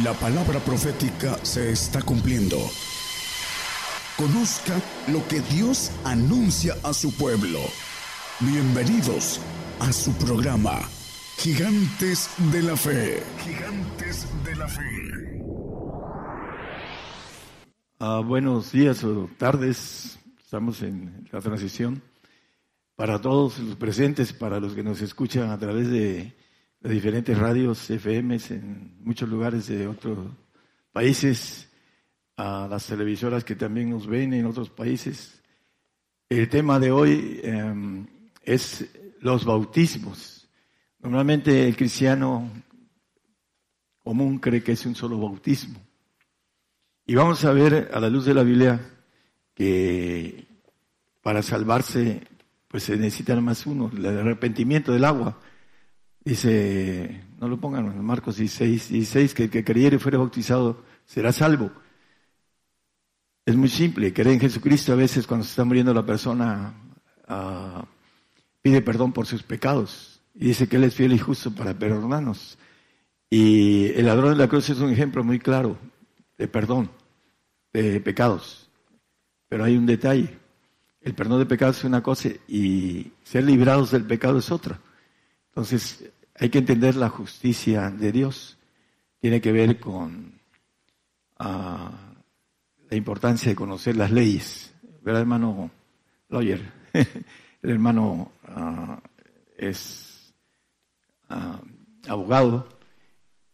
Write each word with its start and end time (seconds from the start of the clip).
La 0.00 0.14
palabra 0.14 0.58
profética 0.58 1.36
se 1.44 1.70
está 1.70 2.00
cumpliendo. 2.00 2.56
Conozca 4.16 4.80
lo 5.08 5.28
que 5.28 5.40
Dios 5.40 5.92
anuncia 6.02 6.74
a 6.82 6.94
su 6.94 7.14
pueblo. 7.14 7.58
Bienvenidos 8.40 9.38
a 9.80 9.92
su 9.92 10.14
programa, 10.14 10.80
Gigantes 11.36 12.30
de 12.50 12.62
la 12.62 12.74
Fe. 12.74 13.22
Gigantes 13.44 14.26
de 14.42 14.56
la 14.56 14.66
Fe. 14.66 15.44
Ah, 17.98 18.22
buenos 18.24 18.72
días 18.72 19.04
o 19.04 19.28
tardes. 19.36 20.18
Estamos 20.42 20.80
en 20.80 21.28
la 21.30 21.42
transición. 21.42 22.00
Para 22.96 23.20
todos 23.20 23.58
los 23.58 23.76
presentes, 23.76 24.32
para 24.32 24.58
los 24.58 24.72
que 24.72 24.82
nos 24.82 25.02
escuchan 25.02 25.50
a 25.50 25.58
través 25.58 25.90
de 25.90 26.32
de 26.82 26.90
diferentes 26.90 27.38
radios 27.38 27.88
FM 27.88 28.38
en 28.50 28.96
muchos 29.04 29.28
lugares 29.28 29.68
de 29.68 29.86
otros 29.86 30.18
países, 30.90 31.68
a 32.36 32.66
las 32.68 32.86
televisoras 32.86 33.44
que 33.44 33.54
también 33.54 33.90
nos 33.90 34.06
ven 34.06 34.34
en 34.34 34.46
otros 34.46 34.68
países. 34.68 35.40
El 36.28 36.48
tema 36.48 36.80
de 36.80 36.90
hoy 36.90 37.40
em, 37.44 38.06
es 38.42 38.88
los 39.20 39.44
bautismos. 39.44 40.48
Normalmente 40.98 41.68
el 41.68 41.76
cristiano 41.76 42.50
común 44.02 44.38
cree 44.38 44.62
que 44.62 44.72
es 44.72 44.84
un 44.84 44.96
solo 44.96 45.18
bautismo. 45.18 45.78
Y 47.06 47.14
vamos 47.14 47.44
a 47.44 47.52
ver 47.52 47.90
a 47.92 48.00
la 48.00 48.08
luz 48.08 48.24
de 48.24 48.34
la 48.34 48.42
Biblia 48.42 48.80
que 49.54 50.46
para 51.20 51.42
salvarse 51.42 52.22
pues 52.66 52.84
se 52.84 52.96
necesita 52.96 53.38
más 53.40 53.66
uno, 53.66 53.90
el 53.94 54.06
arrepentimiento 54.06 54.92
del 54.92 55.04
agua 55.04 55.38
Dice, 56.24 57.24
no 57.40 57.48
lo 57.48 57.58
pongan 57.58 57.86
en 57.86 58.04
Marcos 58.04 58.36
16, 58.36 58.90
16, 58.90 59.34
que 59.34 59.44
el 59.44 59.50
que 59.50 59.64
creyere 59.64 59.96
y 59.96 59.98
fuere 59.98 60.18
bautizado 60.18 60.84
será 61.04 61.32
salvo. 61.32 61.72
Es 63.44 63.56
muy 63.56 63.68
simple, 63.68 64.12
creer 64.12 64.34
en 64.34 64.40
Jesucristo 64.40 64.92
a 64.92 64.96
veces 64.96 65.26
cuando 65.26 65.44
se 65.44 65.50
está 65.50 65.64
muriendo 65.64 65.92
la 65.92 66.06
persona 66.06 66.74
ah, 67.26 67.84
pide 68.62 68.82
perdón 68.82 69.12
por 69.12 69.26
sus 69.26 69.42
pecados 69.42 70.22
y 70.34 70.46
dice 70.46 70.68
que 70.68 70.76
Él 70.76 70.84
es 70.84 70.94
fiel 70.94 71.12
y 71.12 71.18
justo 71.18 71.52
para 71.52 71.74
perdonarnos. 71.74 72.56
Y 73.28 73.86
el 73.94 74.06
ladrón 74.06 74.32
de 74.32 74.36
la 74.36 74.48
cruz 74.48 74.70
es 74.70 74.78
un 74.78 74.90
ejemplo 74.90 75.24
muy 75.24 75.40
claro 75.40 75.76
de 76.38 76.46
perdón, 76.46 76.90
de 77.72 78.00
pecados. 78.00 78.70
Pero 79.48 79.64
hay 79.64 79.76
un 79.76 79.86
detalle, 79.86 80.38
el 81.00 81.14
perdón 81.14 81.40
de 81.40 81.46
pecados 81.46 81.78
es 81.78 81.84
una 81.84 82.02
cosa 82.02 82.28
y 82.46 83.10
ser 83.24 83.42
librados 83.44 83.90
del 83.90 84.04
pecado 84.04 84.38
es 84.38 84.52
otra. 84.52 84.80
Entonces, 85.48 86.10
hay 86.42 86.50
que 86.50 86.58
entender 86.58 86.96
la 86.96 87.08
justicia 87.08 87.88
de 87.88 88.10
Dios. 88.10 88.58
Tiene 89.20 89.40
que 89.40 89.52
ver 89.52 89.78
con 89.78 90.40
ah, 91.38 91.92
la 92.90 92.96
importancia 92.96 93.50
de 93.50 93.54
conocer 93.54 93.96
las 93.96 94.10
leyes. 94.10 94.74
¿Verdad, 95.02 95.20
hermano 95.20 95.70
Lawyer? 96.30 96.60
El 97.62 97.70
hermano 97.70 98.32
ah, 98.48 99.00
es 99.56 100.34
ah, 101.28 101.60
abogado 102.08 102.68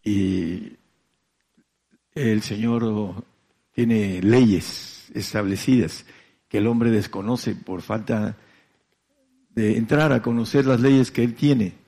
y 0.03 0.73
el 2.15 2.41
Señor 2.41 3.23
tiene 3.73 4.23
leyes 4.23 5.11
establecidas 5.15 6.07
que 6.49 6.57
el 6.57 6.67
hombre 6.67 6.91
desconoce 6.91 7.55
por 7.55 7.83
falta 7.83 8.39
de 9.51 9.77
entrar 9.77 10.11
a 10.15 10.23
conocer 10.23 10.65
las 10.65 10.81
leyes 10.81 11.11
que 11.11 11.23
Él 11.23 11.35
tiene 11.35 11.88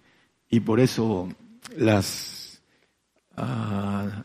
y 0.50 0.60
por 0.60 0.80
eso 0.80 1.28
las, 1.76 2.60
ah, 3.36 4.24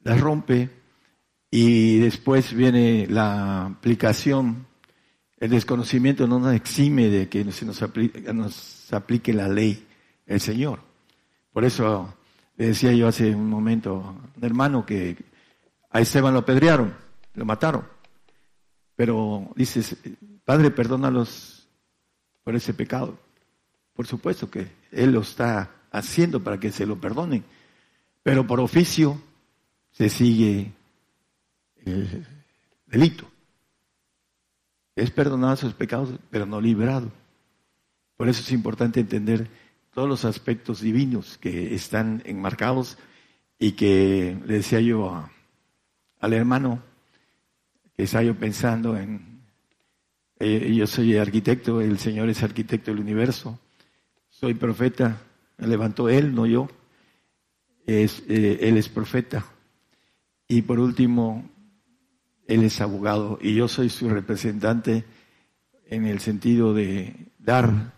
las 0.00 0.20
rompe 0.20 0.70
y 1.50 1.98
después 1.98 2.54
viene 2.54 3.06
la 3.08 3.66
aplicación. 3.66 4.66
El 5.38 5.50
desconocimiento 5.50 6.26
no 6.26 6.38
nos 6.38 6.54
exime 6.54 7.08
de 7.08 7.28
que 7.28 7.52
se 7.52 7.66
nos 7.66 7.82
aplique, 7.82 8.32
nos 8.32 8.92
aplique 8.92 9.34
la 9.34 9.46
ley, 9.46 9.86
el 10.24 10.40
Señor. 10.40 10.80
Por 11.52 11.64
eso 11.64 12.14
le 12.56 12.68
decía 12.68 12.92
yo 12.92 13.06
hace 13.06 13.34
un 13.34 13.50
momento 13.50 14.18
un 14.34 14.44
hermano 14.44 14.86
que 14.86 15.16
a 15.90 16.00
Esteban 16.00 16.32
lo 16.32 16.40
apedrearon, 16.40 16.94
lo 17.34 17.44
mataron. 17.44 17.84
Pero 18.94 19.52
dices, 19.54 19.96
Padre, 20.44 20.70
perdónalos 20.70 21.68
por 22.42 22.56
ese 22.56 22.72
pecado. 22.72 23.18
Por 23.92 24.06
supuesto 24.06 24.50
que 24.50 24.68
Él 24.96 25.12
lo 25.12 25.20
está 25.20 25.70
haciendo 25.92 26.42
para 26.42 26.58
que 26.58 26.72
se 26.72 26.86
lo 26.86 27.00
perdonen. 27.00 27.44
Pero 28.22 28.46
por 28.46 28.60
oficio 28.60 29.20
se 29.92 30.08
sigue 30.08 30.72
el 31.84 32.26
delito. 32.86 33.30
Es 34.96 35.10
perdonado 35.10 35.56
sus 35.56 35.74
pecados, 35.74 36.10
pero 36.30 36.46
no 36.46 36.60
librado. 36.60 37.10
Por 38.16 38.28
eso 38.28 38.40
es 38.40 38.50
importante 38.52 39.00
entender 39.00 39.48
todos 39.92 40.08
los 40.08 40.24
aspectos 40.24 40.80
divinos 40.80 41.38
que 41.38 41.74
están 41.74 42.22
enmarcados 42.24 42.98
y 43.58 43.72
que 43.72 44.38
le 44.44 44.54
decía 44.54 44.80
yo 44.80 45.28
al 46.20 46.32
hermano 46.32 46.82
que 47.96 48.02
estaba 48.02 48.24
yo 48.24 48.34
pensando 48.34 48.96
en, 48.96 49.40
eh, 50.38 50.74
yo 50.74 50.86
soy 50.86 51.16
arquitecto, 51.16 51.80
el 51.80 51.98
Señor 51.98 52.28
es 52.28 52.42
arquitecto 52.42 52.90
del 52.90 53.00
universo, 53.00 53.58
soy 54.38 54.52
profeta, 54.52 55.22
me 55.56 55.66
levantó 55.66 56.10
él, 56.10 56.34
no 56.34 56.46
yo. 56.46 56.68
Es, 57.86 58.22
eh, 58.28 58.58
él 58.60 58.76
es 58.76 58.88
profeta. 58.88 59.46
Y 60.46 60.62
por 60.62 60.78
último, 60.78 61.48
él 62.46 62.62
es 62.62 62.80
abogado 62.80 63.38
y 63.40 63.54
yo 63.54 63.66
soy 63.66 63.88
su 63.88 64.08
representante 64.10 65.04
en 65.86 66.06
el 66.06 66.20
sentido 66.20 66.74
de 66.74 67.32
dar 67.38 67.94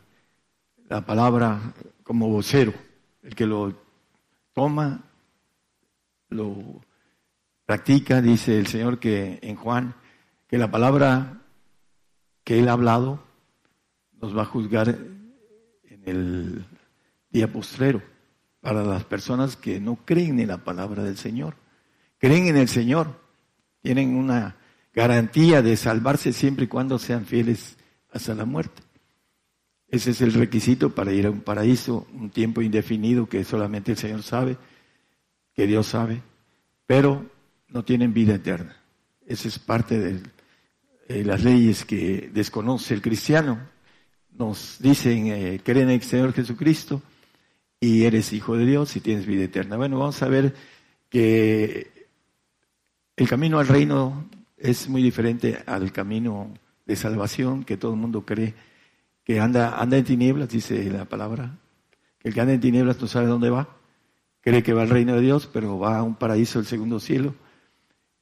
la 0.88 1.04
palabra 1.04 1.74
como 2.04 2.28
vocero. 2.28 2.72
El 3.22 3.34
que 3.34 3.46
lo 3.46 3.74
toma, 4.54 5.04
lo 6.28 6.80
practica, 7.66 8.22
dice 8.22 8.58
el 8.58 8.68
Señor 8.68 9.00
que 9.00 9.40
en 9.42 9.56
Juan, 9.56 9.94
que 10.46 10.56
la 10.56 10.70
palabra 10.70 11.42
que 12.44 12.60
él 12.60 12.68
ha 12.68 12.72
hablado 12.72 13.22
nos 14.20 14.36
va 14.36 14.42
a 14.42 14.46
juzgar 14.46 15.17
el 16.08 16.64
día 17.30 17.52
postrero 17.52 18.02
para 18.60 18.82
las 18.82 19.04
personas 19.04 19.56
que 19.56 19.80
no 19.80 19.96
creen 20.04 20.40
en 20.40 20.48
la 20.48 20.58
palabra 20.58 21.02
del 21.02 21.16
Señor. 21.16 21.54
Creen 22.18 22.46
en 22.46 22.56
el 22.56 22.68
Señor, 22.68 23.20
tienen 23.82 24.16
una 24.16 24.56
garantía 24.92 25.62
de 25.62 25.76
salvarse 25.76 26.32
siempre 26.32 26.64
y 26.64 26.68
cuando 26.68 26.98
sean 26.98 27.24
fieles 27.24 27.76
hasta 28.12 28.34
la 28.34 28.44
muerte. 28.44 28.82
Ese 29.88 30.10
es 30.10 30.20
el 30.20 30.34
requisito 30.34 30.94
para 30.94 31.12
ir 31.12 31.26
a 31.26 31.30
un 31.30 31.40
paraíso, 31.40 32.06
un 32.12 32.30
tiempo 32.30 32.60
indefinido 32.60 33.28
que 33.28 33.44
solamente 33.44 33.92
el 33.92 33.98
Señor 33.98 34.22
sabe, 34.22 34.58
que 35.54 35.66
Dios 35.66 35.86
sabe, 35.86 36.22
pero 36.86 37.24
no 37.68 37.84
tienen 37.84 38.12
vida 38.12 38.34
eterna. 38.34 38.76
Esa 39.26 39.48
es 39.48 39.58
parte 39.58 39.98
de 41.08 41.24
las 41.24 41.42
leyes 41.42 41.84
que 41.84 42.30
desconoce 42.34 42.92
el 42.92 43.00
cristiano 43.00 43.60
nos 44.38 44.76
dicen, 44.78 45.26
eh, 45.26 45.60
creen 45.62 45.88
en 45.88 45.96
el 45.96 46.02
Señor 46.02 46.32
Jesucristo 46.32 47.02
y 47.80 48.04
eres 48.04 48.32
hijo 48.32 48.56
de 48.56 48.64
Dios 48.64 48.94
y 48.96 49.00
tienes 49.00 49.26
vida 49.26 49.44
eterna. 49.44 49.76
Bueno, 49.76 49.98
vamos 49.98 50.22
a 50.22 50.28
ver 50.28 50.54
que 51.08 52.08
el 53.16 53.28
camino 53.28 53.58
al 53.58 53.66
reino 53.66 54.28
es 54.56 54.88
muy 54.88 55.02
diferente 55.02 55.62
al 55.66 55.92
camino 55.92 56.54
de 56.86 56.96
salvación 56.96 57.64
que 57.64 57.76
todo 57.76 57.92
el 57.92 57.98
mundo 57.98 58.24
cree 58.24 58.54
que 59.24 59.40
anda, 59.40 59.80
anda 59.80 59.98
en 59.98 60.04
tinieblas, 60.04 60.48
dice 60.48 60.82
la 60.90 61.04
palabra. 61.04 61.58
Que 62.18 62.28
el 62.28 62.34
que 62.34 62.40
anda 62.40 62.54
en 62.54 62.60
tinieblas 62.60 63.00
no 63.00 63.06
sabe 63.06 63.26
dónde 63.26 63.50
va. 63.50 63.68
Cree 64.40 64.62
que 64.62 64.72
va 64.72 64.82
al 64.82 64.88
reino 64.88 65.14
de 65.14 65.20
Dios, 65.20 65.48
pero 65.52 65.78
va 65.78 65.98
a 65.98 66.02
un 66.02 66.14
paraíso 66.14 66.60
del 66.60 66.66
segundo 66.66 66.98
cielo. 66.98 67.34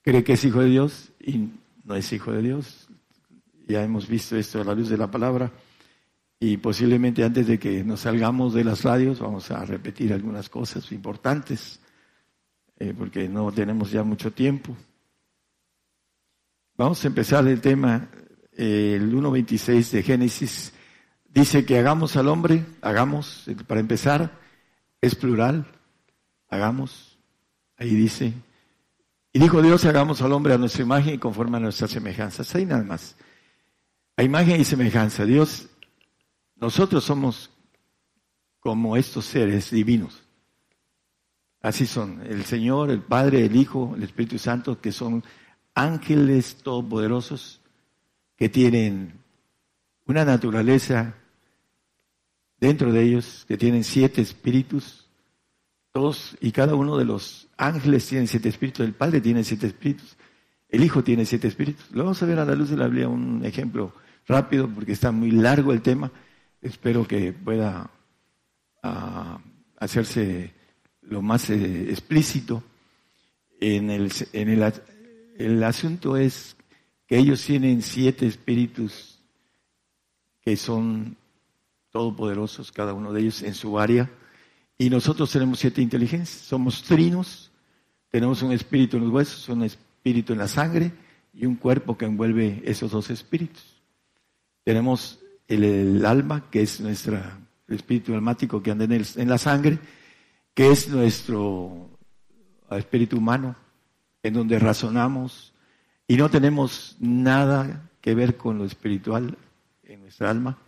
Cree 0.02 0.24
que 0.24 0.32
es 0.32 0.44
hijo 0.44 0.60
de 0.60 0.68
Dios 0.68 1.12
y 1.20 1.50
no 1.84 1.94
es 1.94 2.12
hijo 2.12 2.32
de 2.32 2.42
Dios. 2.42 2.88
Ya 3.68 3.84
hemos 3.84 4.08
visto 4.08 4.36
esto 4.36 4.60
a 4.60 4.64
la 4.64 4.74
luz 4.74 4.88
de 4.88 4.96
la 4.96 5.10
palabra. 5.10 5.52
Y 6.38 6.58
posiblemente 6.58 7.24
antes 7.24 7.46
de 7.46 7.58
que 7.58 7.82
nos 7.82 8.00
salgamos 8.00 8.52
de 8.52 8.64
las 8.64 8.82
radios 8.82 9.20
vamos 9.20 9.50
a 9.50 9.64
repetir 9.64 10.12
algunas 10.12 10.48
cosas 10.48 10.92
importantes, 10.92 11.80
eh, 12.78 12.94
porque 12.96 13.28
no 13.28 13.50
tenemos 13.52 13.90
ya 13.90 14.02
mucho 14.02 14.32
tiempo. 14.32 14.76
Vamos 16.76 17.02
a 17.04 17.08
empezar 17.08 17.46
el 17.48 17.60
tema, 17.62 18.10
eh, 18.52 18.98
el 19.00 19.14
1.26 19.14 19.90
de 19.92 20.02
Génesis. 20.02 20.74
Dice 21.24 21.64
que 21.64 21.78
hagamos 21.78 22.16
al 22.16 22.28
hombre, 22.28 22.64
hagamos, 22.82 23.46
para 23.66 23.80
empezar, 23.80 24.38
es 25.00 25.14
plural, 25.14 25.66
hagamos. 26.48 27.18
Ahí 27.78 27.94
dice, 27.94 28.34
y 29.36 29.38
dijo 29.38 29.60
Dios, 29.60 29.84
hagamos 29.84 30.22
al 30.22 30.32
hombre 30.32 30.54
a 30.54 30.58
nuestra 30.58 30.82
imagen 30.82 31.14
y 31.14 31.18
conforme 31.18 31.58
a 31.58 31.60
nuestras 31.60 31.90
semejanzas. 31.90 32.54
Ahí 32.54 32.64
nada 32.64 32.82
más. 32.82 33.16
A 34.16 34.22
imagen 34.22 34.58
y 34.58 34.64
semejanza. 34.64 35.26
Dios 35.26 35.68
nosotros 36.56 37.04
somos 37.04 37.50
como 38.60 38.96
estos 38.96 39.24
seres 39.26 39.70
divinos. 39.70 40.22
Así 41.60 41.86
son, 41.86 42.22
el 42.26 42.44
Señor, 42.44 42.90
el 42.90 43.00
Padre, 43.00 43.44
el 43.44 43.56
Hijo, 43.56 43.94
el 43.96 44.02
Espíritu 44.02 44.38
Santo, 44.38 44.80
que 44.80 44.92
son 44.92 45.24
ángeles 45.74 46.56
todopoderosos 46.62 47.60
que 48.36 48.48
tienen 48.48 49.20
una 50.06 50.24
naturaleza 50.24 51.14
dentro 52.58 52.92
de 52.92 53.02
ellos, 53.02 53.44
que 53.48 53.56
tienen 53.56 53.84
siete 53.84 54.22
espíritus, 54.22 55.06
todos 55.92 56.36
y 56.40 56.52
cada 56.52 56.74
uno 56.74 56.96
de 56.96 57.04
los 57.04 57.48
ángeles 57.56 58.06
tienen 58.06 58.28
siete 58.28 58.48
espíritus, 58.48 58.84
el 58.84 58.94
Padre 58.94 59.20
tiene 59.20 59.44
siete 59.44 59.66
espíritus, 59.66 60.16
el 60.68 60.84
Hijo 60.84 61.02
tiene 61.02 61.24
siete 61.24 61.48
espíritus. 61.48 61.90
Lo 61.92 62.04
vamos 62.04 62.22
a 62.22 62.26
ver 62.26 62.38
a 62.38 62.44
la 62.44 62.54
luz 62.54 62.70
de 62.70 62.76
la 62.76 62.86
Biblia 62.86 63.08
un 63.08 63.44
ejemplo 63.44 63.92
rápido 64.26 64.68
porque 64.68 64.92
está 64.92 65.12
muy 65.12 65.30
largo 65.30 65.72
el 65.72 65.82
tema. 65.82 66.10
Espero 66.60 67.06
que 67.06 67.32
pueda 67.32 67.90
ah, 68.82 69.40
hacerse 69.78 70.52
lo 71.02 71.22
más 71.22 71.50
eh, 71.50 71.90
explícito. 71.90 72.62
En 73.60 73.90
el, 73.90 74.12
en 74.32 74.48
el, 74.48 74.72
el 75.38 75.64
asunto 75.64 76.16
es 76.16 76.56
que 77.06 77.18
ellos 77.18 77.44
tienen 77.44 77.82
siete 77.82 78.26
espíritus 78.26 79.20
que 80.42 80.56
son 80.56 81.16
todopoderosos, 81.90 82.70
cada 82.70 82.92
uno 82.92 83.12
de 83.12 83.20
ellos 83.20 83.42
en 83.42 83.54
su 83.54 83.78
área, 83.78 84.10
y 84.78 84.90
nosotros 84.90 85.32
tenemos 85.32 85.58
siete 85.58 85.80
inteligencias, 85.80 86.42
somos 86.42 86.82
trinos, 86.82 87.50
tenemos 88.10 88.42
un 88.42 88.52
espíritu 88.52 88.98
en 88.98 89.04
los 89.04 89.12
huesos, 89.12 89.48
un 89.48 89.62
espíritu 89.62 90.32
en 90.34 90.38
la 90.38 90.48
sangre 90.48 90.92
y 91.32 91.46
un 91.46 91.56
cuerpo 91.56 91.96
que 91.96 92.04
envuelve 92.04 92.62
esos 92.64 92.90
dos 92.90 93.10
espíritus. 93.10 93.82
Tenemos 94.64 95.18
el, 95.48 96.04
alma, 96.04 96.50
que 96.50 96.62
es 96.62 96.80
nuestro 96.80 97.18
espíritu 97.68 98.14
almático 98.14 98.62
que 98.62 98.70
anda 98.70 98.84
en, 98.84 98.92
en 99.16 99.28
la 99.28 99.38
sangre, 99.38 99.78
que 100.54 100.70
es 100.70 100.88
nuestro 100.88 101.90
espíritu 102.70 103.18
humano, 103.18 103.56
en 104.22 104.34
donde 104.34 104.58
razonamos 104.58 105.52
y 106.08 106.16
no 106.16 106.28
tenemos 106.30 106.96
nada 107.00 107.90
que 108.00 108.14
ver 108.14 108.36
con 108.36 108.58
lo 108.58 108.64
espiritual 108.64 109.36
en 109.82 110.00
nuestra 110.02 110.30
alma, 110.30 110.58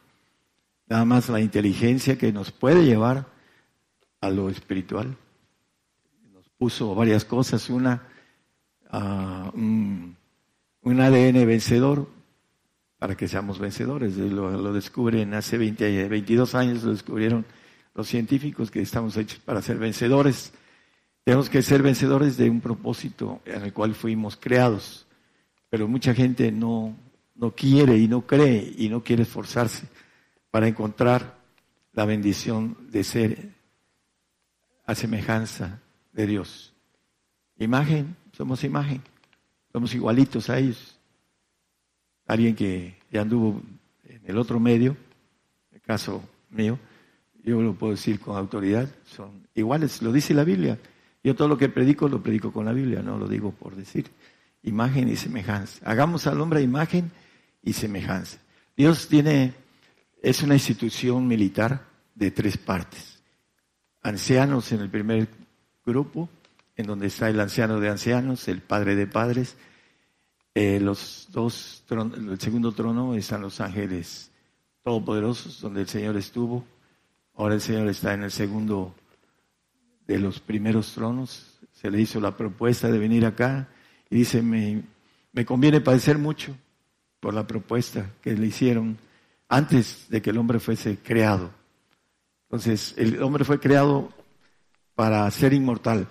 nada 0.88 1.04
más 1.04 1.28
la 1.28 1.40
inteligencia 1.40 2.18
que 2.18 2.32
nos 2.32 2.50
puede 2.50 2.84
llevar 2.84 3.26
a 4.20 4.30
lo 4.30 4.50
espiritual. 4.50 5.16
Nos 6.32 6.48
puso 6.50 6.94
varias 6.94 7.24
cosas, 7.24 7.70
una, 7.70 8.02
uh, 8.92 9.56
un, 9.56 10.16
ADN 10.82 11.46
vencedor 11.46 12.08
para 12.98 13.16
que 13.16 13.28
seamos 13.28 13.58
vencedores. 13.58 14.16
Lo, 14.16 14.50
lo 14.50 14.72
descubren 14.72 15.34
hace 15.34 15.56
20, 15.58 16.08
22 16.08 16.54
años, 16.54 16.82
lo 16.82 16.92
descubrieron 16.92 17.44
los 17.94 18.08
científicos 18.08 18.70
que 18.70 18.80
estamos 18.80 19.16
hechos 19.16 19.38
para 19.40 19.62
ser 19.62 19.78
vencedores. 19.78 20.52
Tenemos 21.24 21.50
que 21.50 21.62
ser 21.62 21.82
vencedores 21.82 22.36
de 22.36 22.50
un 22.50 22.60
propósito 22.60 23.40
en 23.44 23.62
el 23.62 23.72
cual 23.72 23.94
fuimos 23.94 24.36
creados, 24.36 25.06
pero 25.68 25.88
mucha 25.88 26.14
gente 26.14 26.50
no, 26.50 26.96
no 27.34 27.52
quiere 27.52 27.96
y 27.98 28.08
no 28.08 28.26
cree 28.26 28.74
y 28.76 28.88
no 28.88 29.02
quiere 29.02 29.22
esforzarse 29.22 29.86
para 30.50 30.68
encontrar 30.68 31.38
la 31.92 32.04
bendición 32.04 32.76
de 32.90 33.04
ser 33.04 33.52
a 34.86 34.94
semejanza 34.94 35.80
de 36.12 36.26
Dios. 36.26 36.72
Imagen, 37.58 38.16
somos 38.32 38.64
imagen, 38.64 39.02
somos 39.72 39.94
igualitos 39.94 40.48
a 40.48 40.58
ellos. 40.58 40.97
Alguien 42.28 42.54
que 42.54 42.96
ya 43.10 43.22
anduvo 43.22 43.60
en 44.04 44.20
el 44.24 44.38
otro 44.38 44.60
medio, 44.60 44.92
en 45.70 45.76
el 45.76 45.80
caso 45.80 46.22
mío, 46.50 46.78
yo 47.42 47.60
lo 47.62 47.74
puedo 47.74 47.92
decir 47.92 48.20
con 48.20 48.36
autoridad, 48.36 48.88
son 49.06 49.48
iguales, 49.54 50.02
lo 50.02 50.12
dice 50.12 50.34
la 50.34 50.44
Biblia. 50.44 50.78
Yo 51.24 51.34
todo 51.34 51.48
lo 51.48 51.58
que 51.58 51.68
predico 51.68 52.08
lo 52.08 52.22
predico 52.22 52.52
con 52.52 52.66
la 52.66 52.72
Biblia, 52.72 53.02
no 53.02 53.18
lo 53.18 53.26
digo 53.26 53.52
por 53.52 53.74
decir. 53.74 54.10
Imagen 54.62 55.08
y 55.08 55.16
semejanza. 55.16 55.80
Hagamos 55.90 56.26
al 56.26 56.40
hombre 56.40 56.60
imagen 56.60 57.10
y 57.62 57.72
semejanza. 57.72 58.38
Dios 58.76 59.08
tiene, 59.08 59.54
es 60.22 60.42
una 60.42 60.54
institución 60.54 61.26
militar 61.26 61.86
de 62.14 62.30
tres 62.30 62.58
partes. 62.58 63.22
Ancianos 64.02 64.70
en 64.72 64.80
el 64.80 64.90
primer 64.90 65.28
grupo, 65.84 66.28
en 66.76 66.86
donde 66.86 67.06
está 67.06 67.30
el 67.30 67.40
anciano 67.40 67.80
de 67.80 67.88
ancianos, 67.88 68.46
el 68.48 68.60
padre 68.60 68.94
de 68.94 69.06
padres. 69.06 69.56
Eh, 70.60 70.80
los 70.80 71.28
dos, 71.30 71.84
el 71.88 72.40
segundo 72.40 72.72
trono 72.72 73.14
están 73.14 73.42
los 73.42 73.60
ángeles 73.60 74.32
todopoderosos, 74.82 75.60
donde 75.60 75.82
el 75.82 75.88
Señor 75.88 76.16
estuvo. 76.16 76.64
Ahora 77.36 77.54
el 77.54 77.60
Señor 77.60 77.86
está 77.86 78.12
en 78.12 78.24
el 78.24 78.32
segundo 78.32 78.92
de 80.08 80.18
los 80.18 80.40
primeros 80.40 80.94
tronos. 80.94 81.60
Se 81.70 81.88
le 81.92 82.00
hizo 82.00 82.20
la 82.20 82.36
propuesta 82.36 82.90
de 82.90 82.98
venir 82.98 83.24
acá 83.24 83.68
y 84.10 84.16
dice, 84.16 84.42
me, 84.42 84.82
me 85.32 85.44
conviene 85.44 85.80
padecer 85.80 86.18
mucho 86.18 86.56
por 87.20 87.34
la 87.34 87.46
propuesta 87.46 88.10
que 88.20 88.32
le 88.32 88.48
hicieron 88.48 88.98
antes 89.48 90.08
de 90.08 90.20
que 90.20 90.30
el 90.30 90.38
hombre 90.38 90.58
fuese 90.58 90.98
creado. 90.98 91.52
Entonces, 92.48 92.94
el 92.96 93.22
hombre 93.22 93.44
fue 93.44 93.60
creado 93.60 94.12
para 94.96 95.30
ser 95.30 95.52
inmortal, 95.52 96.08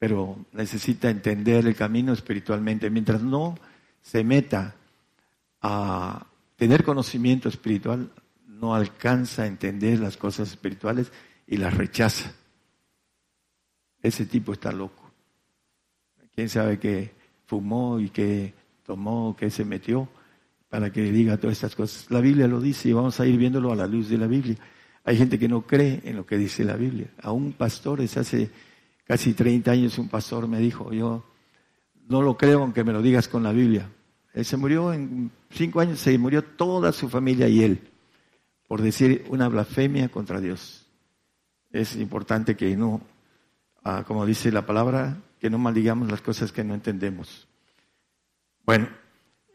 pero 0.00 0.46
necesita 0.52 1.10
entender 1.10 1.66
el 1.66 1.76
camino 1.76 2.14
espiritualmente. 2.14 2.88
Mientras 2.88 3.22
no 3.22 3.54
se 4.00 4.24
meta 4.24 4.74
a 5.60 6.26
tener 6.56 6.84
conocimiento 6.84 7.50
espiritual, 7.50 8.10
no 8.48 8.74
alcanza 8.74 9.42
a 9.42 9.46
entender 9.46 10.00
las 10.00 10.16
cosas 10.16 10.48
espirituales 10.48 11.12
y 11.46 11.58
las 11.58 11.76
rechaza. 11.76 12.32
Ese 14.02 14.24
tipo 14.24 14.54
está 14.54 14.72
loco. 14.72 15.12
¿Quién 16.34 16.48
sabe 16.48 16.78
qué 16.78 17.12
fumó 17.44 18.00
y 18.00 18.08
qué 18.08 18.54
tomó, 18.86 19.36
que 19.36 19.50
se 19.50 19.66
metió 19.66 20.08
para 20.70 20.90
que 20.90 21.02
diga 21.12 21.36
todas 21.36 21.58
estas 21.58 21.76
cosas. 21.76 22.10
La 22.10 22.22
Biblia 22.22 22.48
lo 22.48 22.58
dice 22.58 22.88
y 22.88 22.94
vamos 22.94 23.20
a 23.20 23.26
ir 23.26 23.36
viéndolo 23.36 23.70
a 23.70 23.76
la 23.76 23.86
luz 23.86 24.08
de 24.08 24.16
la 24.16 24.26
Biblia. 24.26 24.56
Hay 25.04 25.18
gente 25.18 25.38
que 25.38 25.48
no 25.48 25.66
cree 25.66 26.00
en 26.04 26.16
lo 26.16 26.24
que 26.24 26.38
dice 26.38 26.64
la 26.64 26.76
Biblia. 26.76 27.08
A 27.20 27.32
un 27.32 27.52
pastor, 27.52 28.00
es 28.00 28.16
hace 28.16 28.50
casi 29.10 29.34
30 29.34 29.72
años, 29.72 29.98
un 29.98 30.08
pastor 30.08 30.46
me 30.46 30.60
dijo, 30.60 30.92
yo 30.92 31.24
no 32.06 32.22
lo 32.22 32.36
creo 32.36 32.62
aunque 32.62 32.84
me 32.84 32.92
lo 32.92 33.02
digas 33.02 33.26
con 33.26 33.42
la 33.42 33.50
Biblia. 33.50 33.90
Él 34.32 34.44
se 34.44 34.56
murió 34.56 34.92
en 34.92 35.32
cinco 35.50 35.80
años, 35.80 35.98
se 35.98 36.16
murió 36.16 36.44
toda 36.44 36.92
su 36.92 37.08
familia 37.08 37.48
y 37.48 37.64
él, 37.64 37.80
por 38.68 38.80
decir 38.80 39.24
una 39.28 39.48
blasfemia 39.48 40.10
contra 40.10 40.40
Dios. 40.40 40.86
Es 41.72 41.96
importante 41.96 42.54
que 42.54 42.76
no, 42.76 43.00
ah, 43.82 44.04
como 44.06 44.24
dice 44.24 44.52
la 44.52 44.64
palabra, 44.64 45.16
que 45.40 45.50
no 45.50 45.58
maldigamos 45.58 46.08
las 46.08 46.20
cosas 46.20 46.52
que 46.52 46.62
no 46.62 46.74
entendemos. 46.74 47.48
Bueno, 48.64 48.90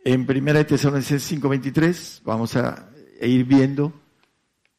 en 0.03 0.29
1 0.29 0.65
Tesalonicenses 0.65 1.31
5:23 1.31 2.23
vamos 2.25 2.57
a 2.57 2.89
ir 3.21 3.45
viendo 3.45 3.93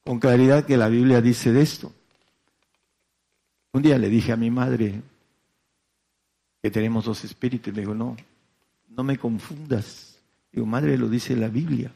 con 0.04 0.20
claridad 0.20 0.66
que 0.66 0.76
la 0.76 0.90
Biblia 0.90 1.22
dice 1.22 1.50
de 1.50 1.62
esto. 1.62 1.94
Un 3.76 3.82
día 3.82 3.98
le 3.98 4.08
dije 4.08 4.32
a 4.32 4.36
mi 4.36 4.50
madre 4.50 5.02
que 6.62 6.70
tenemos 6.70 7.04
dos 7.04 7.22
espíritus, 7.24 7.74
me 7.74 7.80
dijo, 7.80 7.94
no, 7.94 8.16
no 8.88 9.04
me 9.04 9.18
confundas. 9.18 10.18
Digo, 10.50 10.64
madre, 10.64 10.96
lo 10.96 11.10
dice 11.10 11.36
la 11.36 11.48
Biblia. 11.48 11.92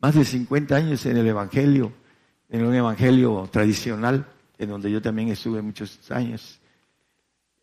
Más 0.00 0.14
de 0.14 0.22
50 0.22 0.76
años 0.76 1.06
en 1.06 1.16
el 1.16 1.26
Evangelio, 1.28 1.94
en 2.50 2.66
un 2.66 2.74
Evangelio 2.74 3.48
tradicional, 3.50 4.26
en 4.58 4.68
donde 4.68 4.90
yo 4.90 5.00
también 5.00 5.30
estuve 5.30 5.62
muchos 5.62 6.10
años, 6.10 6.60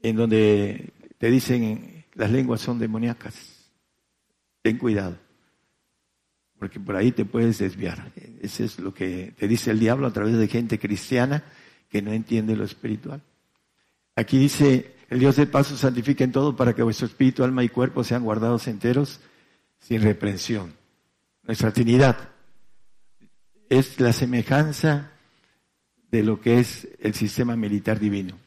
en 0.02 0.16
donde 0.16 0.92
te 1.20 1.30
dicen 1.30 2.06
las 2.16 2.32
lenguas 2.32 2.62
son 2.62 2.80
demoníacas 2.80 3.36
ten 4.64 4.80
cuidado, 4.80 5.20
porque 6.58 6.80
por 6.80 6.96
ahí 6.96 7.12
te 7.12 7.26
puedes 7.26 7.60
desviar. 7.60 8.12
Eso 8.42 8.64
es 8.64 8.80
lo 8.80 8.92
que 8.92 9.36
te 9.38 9.48
dice 9.48 9.70
el 9.70 9.80
diablo 9.80 10.08
a 10.08 10.14
través 10.14 10.36
de 10.36 10.48
gente 10.48 10.80
cristiana 10.80 11.44
que 11.94 12.02
no 12.02 12.12
entiende 12.12 12.58
lo 12.58 12.66
espiritual. 12.66 13.22
Aquí 14.18 14.38
dice, 14.38 14.96
el 15.10 15.20
Dios 15.20 15.38
del 15.38 15.48
paso 15.48 15.78
santifica 15.78 16.26
en 16.26 16.34
todo 16.34 16.58
para 16.58 16.76
que 16.76 16.84
vuestro 16.84 17.08
espíritu, 17.08 17.46
alma 17.46 17.64
y 17.64 17.70
cuerpo 17.70 18.04
sean 18.04 18.26
guardados 18.26 18.68
enteros 18.68 19.22
sin 19.80 20.02
reprensión. 20.02 20.74
Nuestra 21.44 21.72
Trinidad 21.72 22.18
es 23.70 23.98
la 24.02 24.12
semejanza 24.12 25.12
de 26.12 26.24
lo 26.24 26.42
que 26.42 26.60
es 26.60 26.90
el 27.00 27.14
sistema 27.14 27.56
militar 27.56 28.00
divino. 28.00 28.38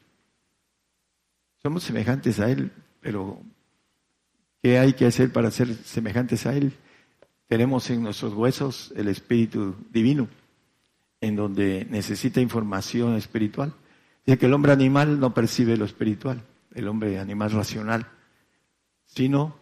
Somos 1.63 1.83
semejantes 1.83 2.39
a 2.39 2.51
Él, 2.51 2.71
pero 3.01 3.41
¿Qué 4.61 4.79
hay 4.79 4.93
que 4.93 5.05
hacer 5.05 5.31
para 5.31 5.51
ser 5.51 5.73
semejantes 5.75 6.45
a 6.45 6.55
Él? 6.55 6.73
Tenemos 7.47 7.89
en 7.89 8.03
nuestros 8.03 8.33
huesos 8.33 8.91
el 8.95 9.07
Espíritu 9.07 9.75
Divino, 9.91 10.27
en 11.21 11.35
donde 11.35 11.87
necesita 11.89 12.41
información 12.41 13.15
espiritual. 13.15 13.73
Dice 14.25 14.37
que 14.37 14.45
el 14.45 14.53
hombre 14.53 14.71
animal 14.71 15.19
no 15.19 15.33
percibe 15.33 15.77
lo 15.77 15.85
espiritual, 15.85 16.43
el 16.73 16.87
hombre 16.87 17.19
animal 17.19 17.51
racional, 17.51 18.07
sino 19.05 19.55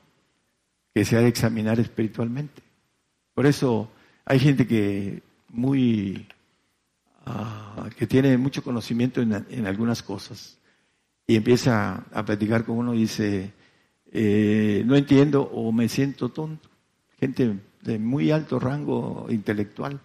que 0.93 1.05
se 1.05 1.17
ha 1.17 1.21
de 1.21 1.27
examinar 1.27 1.79
espiritualmente. 1.79 2.61
Por 3.33 3.45
eso 3.45 3.91
hay 4.25 4.39
gente 4.39 4.65
que 4.65 5.21
muy 5.49 6.27
ah, 7.25 7.89
que 7.97 8.07
tiene 8.07 8.37
mucho 8.37 8.63
conocimiento 8.63 9.21
en, 9.21 9.45
en 9.49 9.67
algunas 9.67 10.01
cosas, 10.01 10.57
y 11.27 11.35
empieza 11.35 12.05
a 12.11 12.23
platicar 12.25 12.65
con 12.65 12.77
uno 12.77 12.93
y 12.93 12.99
dice, 12.99 13.51
eh, 14.11 14.83
no 14.85 14.95
entiendo 14.95 15.41
o 15.41 15.71
me 15.71 15.89
siento 15.89 16.29
tonto. 16.29 16.69
Gente 17.19 17.59
de 17.81 17.99
muy 17.99 18.31
alto 18.31 18.59
rango 18.59 19.25
intelectual. 19.29 19.99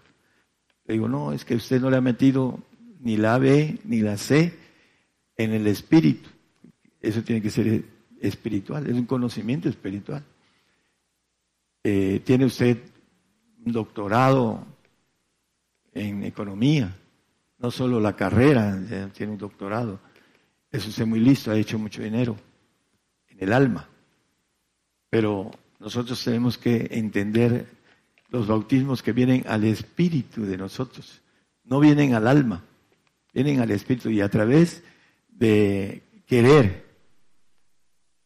Le 0.90 0.94
digo, 0.94 1.06
no, 1.06 1.32
es 1.32 1.44
que 1.44 1.54
usted 1.54 1.80
no 1.80 1.88
le 1.88 1.98
ha 1.98 2.00
metido 2.00 2.58
ni 2.98 3.16
la 3.16 3.38
B 3.38 3.78
ni 3.84 4.00
la 4.00 4.16
C 4.16 4.52
en 5.36 5.52
el 5.52 5.68
espíritu. 5.68 6.28
Eso 7.00 7.22
tiene 7.22 7.40
que 7.40 7.48
ser 7.48 7.84
espiritual, 8.20 8.88
es 8.88 8.94
un 8.94 9.06
conocimiento 9.06 9.68
espiritual. 9.68 10.24
Eh, 11.84 12.22
tiene 12.24 12.44
usted 12.44 12.78
un 13.64 13.70
doctorado 13.70 14.66
en 15.94 16.24
economía, 16.24 16.92
no 17.58 17.70
solo 17.70 18.00
la 18.00 18.16
carrera, 18.16 18.76
tiene 19.14 19.34
un 19.34 19.38
doctorado. 19.38 20.00
Es 20.72 20.88
usted 20.88 21.06
muy 21.06 21.20
listo, 21.20 21.52
ha 21.52 21.56
hecho 21.56 21.78
mucho 21.78 22.02
dinero 22.02 22.36
en 23.28 23.38
el 23.38 23.52
alma. 23.52 23.88
Pero 25.08 25.52
nosotros 25.78 26.20
tenemos 26.24 26.58
que 26.58 26.88
entender 26.90 27.78
los 28.30 28.46
bautismos 28.46 29.02
que 29.02 29.12
vienen 29.12 29.44
al 29.46 29.64
espíritu 29.64 30.44
de 30.44 30.56
nosotros, 30.56 31.20
no 31.64 31.80
vienen 31.80 32.14
al 32.14 32.26
alma, 32.26 32.64
vienen 33.34 33.60
al 33.60 33.70
espíritu 33.70 34.10
y 34.10 34.20
a 34.20 34.28
través 34.28 34.82
de 35.28 36.02
querer 36.26 36.86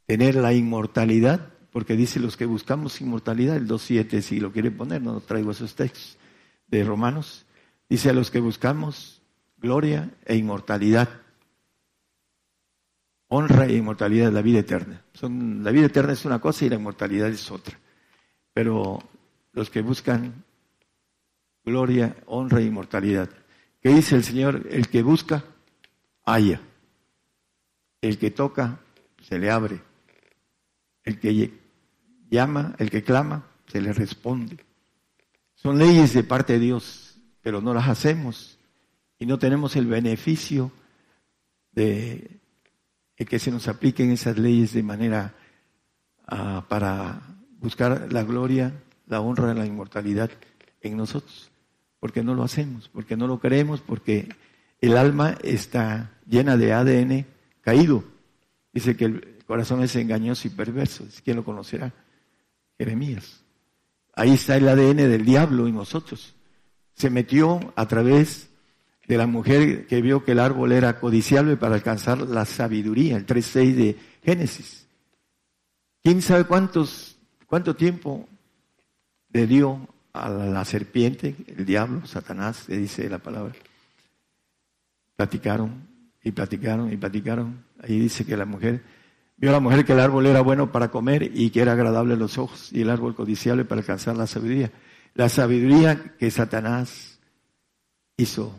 tener 0.07 0.37
la 0.37 0.53
inmortalidad, 0.53 1.49
porque 1.73 1.97
dice 1.97 2.21
los 2.21 2.37
que 2.37 2.47
buscamos 2.47 3.01
inmortalidad, 3.01 3.57
el 3.57 3.67
2.7, 3.67 4.21
si 4.21 4.41
lo 4.41 4.53
quiere 4.53 4.71
poner, 4.71 5.03
no 5.03 5.21
traigo 5.21 5.51
esos 5.51 5.75
textos 5.75 6.19
de 6.69 6.85
Romanos, 6.85 7.47
dice 7.89 8.11
a 8.11 8.13
los 8.13 8.31
que 8.31 8.41
buscamos 8.41 9.23
gloria 9.57 10.11
e 10.27 10.37
inmortalidad, 10.37 11.09
honra 13.29 13.67
e 13.67 13.77
inmortalidad 13.77 14.31
la 14.33 14.43
vida 14.43 14.61
eterna. 14.61 15.03
Son, 15.15 15.65
la 15.65 15.71
vida 15.71 15.87
eterna 15.87 16.13
es 16.13 16.25
una 16.25 16.39
cosa 16.39 16.65
y 16.65 16.69
la 16.69 16.77
inmortalidad 16.77 17.29
es 17.29 17.51
otra. 17.51 17.79
Pero 18.53 19.03
los 19.55 19.71
que 19.71 19.81
buscan 19.83 20.45
gloria, 21.65 22.17
honra 22.27 22.61
e 22.61 22.65
inmortalidad. 22.65 23.31
¿Qué 23.81 23.91
dice 23.91 24.17
el 24.17 24.25
Señor? 24.25 24.67
El 24.71 24.89
que 24.89 25.03
busca, 25.03 25.45
haya. 26.25 26.61
El 28.01 28.19
que 28.19 28.31
toca, 28.31 28.81
se 29.23 29.39
le 29.39 29.51
abre. 29.51 29.81
El 31.05 31.19
que 31.19 31.53
llama, 32.31 32.75
el 32.79 32.91
que 32.91 33.03
clama, 33.03 33.47
se 33.67 33.81
le 33.81 33.93
responde. 33.93 34.59
Son 35.55 35.79
leyes 35.79 36.13
de 36.13 36.25
parte 36.25 36.55
de 36.55 36.59
Dios, 36.59 37.19
pero 37.41 37.61
no 37.61 37.73
las 37.73 37.89
hacemos 37.89 38.59
y 39.19 39.27
no 39.27 39.39
tenemos 39.39 39.77
el 39.77 39.87
beneficio 39.87 40.73
de 41.73 42.41
que 43.17 43.39
se 43.39 43.51
nos 43.51 43.69
apliquen 43.69 44.11
esas 44.11 44.39
leyes 44.39 44.75
de 44.75 44.83
manera 44.83 45.35
ah, 46.27 46.65
para 46.69 47.23
buscar 47.59 48.13
la 48.13 48.23
gloria, 48.23 48.73
la 49.07 49.21
honra, 49.21 49.55
la 49.55 49.67
inmortalidad 49.67 50.31
en 50.81 50.97
nosotros. 50.97 51.51
Porque 52.01 52.23
no 52.23 52.35
lo 52.35 52.43
hacemos, 52.43 52.89
porque 52.89 53.17
no 53.17 53.27
lo 53.27 53.39
creemos, 53.39 53.81
porque 53.81 54.29
el 54.81 54.97
alma 54.97 55.39
está 55.43 56.11
llena 56.27 56.57
de 56.57 56.73
ADN 56.73 57.27
caído. 57.63 58.05
Dice 58.73 58.97
que 58.97 59.07
el 59.07 59.39
corazón 59.47 59.83
es 59.83 59.97
engañoso 59.97 60.49
y 60.49 60.51
perverso. 60.51 61.05
¿Quién 61.25 61.37
lo 61.37 61.45
conocerá? 61.45 61.93
Jeremías. 62.79 63.43
Ahí 64.15 64.33
está 64.33 64.57
el 64.57 64.69
ADN 64.69 64.97
del 64.97 65.25
diablo 65.25 65.67
y 65.67 65.73
nosotros. 65.73 66.35
Se 66.95 67.11
metió 67.11 67.73
a 67.77 67.89
través 67.89 68.51
de 69.07 69.17
la 69.17 69.27
mujer 69.27 69.87
que 69.87 70.01
vio 70.01 70.25
que 70.25 70.33
el 70.33 70.41
árbol 70.41 70.73
era 70.73 70.99
codiciable 70.99 71.57
para 71.57 71.75
alcanzar 71.75 72.19
la 72.21 72.45
sabiduría, 72.45 73.17
el 73.17 73.27
3.6 73.27 73.75
de 73.75 73.97
Génesis. 74.23 74.87
¿Quién 76.03 76.23
sabe 76.23 76.45
cuántos, 76.45 77.17
cuánto 77.47 77.75
tiempo 77.75 78.29
le 79.35 79.47
dio 79.49 79.87
a 80.13 80.29
la 80.29 80.65
serpiente, 80.65 81.35
el 81.57 81.67
diablo, 81.67 82.07
Satanás, 82.07 82.69
le 82.69 82.79
dice 82.79 83.11
la 83.11 83.19
palabra? 83.19 83.53
Platicaron 85.17 85.89
y 86.23 86.31
platicaron 86.31 86.93
y 86.93 86.97
platicaron. 86.97 87.65
Ahí 87.83 87.99
dice 87.99 88.25
que 88.25 88.37
la 88.37 88.47
mujer, 88.47 88.83
vio 89.37 89.51
a 89.51 89.55
la 89.55 89.61
mujer 89.61 89.85
que 89.85 89.93
el 89.93 90.01
árbol 90.01 90.27
era 90.27 90.41
bueno 90.41 90.71
para 90.71 90.89
comer 90.89 91.31
y 91.35 91.51
que 91.51 91.61
era 91.61 91.73
agradable 91.73 92.15
a 92.15 92.17
los 92.17 92.39
ojos 92.39 92.73
y 92.73 92.83
el 92.83 92.91
árbol 92.91 93.17
codiciable 93.17 93.65
para 93.65 93.81
alcanzar 93.81 94.17
la 94.17 94.29
sabiduría. 94.29 94.71
La 95.15 95.29
sabiduría 95.29 96.15
que 96.17 96.31
Satanás 96.31 97.19
hizo 98.17 98.55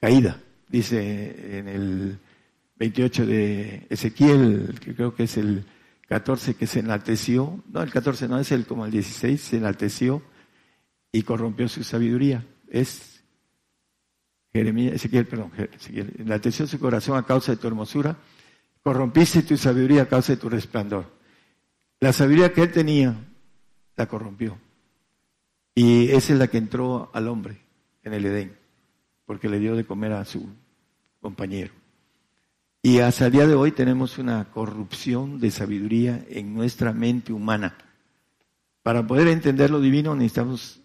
caída. 0.00 0.40
Dice 0.68 1.58
en 1.58 1.68
el 1.68 2.18
28 2.76 3.26
de 3.26 3.86
Ezequiel, 3.90 4.76
que 4.80 4.92
creo 4.92 5.14
que 5.14 5.24
es 5.24 5.36
el 5.36 5.64
14, 6.12 6.56
que 6.56 6.66
se 6.66 6.80
enalteció, 6.80 7.64
no, 7.72 7.80
el 7.82 7.90
14 7.90 8.28
no, 8.28 8.38
es 8.38 8.52
el 8.52 8.66
como 8.66 8.84
el 8.84 8.90
16, 8.90 9.40
se 9.40 9.56
enalteció 9.56 10.22
y 11.10 11.22
corrompió 11.22 11.70
su 11.70 11.82
sabiduría. 11.82 12.46
Es 12.68 13.24
Jeremías, 14.52 14.96
Ezequiel, 14.96 15.26
perdón, 15.26 15.52
Ezequiel, 15.56 16.12
enalteció 16.18 16.66
su 16.66 16.78
corazón 16.78 17.16
a 17.16 17.22
causa 17.22 17.52
de 17.52 17.56
tu 17.56 17.66
hermosura, 17.66 18.18
corrompiste 18.82 19.40
tu 19.40 19.56
sabiduría 19.56 20.02
a 20.02 20.06
causa 20.06 20.34
de 20.34 20.36
tu 20.36 20.50
resplandor. 20.50 21.10
La 21.98 22.12
sabiduría 22.12 22.52
que 22.52 22.60
él 22.60 22.72
tenía, 22.72 23.16
la 23.96 24.06
corrompió. 24.06 24.58
Y 25.74 26.10
esa 26.10 26.34
es 26.34 26.38
la 26.38 26.48
que 26.48 26.58
entró 26.58 27.10
al 27.14 27.26
hombre 27.26 27.56
en 28.02 28.12
el 28.12 28.26
Edén 28.26 28.62
porque 29.24 29.48
le 29.48 29.58
dio 29.58 29.74
de 29.76 29.86
comer 29.86 30.12
a 30.12 30.26
su 30.26 30.46
compañero. 31.22 31.72
Y 32.84 32.98
hasta 32.98 33.26
el 33.26 33.32
día 33.32 33.46
de 33.46 33.54
hoy 33.54 33.70
tenemos 33.70 34.18
una 34.18 34.50
corrupción 34.50 35.38
de 35.38 35.52
sabiduría 35.52 36.24
en 36.28 36.52
nuestra 36.52 36.92
mente 36.92 37.32
humana. 37.32 37.78
Para 38.82 39.06
poder 39.06 39.28
entender 39.28 39.70
lo 39.70 39.80
divino 39.80 40.16
necesitamos 40.16 40.80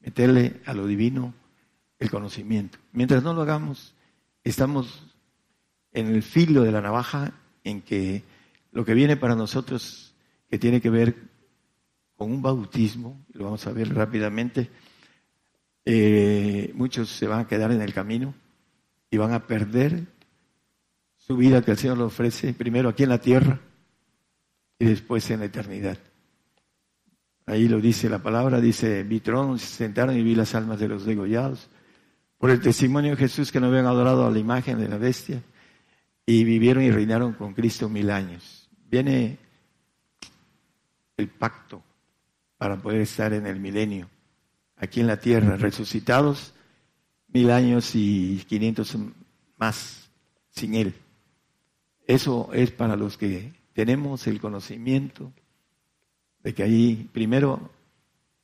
meterle 0.00 0.60
a 0.66 0.74
lo 0.74 0.86
divino 0.86 1.32
el 1.98 2.10
conocimiento. 2.10 2.76
Mientras 2.92 3.22
no 3.22 3.32
lo 3.32 3.40
hagamos, 3.40 3.94
estamos 4.44 5.02
en 5.92 6.08
el 6.08 6.22
filo 6.22 6.62
de 6.62 6.72
la 6.72 6.82
navaja 6.82 7.32
en 7.64 7.80
que 7.80 8.22
lo 8.70 8.84
que 8.84 8.92
viene 8.92 9.16
para 9.16 9.34
nosotros, 9.34 10.14
que 10.50 10.58
tiene 10.58 10.82
que 10.82 10.90
ver 10.90 11.16
con 12.16 12.30
un 12.30 12.42
bautismo, 12.42 13.18
lo 13.32 13.44
vamos 13.44 13.66
a 13.66 13.72
ver 13.72 13.94
rápidamente, 13.94 14.68
eh, 15.86 16.70
muchos 16.74 17.08
se 17.08 17.26
van 17.26 17.40
a 17.40 17.48
quedar 17.48 17.72
en 17.72 17.80
el 17.80 17.94
camino 17.94 18.34
y 19.10 19.16
van 19.16 19.32
a 19.32 19.46
perder 19.46 20.19
su 21.30 21.36
vida 21.36 21.62
que 21.62 21.70
el 21.70 21.76
Señor 21.76 21.96
le 21.96 22.02
ofrece, 22.02 22.52
primero 22.54 22.88
aquí 22.88 23.04
en 23.04 23.08
la 23.08 23.20
tierra 23.20 23.60
y 24.80 24.84
después 24.84 25.30
en 25.30 25.38
la 25.38 25.46
eternidad. 25.46 25.96
Ahí 27.46 27.68
lo 27.68 27.80
dice 27.80 28.08
la 28.08 28.18
palabra, 28.18 28.60
dice, 28.60 29.04
vi 29.04 29.20
tronos, 29.20 29.62
se 29.62 29.76
sentaron 29.84 30.16
y 30.16 30.24
vi 30.24 30.34
las 30.34 30.56
almas 30.56 30.80
de 30.80 30.88
los 30.88 31.04
degollados. 31.04 31.70
Por 32.36 32.50
el 32.50 32.60
testimonio 32.60 33.12
de 33.12 33.16
Jesús 33.16 33.52
que 33.52 33.60
no 33.60 33.68
habían 33.68 33.86
adorado 33.86 34.26
a 34.26 34.30
la 34.32 34.40
imagen 34.40 34.80
de 34.80 34.88
la 34.88 34.98
bestia 34.98 35.40
y 36.26 36.42
vivieron 36.42 36.82
y 36.82 36.90
reinaron 36.90 37.34
con 37.34 37.54
Cristo 37.54 37.88
mil 37.88 38.10
años. 38.10 38.68
Viene 38.90 39.38
el 41.16 41.28
pacto 41.28 41.80
para 42.58 42.74
poder 42.74 43.02
estar 43.02 43.32
en 43.34 43.46
el 43.46 43.60
milenio 43.60 44.10
aquí 44.74 44.98
en 44.98 45.06
la 45.06 45.20
tierra, 45.20 45.56
resucitados 45.56 46.54
mil 47.28 47.52
años 47.52 47.92
y 47.94 48.44
quinientos 48.48 48.98
más 49.58 50.10
sin 50.50 50.74
Él. 50.74 50.92
Eso 52.06 52.50
es 52.52 52.70
para 52.70 52.96
los 52.96 53.16
que 53.16 53.52
tenemos 53.72 54.26
el 54.26 54.40
conocimiento 54.40 55.32
de 56.42 56.54
que 56.54 56.62
ahí, 56.62 57.08
primero, 57.12 57.70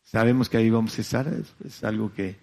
sabemos 0.03 0.49
que 0.49 0.59
ahí 0.59 0.71
vamos 0.71 0.99
a 0.99 1.01
estar, 1.01 1.29
es, 1.65 1.83
algo 1.83 2.13
que 2.13 2.37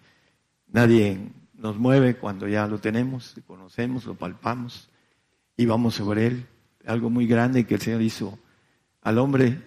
nadie 0.68 1.20
nos 1.54 1.78
mueve 1.78 2.16
cuando 2.16 2.48
ya 2.48 2.68
lo 2.68 2.80
tenemos, 2.80 3.38
lo 3.38 3.44
conocemos, 3.44 4.06
lo 4.06 4.16
palpamos 4.16 4.90
y 5.56 5.66
vamos 5.66 5.96
sobre 5.96 6.28
Él. 6.28 6.46
Algo 6.86 7.10
muy 7.10 7.28
grande 7.28 7.66
que 7.66 7.76
el 7.76 7.82
Señor 7.82 8.02
hizo 8.02 8.38
al 9.02 9.18
hombre 9.18 9.62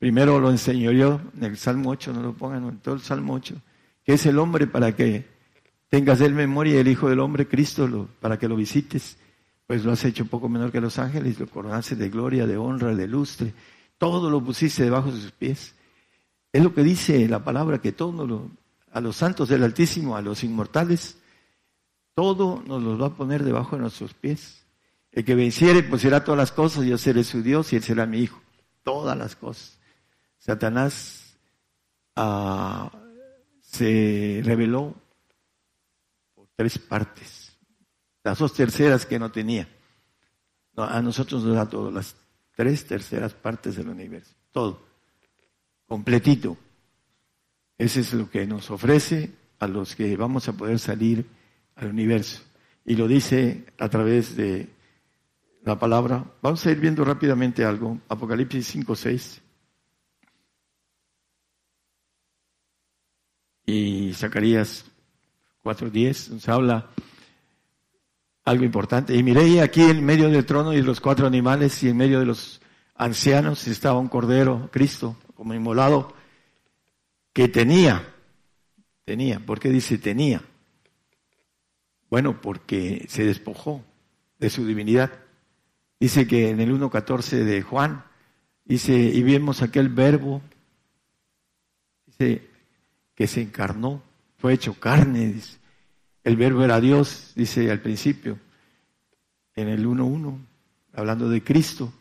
Primero 0.00 0.40
lo 0.40 0.50
enseñó 0.50 0.92
yo 0.92 1.20
en 1.36 1.44
el 1.44 1.58
Salmo 1.58 1.90
8, 1.90 2.14
no 2.14 2.22
lo 2.22 2.32
pongan 2.32 2.66
en 2.66 2.78
todo 2.78 2.94
el 2.94 3.02
Salmo 3.02 3.34
8, 3.34 3.54
que 4.02 4.14
es 4.14 4.24
el 4.24 4.38
hombre 4.38 4.66
para 4.66 4.96
que 4.96 5.26
tengas 5.90 6.22
el 6.22 6.32
memoria 6.32 6.80
el 6.80 6.88
Hijo 6.88 7.10
del 7.10 7.20
Hombre, 7.20 7.46
Cristo, 7.46 8.08
para 8.18 8.38
que 8.38 8.48
lo 8.48 8.56
visites. 8.56 9.18
Pues 9.70 9.84
lo 9.84 9.92
has 9.92 10.04
hecho 10.04 10.24
poco 10.24 10.48
menor 10.48 10.72
que 10.72 10.80
los 10.80 10.98
ángeles, 10.98 11.38
lo 11.38 11.46
coronaste 11.46 11.94
de 11.94 12.08
gloria, 12.08 12.44
de 12.44 12.56
honra, 12.56 12.92
de 12.92 13.06
lustre, 13.06 13.54
todo 13.98 14.28
lo 14.28 14.42
pusiste 14.42 14.82
debajo 14.82 15.12
de 15.12 15.20
sus 15.20 15.30
pies. 15.30 15.76
Es 16.52 16.60
lo 16.60 16.74
que 16.74 16.82
dice 16.82 17.28
la 17.28 17.44
palabra, 17.44 17.80
que 17.80 17.92
todo 17.92 18.50
a 18.90 19.00
los 19.00 19.14
santos 19.14 19.48
del 19.48 19.62
Altísimo, 19.62 20.16
a 20.16 20.22
los 20.22 20.42
inmortales, 20.42 21.18
todo 22.14 22.64
nos 22.66 22.82
lo 22.82 22.98
va 22.98 23.06
a 23.06 23.14
poner 23.14 23.44
debajo 23.44 23.76
de 23.76 23.82
nuestros 23.82 24.12
pies. 24.12 24.66
El 25.12 25.24
que 25.24 25.36
venciere, 25.36 25.84
pues 25.84 26.02
será 26.02 26.24
todas 26.24 26.38
las 26.38 26.50
cosas, 26.50 26.84
yo 26.84 26.98
seré 26.98 27.22
su 27.22 27.40
Dios 27.40 27.72
y 27.72 27.76
él 27.76 27.84
será 27.84 28.06
mi 28.06 28.18
hijo. 28.18 28.42
Todas 28.82 29.16
las 29.16 29.36
cosas. 29.36 29.78
Satanás 30.40 31.36
ah, 32.16 32.90
se 33.60 34.40
reveló 34.42 34.96
por 36.34 36.48
tres 36.56 36.76
partes, 36.76 37.39
las 38.22 38.38
dos 38.38 38.54
terceras 38.54 39.06
que 39.06 39.18
no 39.18 39.30
tenía. 39.30 39.68
a 40.76 41.02
nosotros 41.02 41.44
nos 41.44 41.54
da 41.54 41.68
todo, 41.68 41.90
las 41.90 42.16
tres 42.54 42.86
terceras 42.86 43.34
partes 43.34 43.76
del 43.76 43.88
universo, 43.88 44.34
todo, 44.52 44.82
completito. 45.86 46.56
Ese 47.76 48.00
es 48.00 48.12
lo 48.12 48.28
que 48.28 48.46
nos 48.46 48.70
ofrece 48.70 49.32
a 49.58 49.66
los 49.66 49.96
que 49.96 50.16
vamos 50.16 50.48
a 50.48 50.52
poder 50.52 50.78
salir 50.78 51.26
al 51.76 51.88
universo. 51.88 52.42
Y 52.84 52.94
lo 52.94 53.08
dice 53.08 53.64
a 53.78 53.88
través 53.88 54.36
de 54.36 54.68
la 55.62 55.78
palabra. 55.78 56.24
Vamos 56.42 56.64
a 56.66 56.70
ir 56.70 56.80
viendo 56.80 57.04
rápidamente 57.04 57.64
algo. 57.64 57.98
Apocalipsis 58.08 58.66
5, 58.66 58.96
6. 58.96 59.42
Y 63.66 64.12
Zacarías 64.14 64.84
4.10 65.62 66.30
nos 66.30 66.48
habla 66.48 66.90
algo 68.44 68.64
importante. 68.64 69.14
Y 69.14 69.22
miré 69.22 69.60
aquí 69.60 69.82
en 69.82 70.04
medio 70.04 70.28
del 70.28 70.46
trono 70.46 70.72
y 70.72 70.82
los 70.82 71.00
cuatro 71.00 71.26
animales 71.26 71.82
y 71.82 71.88
en 71.88 71.96
medio 71.96 72.20
de 72.20 72.26
los 72.26 72.60
ancianos 72.94 73.66
estaba 73.66 73.98
un 73.98 74.08
cordero, 74.08 74.68
Cristo, 74.72 75.16
como 75.34 75.54
inmolado, 75.54 76.14
que 77.32 77.48
tenía, 77.48 78.14
tenía, 79.04 79.40
¿por 79.40 79.60
qué 79.60 79.70
dice 79.70 79.98
tenía? 79.98 80.42
Bueno, 82.10 82.40
porque 82.40 83.06
se 83.08 83.24
despojó 83.24 83.84
de 84.38 84.50
su 84.50 84.66
divinidad. 84.66 85.12
Dice 86.00 86.26
que 86.26 86.50
en 86.50 86.60
el 86.60 86.72
1.14 86.72 87.44
de 87.44 87.62
Juan, 87.62 88.04
dice, 88.64 88.94
y 88.94 89.22
vemos 89.22 89.62
aquel 89.62 89.88
verbo, 89.88 90.42
dice, 92.06 92.48
que 93.14 93.26
se 93.26 93.42
encarnó, 93.42 94.02
fue 94.38 94.54
hecho 94.54 94.74
carne, 94.74 95.26
dice. 95.28 95.59
El 96.22 96.36
verbo 96.36 96.62
era 96.62 96.80
Dios, 96.80 97.32
dice 97.34 97.70
al 97.70 97.80
principio, 97.80 98.38
en 99.54 99.68
el 99.68 99.86
1.1, 99.86 100.38
hablando 100.94 101.28
de 101.28 101.42
Cristo. 101.42 101.92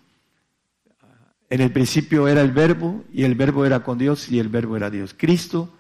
En 1.50 1.62
el 1.62 1.72
principio 1.72 2.28
era 2.28 2.42
el 2.42 2.52
verbo 2.52 3.04
y 3.12 3.24
el 3.24 3.36
verbo 3.36 3.66
era 3.66 3.82
con 3.82 3.98
Dios 3.98 4.30
y 4.30 4.40
el 4.40 4.50
verbo 4.50 4.78
era 4.78 4.90
Dios. 4.90 5.16
Cristo, 5.18 5.74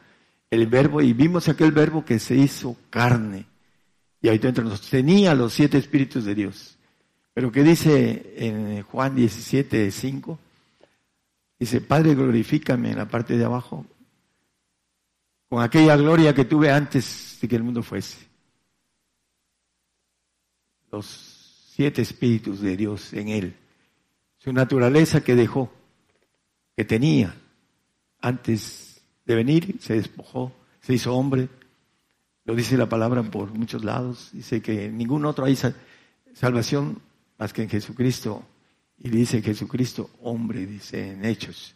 el 0.49 0.67
verbo, 0.67 1.01
y 1.01 1.13
vimos 1.13 1.47
aquel 1.47 1.71
verbo 1.71 2.03
que 2.05 2.17
se 2.17 2.35
hizo 2.35 2.75
carne. 2.89 3.45
Y 4.21 4.27
ahorita 4.27 4.47
entre 4.47 4.63
nosotros 4.63 4.89
tenía 4.89 5.35
los 5.35 5.53
siete 5.53 5.77
espíritus 5.77 6.25
de 6.25 6.35
Dios. 6.35 6.77
Pero 7.33 7.51
que 7.51 7.63
dice 7.63 8.33
en 8.37 8.81
Juan 8.83 9.15
17, 9.15 9.91
5, 9.91 10.39
dice, 11.59 11.81
Padre, 11.81 12.15
glorifícame 12.15 12.91
en 12.91 12.97
la 12.97 13.07
parte 13.07 13.37
de 13.37 13.45
abajo 13.45 13.85
con 15.49 15.63
aquella 15.63 15.95
gloria 15.97 16.33
que 16.33 16.45
tuve 16.45 16.71
antes 16.71 17.37
de 17.41 17.47
que 17.47 17.55
el 17.55 17.63
mundo 17.63 17.81
fuese. 17.81 18.28
Los 20.91 21.05
siete 21.75 22.01
espíritus 22.01 22.61
de 22.61 22.75
Dios 22.75 23.13
en 23.13 23.29
él. 23.29 23.55
Su 24.37 24.53
naturaleza 24.53 25.21
que 25.23 25.35
dejó, 25.35 25.71
que 26.75 26.85
tenía 26.85 27.35
antes 28.21 29.01
de 29.25 29.35
venir, 29.35 29.77
se 29.79 29.95
despojó, 29.95 30.51
se 30.81 30.93
hizo 30.93 31.15
hombre. 31.15 31.49
Lo 32.45 32.55
dice 32.55 32.77
la 32.77 32.89
palabra 32.89 33.21
por 33.23 33.53
muchos 33.53 33.83
lados. 33.83 34.29
Dice 34.33 34.61
que 34.61 34.85
en 34.85 34.97
ningún 34.97 35.25
otro 35.25 35.45
hay 35.45 35.57
salvación 36.33 37.01
más 37.37 37.53
que 37.53 37.63
en 37.63 37.69
Jesucristo. 37.69 38.43
Y 38.97 39.09
dice 39.09 39.41
Jesucristo, 39.41 40.09
hombre, 40.21 40.65
dice 40.65 41.11
en 41.11 41.23
Hechos, 41.23 41.75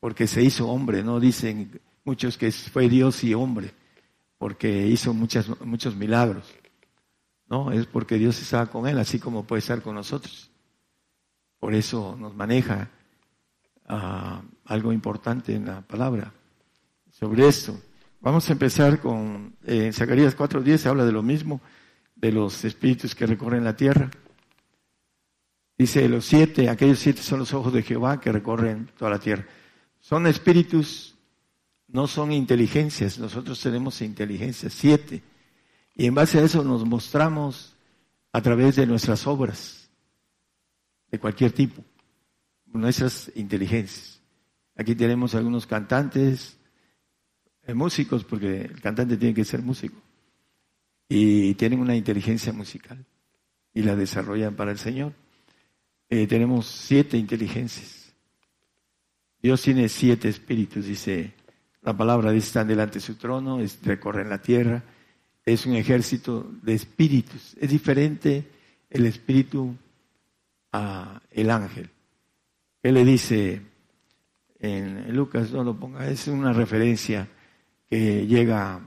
porque 0.00 0.26
se 0.26 0.42
hizo 0.42 0.68
hombre, 0.68 1.02
no 1.02 1.20
dicen 1.20 1.78
muchos 2.04 2.38
que 2.38 2.50
fue 2.50 2.88
Dios 2.88 3.22
y 3.22 3.34
hombre, 3.34 3.70
porque 4.38 4.86
hizo 4.86 5.12
muchas, 5.12 5.48
muchos 5.60 5.94
milagros. 5.94 6.46
No, 7.54 7.70
es 7.70 7.86
porque 7.86 8.18
Dios 8.18 8.42
estaba 8.42 8.66
con 8.66 8.88
él, 8.88 8.98
así 8.98 9.20
como 9.20 9.46
puede 9.46 9.60
estar 9.60 9.80
con 9.80 9.94
nosotros. 9.94 10.50
Por 11.60 11.72
eso 11.72 12.16
nos 12.18 12.34
maneja 12.34 12.90
ah, 13.86 14.42
algo 14.64 14.92
importante 14.92 15.54
en 15.54 15.66
la 15.66 15.80
palabra 15.82 16.32
sobre 17.12 17.46
esto. 17.46 17.80
Vamos 18.20 18.48
a 18.48 18.54
empezar 18.54 18.98
con 18.98 19.54
en 19.62 19.92
Zacarías 19.92 20.36
4.10, 20.36 20.78
se 20.78 20.88
habla 20.88 21.04
de 21.04 21.12
lo 21.12 21.22
mismo, 21.22 21.60
de 22.16 22.32
los 22.32 22.64
espíritus 22.64 23.14
que 23.14 23.24
recorren 23.24 23.62
la 23.62 23.76
tierra. 23.76 24.10
Dice, 25.78 26.08
los 26.08 26.24
siete, 26.24 26.68
aquellos 26.68 26.98
siete 26.98 27.22
son 27.22 27.38
los 27.38 27.54
ojos 27.54 27.72
de 27.72 27.84
Jehová 27.84 28.20
que 28.20 28.32
recorren 28.32 28.90
toda 28.98 29.12
la 29.12 29.20
tierra. 29.20 29.46
Son 30.00 30.26
espíritus, 30.26 31.14
no 31.86 32.08
son 32.08 32.32
inteligencias. 32.32 33.16
Nosotros 33.16 33.60
tenemos 33.60 34.02
inteligencia, 34.02 34.68
siete. 34.70 35.22
Y 35.94 36.06
en 36.06 36.14
base 36.14 36.38
a 36.38 36.42
eso 36.42 36.64
nos 36.64 36.84
mostramos 36.84 37.74
a 38.32 38.42
través 38.42 38.76
de 38.76 38.86
nuestras 38.86 39.26
obras, 39.26 39.88
de 41.10 41.18
cualquier 41.18 41.52
tipo, 41.52 41.84
nuestras 42.66 43.30
inteligencias. 43.36 44.20
Aquí 44.76 44.94
tenemos 44.96 45.34
algunos 45.34 45.66
cantantes, 45.66 46.58
eh, 47.62 47.74
músicos, 47.74 48.24
porque 48.24 48.62
el 48.62 48.80
cantante 48.80 49.16
tiene 49.16 49.34
que 49.34 49.44
ser 49.44 49.62
músico. 49.62 50.00
Y 51.08 51.54
tienen 51.54 51.80
una 51.80 51.94
inteligencia 51.94 52.52
musical 52.52 53.04
y 53.72 53.82
la 53.82 53.94
desarrollan 53.94 54.56
para 54.56 54.72
el 54.72 54.78
Señor. 54.78 55.12
Eh, 56.08 56.26
tenemos 56.26 56.66
siete 56.66 57.16
inteligencias. 57.16 58.12
Dios 59.40 59.62
tiene 59.62 59.88
siete 59.88 60.28
espíritus, 60.28 60.86
dice 60.86 61.34
la 61.82 61.94
palabra, 61.96 62.30
dice, 62.30 62.46
están 62.46 62.66
delante 62.66 62.94
de 62.94 63.00
su 63.00 63.16
trono, 63.16 63.58
recorren 63.82 64.30
la 64.30 64.40
tierra, 64.40 64.82
es 65.44 65.66
un 65.66 65.74
ejército 65.74 66.50
de 66.62 66.74
espíritus. 66.74 67.56
Es 67.60 67.70
diferente 67.70 68.50
el 68.90 69.06
espíritu 69.06 69.76
a 70.72 71.20
el 71.30 71.50
ángel. 71.50 71.90
Él 72.82 72.94
le 72.94 73.04
dice 73.04 73.62
en 74.58 75.14
Lucas, 75.14 75.50
no 75.50 75.62
lo 75.62 75.78
ponga, 75.78 76.08
es 76.08 76.26
una 76.28 76.52
referencia 76.52 77.28
que 77.88 78.26
llega 78.26 78.80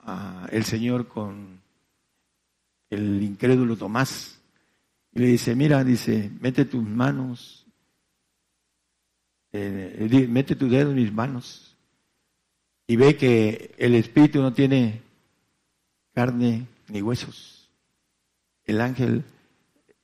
a 0.00 0.48
el 0.50 0.64
Señor 0.64 1.08
con 1.08 1.60
el 2.90 3.22
incrédulo 3.22 3.76
Tomás 3.76 4.40
y 5.12 5.20
le 5.20 5.26
dice, 5.26 5.54
mira, 5.54 5.84
dice, 5.84 6.30
mete 6.40 6.64
tus 6.64 6.82
manos, 6.82 7.66
eh, 9.52 10.26
mete 10.28 10.56
tu 10.56 10.68
dedo 10.68 10.90
en 10.90 10.96
mis 10.96 11.12
manos 11.12 11.76
y 12.86 12.96
ve 12.96 13.16
que 13.16 13.74
el 13.76 13.94
espíritu 13.94 14.40
no 14.40 14.52
tiene 14.52 15.02
carne 16.18 16.66
ni 16.88 17.00
huesos. 17.00 17.70
El 18.64 18.80
ángel 18.80 19.22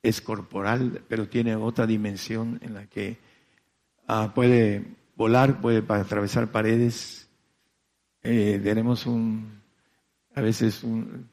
es 0.01 0.21
corporal, 0.21 1.01
pero 1.09 1.27
tiene 1.27 1.57
otra 1.57 1.85
dimensión 1.85 2.57
en 2.61 2.73
la 2.73 2.85
que 2.85 3.17
ah, 4.07 4.31
puede 4.33 4.85
volar, 5.17 5.59
puede 5.59 5.83
atravesar 5.85 6.53
paredes. 6.53 7.27
Eh, 8.23 8.61
tenemos 8.63 9.05
un, 9.05 9.59
a 10.33 10.39
veces 10.39 10.85
un, 10.85 11.27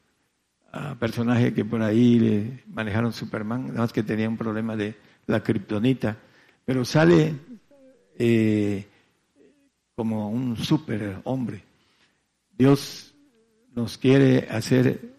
personaje 0.99 1.55
que 1.55 1.65
por 1.65 1.81
ahí 1.81 2.19
le 2.19 2.65
manejaron 2.67 3.13
Superman, 3.13 3.69
nada 3.69 3.83
más 3.83 3.93
que 3.93 4.03
tenía 4.03 4.29
un 4.29 4.37
problema 4.37 4.75
de 4.75 4.97
la 5.29 5.45
kriptonita, 5.45 6.17
pero 6.65 6.85
sale 6.85 7.37
eh, 8.19 8.85
como 9.95 10.29
un 10.29 10.57
super 10.57 11.21
hombre. 11.23 11.63
Dios 12.51 13.12
nos 13.75 13.99
quiere 13.99 14.49
hacer, 14.51 15.15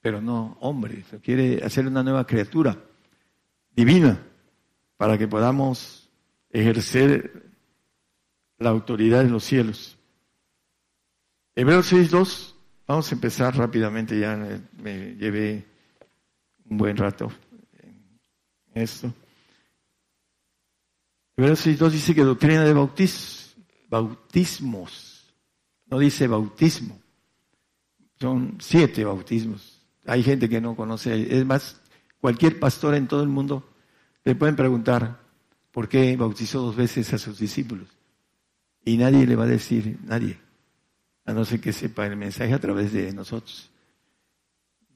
pero 0.00 0.20
no 0.20 0.56
hombre, 0.60 1.04
quiere 1.22 1.64
hacer 1.64 1.86
una 1.86 2.02
nueva 2.02 2.26
criatura 2.26 2.78
divina 3.74 4.22
para 4.96 5.18
que 5.18 5.28
podamos 5.28 6.08
ejercer 6.50 7.50
la 8.58 8.70
autoridad 8.70 9.22
en 9.22 9.32
los 9.32 9.44
cielos. 9.44 9.96
Hebreos 11.54 11.92
6.2 11.92 12.54
Vamos 12.88 13.12
a 13.12 13.14
empezar 13.14 13.54
rápidamente, 13.54 14.18
ya 14.18 14.34
me 14.78 15.14
llevé 15.16 15.62
un 16.70 16.78
buen 16.78 16.96
rato 16.96 17.30
en 17.78 18.82
esto. 18.82 19.12
Hebreos 21.36 21.78
2 21.78 21.92
dice 21.92 22.14
que 22.14 22.24
doctrina 22.24 22.64
de 22.64 22.72
bautismos, 22.72 23.56
bautismos, 23.90 25.34
no 25.84 25.98
dice 25.98 26.26
bautismo, 26.26 26.98
son 28.20 28.56
siete 28.60 29.04
bautismos. 29.04 29.80
Hay 30.06 30.22
gente 30.22 30.48
que 30.48 30.60
no 30.60 30.74
conoce, 30.74 31.38
es 31.38 31.44
más, 31.44 31.80
cualquier 32.20 32.58
pastor 32.58 32.94
en 32.94 33.06
todo 33.06 33.22
el 33.22 33.28
mundo 33.28 33.68
le 34.24 34.34
pueden 34.34 34.56
preguntar 34.56 35.20
por 35.72 35.88
qué 35.88 36.16
bautizó 36.16 36.62
dos 36.62 36.76
veces 36.76 37.12
a 37.12 37.18
sus 37.18 37.38
discípulos. 37.38 37.88
Y 38.84 38.96
nadie 38.96 39.26
le 39.26 39.36
va 39.36 39.44
a 39.44 39.48
decir, 39.48 39.98
nadie 40.04 40.38
a 41.28 41.34
no 41.34 41.44
ser 41.44 41.60
que 41.60 41.74
sepa 41.74 42.06
el 42.06 42.16
mensaje 42.16 42.54
a 42.54 42.58
través 42.58 42.90
de 42.90 43.12
nosotros. 43.12 43.70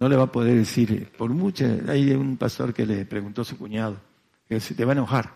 No 0.01 0.09
le 0.09 0.17
va 0.17 0.25
a 0.25 0.33
poder 0.33 0.57
decir, 0.57 1.13
por 1.19 1.29
mucho, 1.29 1.67
hay 1.87 2.11
un 2.13 2.39
pastor 2.39 2.73
que 2.73 2.87
le 2.87 3.05
preguntó 3.05 3.43
a 3.43 3.45
su 3.45 3.59
cuñado, 3.59 4.01
que 4.49 4.59
se 4.59 4.75
te 4.75 4.87
va 4.87 4.93
a 4.93 4.95
enojar, 4.95 5.35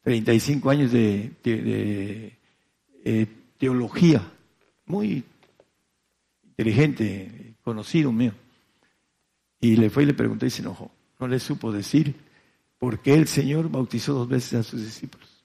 35 0.00 0.70
años 0.70 0.90
de, 0.90 1.32
eh, 3.04 3.26
teología, 3.58 4.22
muy 4.86 5.22
inteligente, 6.62 7.54
conocido 7.62 8.12
mío. 8.12 8.32
Y 9.60 9.76
le 9.76 9.90
fue 9.90 10.04
y 10.04 10.06
le 10.06 10.14
preguntó 10.14 10.46
y 10.46 10.50
se 10.50 10.62
enojó. 10.62 10.90
No 11.18 11.28
le 11.28 11.38
supo 11.38 11.72
decir 11.72 12.14
¿por 12.78 13.00
qué 13.00 13.14
el 13.14 13.28
Señor 13.28 13.70
bautizó 13.70 14.12
dos 14.12 14.28
veces 14.28 14.54
a 14.54 14.62
sus 14.62 14.82
discípulos? 14.82 15.44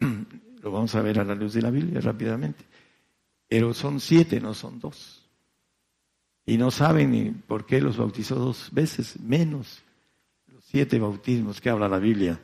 Lo 0.62 0.70
vamos 0.70 0.94
a 0.94 1.02
ver 1.02 1.20
a 1.20 1.24
la 1.24 1.34
luz 1.34 1.54
de 1.54 1.62
la 1.62 1.70
Biblia 1.70 2.00
rápidamente. 2.00 2.64
Pero 3.48 3.74
son 3.74 4.00
siete, 4.00 4.40
no 4.40 4.54
son 4.54 4.80
dos. 4.80 5.28
Y 6.46 6.56
no 6.56 6.70
saben 6.70 7.10
ni 7.10 7.30
por 7.30 7.66
qué 7.66 7.80
los 7.80 7.96
bautizó 7.96 8.34
dos 8.36 8.70
veces, 8.72 9.20
menos 9.20 9.82
los 10.48 10.64
siete 10.64 10.98
bautismos 10.98 11.60
que 11.60 11.70
habla 11.70 11.88
la 11.88 11.98
Biblia. 11.98 12.40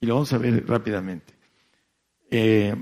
Y 0.00 0.06
lo 0.06 0.14
vamos 0.14 0.32
a 0.32 0.38
ver 0.38 0.66
rápidamente. 0.66 1.32
Eh, 2.30 2.74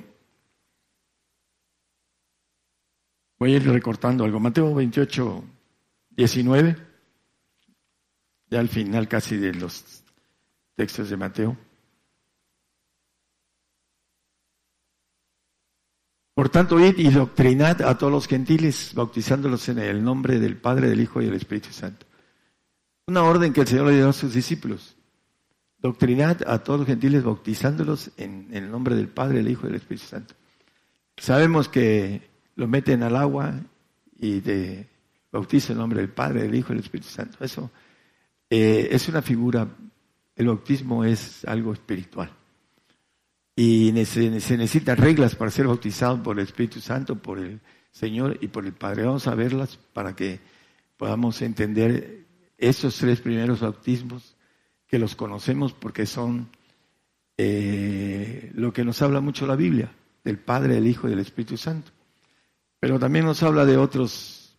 voy 3.41 3.55
a 3.55 3.57
ir 3.57 3.69
recortando 3.69 4.25
algo. 4.25 4.39
Mateo 4.39 4.75
28, 4.75 5.45
19, 6.11 6.77
ya 8.51 8.61
al 8.61 8.69
final 8.69 9.09
casi 9.09 9.39
de 9.39 9.55
los 9.55 10.05
textos 10.77 11.09
de 11.09 11.17
Mateo. 11.17 11.57
Por 16.35 16.49
tanto, 16.49 16.79
id 16.79 16.99
y 16.99 17.11
doctrinad 17.11 17.83
a 17.83 17.99
todos 17.99 18.13
los 18.13 18.27
gentiles, 18.29 18.93
bautizándolos 18.95 19.69
en 19.69 19.79
el 19.79 20.05
nombre 20.05 20.39
del 20.39 20.57
Padre, 20.57 20.89
del 20.89 21.01
Hijo 21.01 21.21
y 21.21 21.27
del 21.27 21.35
Espíritu 21.35 21.71
Santo. 21.71 22.07
Una 23.07 23.25
orden 23.25 23.53
que 23.53 23.63
el 23.63 23.67
Señor 23.67 23.89
le 23.89 23.97
dio 23.97 24.09
a 24.09 24.13
sus 24.13 24.33
discípulos. 24.33 24.97
Doctrinad 25.79 26.43
a 26.47 26.63
todos 26.63 26.81
los 26.81 26.87
gentiles, 26.87 27.25
bautizándolos 27.25 28.11
en, 28.17 28.49
el 28.53 28.71
nombre 28.71 28.95
del 28.95 29.09
Padre, 29.09 29.39
del 29.39 29.49
Hijo 29.49 29.63
y 29.67 29.71
del 29.71 29.81
Espíritu 29.81 30.07
Santo. 30.07 30.35
Sabemos 31.17 31.69
que 31.69 32.30
lo 32.61 32.69
meten 32.69 33.03
al 33.03 33.17
agua 33.17 33.55
y 34.19 34.41
de 34.41 34.87
bautizo 35.33 35.73
en 35.73 35.79
nombre 35.79 36.01
del 36.01 36.11
Padre, 36.11 36.43
del 36.43 36.55
Hijo 36.55 36.73
y 36.73 36.77
del 36.77 36.85
Espíritu 36.85 37.09
Santo. 37.09 37.43
Eso 37.43 37.71
eh, 38.51 38.89
es 38.93 39.09
una 39.09 39.23
figura, 39.23 39.67
el 40.37 40.47
bautismo 40.47 41.03
es 41.03 41.43
algo 41.47 41.73
espiritual 41.73 42.31
y 43.57 43.93
se, 44.05 44.29
necesitan 44.29 44.99
reglas 44.99 45.35
para 45.37 45.51
ser 45.51 45.69
bautizado 45.69 46.23
por 46.23 46.39
el 46.39 46.45
Espíritu 46.45 46.81
Santo, 46.81 47.17
por 47.17 47.39
el 47.39 47.61
Señor 47.93 48.37
y 48.43 48.49
por 48.49 48.67
el 48.67 48.75
Padre. 48.75 49.05
Vamos 49.05 49.27
a 49.27 49.35
verlas 49.35 49.79
para 49.95 50.15
que 50.15 50.41
podamos 50.99 51.41
entender 51.41 52.27
esos 52.59 52.95
tres 52.99 53.23
primeros 53.23 53.61
bautismos 53.61 54.37
que 54.87 54.99
los 54.99 55.17
conocemos 55.17 55.73
porque 55.73 56.05
son 56.05 56.51
eh, 57.39 58.51
lo 58.55 58.71
que 58.75 58.85
nos 58.85 59.01
habla 59.01 59.23
mucho 59.23 59.47
la 59.47 59.57
Biblia, 59.57 59.91
del 60.25 60.39
Padre, 60.39 60.75
del 60.75 60.87
Hijo 60.87 61.07
y 61.07 61.11
del 61.11 61.21
Espíritu 61.21 61.57
Santo. 61.57 61.91
Pero 62.81 62.99
también 62.99 63.27
nos 63.27 63.43
habla 63.43 63.67
de 63.67 63.77
otros, 63.77 64.57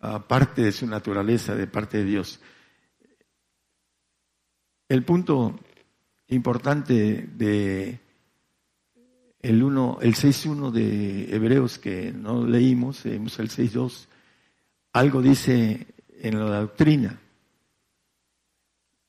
aparte 0.00 0.62
de 0.62 0.72
su 0.72 0.86
naturaleza, 0.86 1.56
de 1.56 1.66
parte 1.66 1.98
de 1.98 2.04
Dios. 2.04 2.40
El 4.88 5.04
punto 5.04 5.58
importante 6.28 7.28
de 7.34 8.00
el, 9.40 9.62
uno, 9.62 9.98
el 10.00 10.14
6.1 10.14 10.70
de 10.70 11.34
Hebreos 11.34 11.78
que 11.78 12.12
no 12.12 12.46
leímos, 12.46 13.04
leímos 13.04 13.38
el 13.40 13.50
6.2, 13.50 14.06
algo 14.92 15.20
dice 15.20 15.86
en 16.20 16.38
la 16.38 16.60
doctrina. 16.60 17.20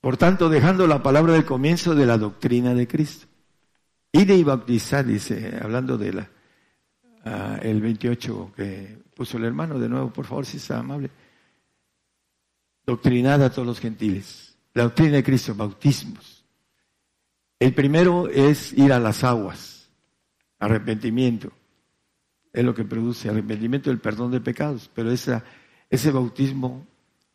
Por 0.02 0.18
tanto, 0.18 0.50
dejando 0.50 0.88
la 0.88 1.04
palabra 1.04 1.34
del 1.34 1.46
comienzo 1.46 1.94
de 1.94 2.06
la 2.06 2.18
doctrina 2.18 2.74
de 2.74 2.88
Cristo. 2.88 3.28
Ide 4.12 4.36
y 4.36 4.44
bautizar, 4.44 5.06
dice, 5.06 5.60
hablando 5.62 5.98
de 5.98 6.14
la, 6.14 6.30
ah, 7.26 7.60
el 7.62 7.82
28 7.82 8.54
que 8.56 8.98
puso 9.16 9.38
el 9.38 9.46
hermano, 9.46 9.80
de 9.80 9.90
nuevo, 9.90 10.12
por 10.12 10.26
favor, 10.26 10.46
si 10.46 10.58
está 10.58 10.80
amable. 10.80 11.10
Doctrinad 12.86 13.44
a 13.44 13.52
todos 13.52 13.68
los 13.68 13.80
gentiles. 13.80 14.58
La 14.74 14.84
doctrina 14.84 15.14
de 15.14 15.24
Cristo, 15.24 15.54
bautismos. 15.56 16.46
El 17.60 17.74
primero 17.74 18.30
es 18.30 18.72
ir 18.74 18.94
a 18.94 19.00
las 19.00 19.24
aguas 19.24 19.80
Arrepentimiento. 20.60 21.52
Es 22.52 22.66
lo 22.66 22.76
que 22.76 22.84
produce 22.84 23.30
arrepentimiento, 23.30 23.90
el 23.92 24.00
perdón 24.00 24.32
de 24.32 24.42
pecados. 24.42 24.90
Pero 24.94 25.12
esa, 25.12 25.44
ese 25.90 26.12
bautismo 26.12 26.86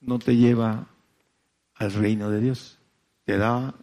no 0.01 0.19
te 0.19 0.37
lleva 0.37 0.87
al 1.75 1.93
reino 1.93 2.29
de 2.31 2.41
Dios. 2.41 2.79
Te 3.25 3.39
da 3.39 3.75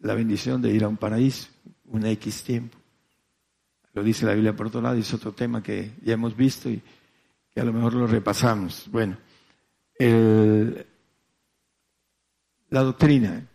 la 0.00 0.14
bendición 0.14 0.60
de 0.60 0.72
ir 0.72 0.82
a 0.82 0.88
un 0.88 0.96
paraíso, 0.96 1.48
un 1.84 2.04
X 2.06 2.42
tiempo. 2.42 2.76
Lo 3.94 4.02
dice 4.02 4.26
la 4.26 4.34
Biblia 4.34 4.56
por 4.56 4.68
otro 4.68 4.80
lado, 4.80 4.96
y 4.96 5.00
es 5.00 5.14
otro 5.14 5.32
tema 5.32 5.62
que 5.62 5.92
ya 6.02 6.14
hemos 6.14 6.36
visto 6.36 6.70
y 6.70 6.82
que 7.54 7.60
a 7.60 7.64
lo 7.64 7.72
mejor 7.72 7.94
lo 7.94 8.06
repasamos. 8.06 8.88
Bueno, 8.90 9.16
la 12.70 12.82
doctrina. 12.82 13.48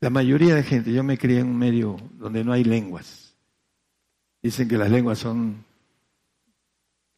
La 0.00 0.08
mayoría 0.08 0.54
de 0.54 0.62
gente, 0.62 0.92
yo 0.92 1.04
me 1.04 1.18
crié 1.18 1.40
en 1.40 1.48
un 1.48 1.58
medio 1.58 1.98
donde 2.14 2.42
no 2.42 2.52
hay 2.52 2.64
lenguas. 2.64 3.34
Dicen 4.42 4.66
que 4.66 4.78
las 4.78 4.90
lenguas 4.90 5.18
son 5.18 5.62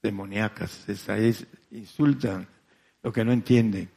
demoníacas, 0.03 0.88
es, 0.88 1.47
insultan 1.71 2.49
lo 3.05 3.12
que 3.12 3.25
no 3.25 3.33
entienden. 3.33 3.88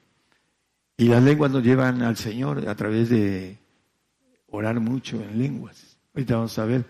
Y 0.97 1.05
las 1.05 1.23
lenguas 1.23 1.51
nos 1.51 1.63
llevan 1.63 2.03
al 2.03 2.15
Señor 2.15 2.69
a 2.69 2.75
través 2.75 3.09
de 3.09 3.57
orar 4.47 4.79
mucho 4.79 5.19
en 5.19 5.39
lenguas. 5.39 5.97
Ahorita 6.13 6.35
vamos 6.35 6.57
a 6.59 6.65
ver, 6.65 6.85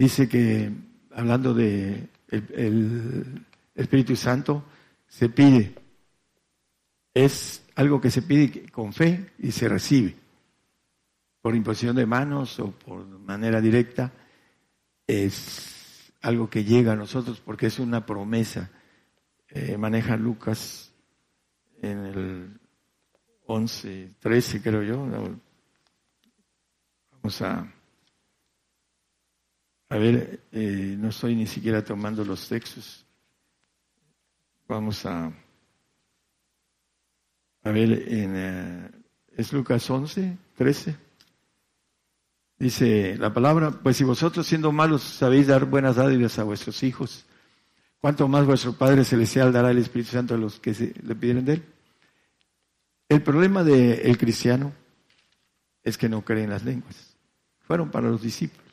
dice 0.00 0.30
que 0.30 0.72
hablando 1.12 1.52
de 1.52 2.08
el, 2.28 3.44
Espíritu 3.74 4.16
Santo, 4.16 4.64
se 5.06 5.28
pide, 5.28 5.74
es 7.12 7.64
algo 7.74 8.00
que 8.00 8.10
se 8.10 8.22
pide 8.22 8.70
con 8.70 8.92
fe 8.94 9.32
y 9.38 9.52
se 9.52 9.68
recibe, 9.68 10.16
por 11.42 11.54
imposición 11.54 11.96
de 11.96 12.06
manos 12.06 12.58
o 12.60 12.72
por 12.72 13.06
manera 13.06 13.60
directa 13.60 14.12
es 15.06 16.12
algo 16.22 16.48
que 16.48 16.64
llega 16.64 16.92
a 16.92 16.96
nosotros 16.96 17.40
porque 17.40 17.66
es 17.66 17.78
una 17.78 18.04
promesa. 18.04 18.70
Eh, 19.48 19.76
maneja 19.76 20.16
Lucas 20.16 20.92
en 21.82 21.98
el 22.06 22.60
11, 23.46 24.14
13 24.18 24.62
creo 24.62 24.82
yo. 24.82 25.06
Vamos 27.12 27.42
a, 27.42 27.79
a 29.90 29.98
ver, 29.98 30.44
eh, 30.52 30.94
no 30.96 31.08
estoy 31.08 31.34
ni 31.34 31.46
siquiera 31.46 31.84
tomando 31.84 32.24
los 32.24 32.48
textos. 32.48 33.04
Vamos 34.68 35.04
a, 35.04 35.32
a 37.64 37.70
ver, 37.72 38.08
en, 38.08 38.32
eh, 38.36 38.90
es 39.36 39.52
Lucas 39.52 39.90
11, 39.90 40.38
13. 40.56 40.96
Dice 42.56 43.16
la 43.18 43.34
palabra, 43.34 43.72
pues 43.72 43.96
si 43.96 44.04
vosotros 44.04 44.46
siendo 44.46 44.70
malos 44.70 45.02
sabéis 45.02 45.48
dar 45.48 45.64
buenas 45.64 45.96
dádivas 45.96 46.38
a 46.38 46.44
vuestros 46.44 46.84
hijos, 46.84 47.24
¿cuánto 48.00 48.28
más 48.28 48.46
vuestro 48.46 48.74
Padre 48.74 49.04
Celestial 49.04 49.52
dará 49.52 49.72
el 49.72 49.78
Espíritu 49.78 50.12
Santo 50.12 50.34
a 50.36 50.38
los 50.38 50.60
que 50.60 50.94
le 51.02 51.14
pidieron 51.16 51.44
de 51.44 51.54
él? 51.54 51.64
El 53.08 53.22
problema 53.22 53.64
del 53.64 54.16
cristiano 54.18 54.72
es 55.82 55.98
que 55.98 56.08
no 56.08 56.24
creen 56.24 56.50
las 56.50 56.64
lenguas. 56.64 57.16
Fueron 57.66 57.90
para 57.90 58.08
los 58.08 58.22
discípulos. 58.22 58.69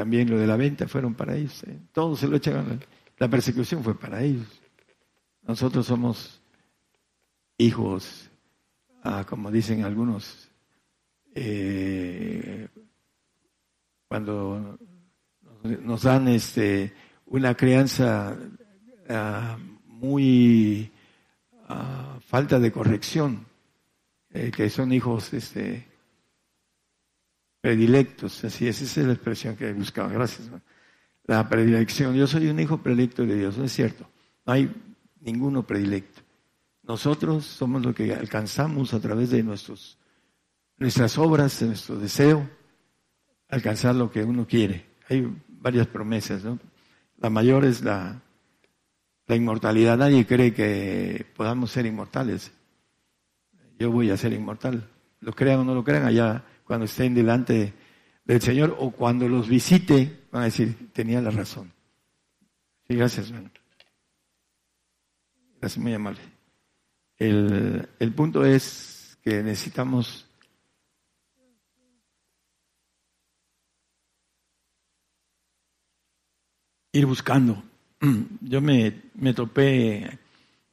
También 0.00 0.30
lo 0.30 0.38
de 0.38 0.46
la 0.46 0.56
venta 0.56 0.88
fueron 0.88 1.14
para 1.14 1.36
ellos. 1.36 1.62
¿eh? 1.64 1.78
Se 2.16 2.26
lo 2.26 2.36
echan. 2.36 2.80
La 3.18 3.28
persecución 3.28 3.84
fue 3.84 4.00
para 4.00 4.22
ellos. 4.22 4.46
Nosotros 5.42 5.84
somos 5.84 6.40
hijos, 7.58 8.30
ah, 9.04 9.26
como 9.28 9.50
dicen 9.50 9.84
algunos, 9.84 10.48
eh, 11.34 12.66
cuando 14.08 14.78
nos 15.82 16.02
dan 16.02 16.28
este, 16.28 16.94
una 17.26 17.54
crianza 17.54 18.38
ah, 19.06 19.58
muy 19.84 20.90
ah, 21.68 22.18
falta 22.24 22.58
de 22.58 22.72
corrección, 22.72 23.44
eh, 24.30 24.50
que 24.50 24.70
son 24.70 24.94
hijos 24.94 25.34
este, 25.34 25.89
predilectos, 27.60 28.44
así 28.44 28.66
es, 28.66 28.80
esa 28.82 29.00
es 29.00 29.06
la 29.06 29.12
expresión 29.12 29.56
que 29.56 29.72
buscaba, 29.72 30.08
gracias. 30.08 30.48
La 31.24 31.48
predilección, 31.48 32.14
yo 32.14 32.26
soy 32.26 32.48
un 32.48 32.60
hijo 32.60 32.78
predilecto 32.78 33.24
de 33.24 33.36
Dios, 33.36 33.58
no 33.58 33.64
es 33.64 33.72
cierto, 33.72 34.08
no 34.46 34.52
hay 34.52 34.70
ninguno 35.20 35.66
predilecto. 35.66 36.22
Nosotros 36.82 37.44
somos 37.44 37.84
lo 37.84 37.94
que 37.94 38.14
alcanzamos 38.14 38.94
a 38.94 39.00
través 39.00 39.30
de 39.30 39.42
nuestros 39.42 40.00
nuestras 40.80 41.18
obras, 41.18 41.62
nuestro 41.62 41.96
deseo, 41.98 42.48
alcanzar 43.48 43.94
lo 43.94 44.10
que 44.10 44.24
uno 44.24 44.46
quiere. 44.46 44.86
Hay 45.08 45.30
varias 45.46 45.86
promesas, 45.86 46.42
¿no? 46.42 46.58
La 47.18 47.28
mayor 47.28 47.66
es 47.66 47.82
la, 47.82 48.22
la 49.26 49.36
inmortalidad. 49.36 49.98
Nadie 49.98 50.26
cree 50.26 50.54
que 50.54 51.26
podamos 51.36 51.70
ser 51.70 51.84
inmortales. 51.84 52.50
Yo 53.78 53.92
voy 53.92 54.10
a 54.10 54.16
ser 54.16 54.32
inmortal. 54.32 54.88
Lo 55.20 55.32
crean 55.34 55.60
o 55.60 55.64
no 55.64 55.74
lo 55.74 55.84
crean, 55.84 56.06
allá 56.06 56.44
cuando 56.70 56.84
estén 56.84 57.16
delante 57.16 57.74
del 58.24 58.40
Señor 58.40 58.76
o 58.78 58.92
cuando 58.92 59.28
los 59.28 59.48
visite, 59.48 60.20
van 60.30 60.42
a 60.42 60.44
decir, 60.44 60.92
tenía 60.92 61.20
la 61.20 61.32
razón. 61.32 61.72
Sí, 62.86 62.94
gracias, 62.94 63.26
hermano. 63.28 63.50
Gracias, 65.60 65.82
muy 65.82 65.92
amable. 65.92 66.20
El, 67.16 67.88
el 67.98 68.14
punto 68.14 68.44
es 68.44 69.18
que 69.20 69.42
necesitamos 69.42 70.28
ir 76.92 77.04
buscando. 77.04 77.64
Yo 78.42 78.60
me, 78.60 79.10
me 79.14 79.34
topé 79.34 80.20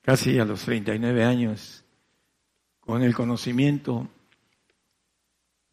casi 0.04 0.38
a 0.38 0.46
los 0.46 0.62
39 0.62 1.24
años 1.24 1.84
con 2.82 3.02
el 3.02 3.16
conocimiento 3.16 4.08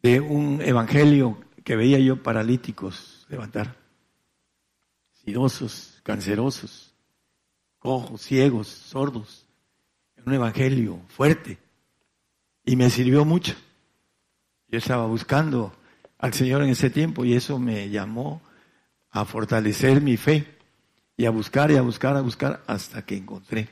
de 0.05 0.21
un 0.21 0.61
evangelio 0.61 1.39
que 1.63 1.75
veía 1.75 1.97
yo 1.97 2.21
paralíticos 2.21 3.25
levantar, 3.27 3.75
sidosos, 5.13 5.99
cancerosos, 6.03 6.93
cojos, 7.79 8.21
ciegos, 8.21 8.67
sordos. 8.67 9.47
Un 10.23 10.35
evangelio 10.35 10.99
fuerte. 11.07 11.57
Y 12.63 12.75
me 12.75 12.91
sirvió 12.91 13.25
mucho. 13.25 13.55
Yo 14.67 14.77
estaba 14.77 15.07
buscando 15.07 15.73
al 16.19 16.35
Señor 16.35 16.61
en 16.61 16.69
ese 16.69 16.91
tiempo 16.91 17.25
y 17.25 17.33
eso 17.33 17.57
me 17.57 17.89
llamó 17.89 18.43
a 19.09 19.25
fortalecer 19.25 20.01
mi 20.01 20.17
fe 20.17 20.55
y 21.17 21.25
a 21.25 21.31
buscar 21.31 21.71
y 21.71 21.77
a 21.77 21.81
buscar, 21.81 22.15
a 22.15 22.21
buscar 22.21 22.63
hasta 22.67 23.03
que 23.03 23.17
encontré. 23.17 23.69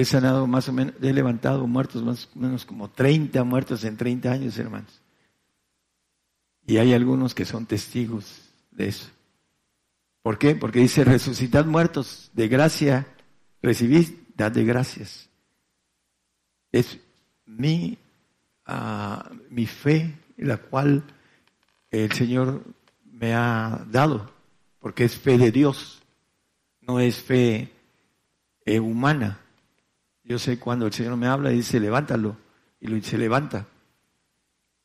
He 0.00 0.04
sanado 0.06 0.46
más 0.46 0.66
o 0.66 0.72
menos, 0.72 0.94
he 1.02 1.12
levantado 1.12 1.66
muertos 1.66 2.02
más 2.02 2.26
o 2.34 2.38
menos 2.38 2.64
como 2.64 2.88
30 2.88 3.44
muertos 3.44 3.84
en 3.84 3.98
30 3.98 4.32
años, 4.32 4.58
hermanos. 4.58 5.02
Y 6.66 6.78
hay 6.78 6.94
algunos 6.94 7.34
que 7.34 7.44
son 7.44 7.66
testigos 7.66 8.48
de 8.70 8.88
eso. 8.88 9.10
¿Por 10.22 10.38
qué? 10.38 10.54
Porque 10.54 10.78
dice, 10.78 11.04
resucitad 11.04 11.66
muertos, 11.66 12.30
de 12.32 12.48
gracia 12.48 13.08
recibid, 13.60 14.08
dad 14.38 14.52
de 14.52 14.64
gracias. 14.64 15.28
Es 16.72 16.98
mi, 17.44 17.98
uh, 18.66 19.34
mi 19.50 19.66
fe, 19.66 20.14
la 20.38 20.56
cual 20.56 21.04
el 21.90 22.10
Señor 22.12 22.64
me 23.04 23.34
ha 23.34 23.84
dado, 23.90 24.32
porque 24.78 25.04
es 25.04 25.14
fe 25.14 25.36
de 25.36 25.52
Dios, 25.52 26.00
no 26.80 27.00
es 27.00 27.16
fe 27.20 27.70
eh, 28.64 28.80
humana. 28.80 29.40
Yo 30.30 30.38
sé 30.38 30.60
cuando 30.60 30.86
el 30.86 30.92
Señor 30.92 31.16
me 31.16 31.26
habla 31.26 31.50
y 31.50 31.56
dice, 31.56 31.80
levántalo, 31.80 32.36
y 32.80 32.86
lo 32.86 33.02
se 33.02 33.18
levanta, 33.18 33.66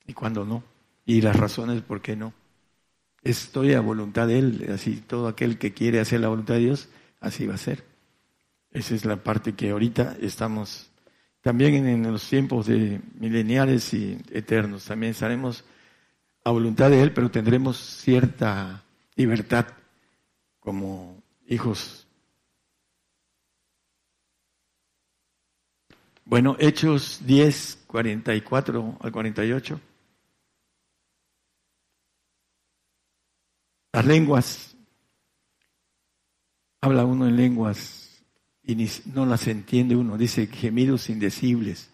y 0.07 0.13
cuando 0.13 0.43
no, 0.43 0.63
y 1.05 1.21
las 1.21 1.35
razones 1.35 1.83
por 1.83 2.01
qué 2.01 2.15
no. 2.15 2.33
Estoy 3.21 3.73
a 3.73 3.79
voluntad 3.79 4.25
de 4.25 4.39
Él, 4.39 4.69
así 4.73 5.03
todo 5.05 5.27
aquel 5.27 5.59
que 5.59 5.71
quiere 5.71 5.99
hacer 5.99 6.21
la 6.21 6.29
voluntad 6.29 6.55
de 6.55 6.61
Dios, 6.61 6.89
así 7.19 7.45
va 7.45 7.53
a 7.53 7.59
ser. 7.59 7.83
Esa 8.71 8.95
es 8.95 9.05
la 9.05 9.17
parte 9.17 9.53
que 9.53 9.69
ahorita 9.69 10.17
estamos, 10.19 10.89
también 11.41 11.75
en, 11.85 12.11
los 12.11 12.27
tiempos 12.27 12.65
de 12.65 12.99
mileniales 13.19 13.93
y 13.93 14.17
eternos, 14.31 14.85
también 14.85 15.11
estaremos 15.11 15.63
a 16.43 16.49
voluntad 16.49 16.89
de 16.89 17.03
Él, 17.03 17.13
pero 17.13 17.29
tendremos 17.29 17.77
cierta 17.77 18.83
libertad 19.15 19.67
como 20.59 21.21
hijos. 21.45 22.04
Bueno, 26.25 26.57
Hechos 26.59 27.21
10, 27.23 27.83
44 27.85 28.97
al 28.99 29.11
48. 29.11 29.79
Las 33.93 34.05
lenguas. 34.05 34.75
Habla 36.81 37.05
uno 37.05 37.27
en 37.27 37.35
lenguas 37.37 38.23
y 38.63 38.75
no 39.13 39.25
las 39.25 39.47
entiende 39.47 39.95
uno. 39.95 40.17
Dice 40.17 40.47
gemidos 40.47 41.09
indecibles. 41.09 41.91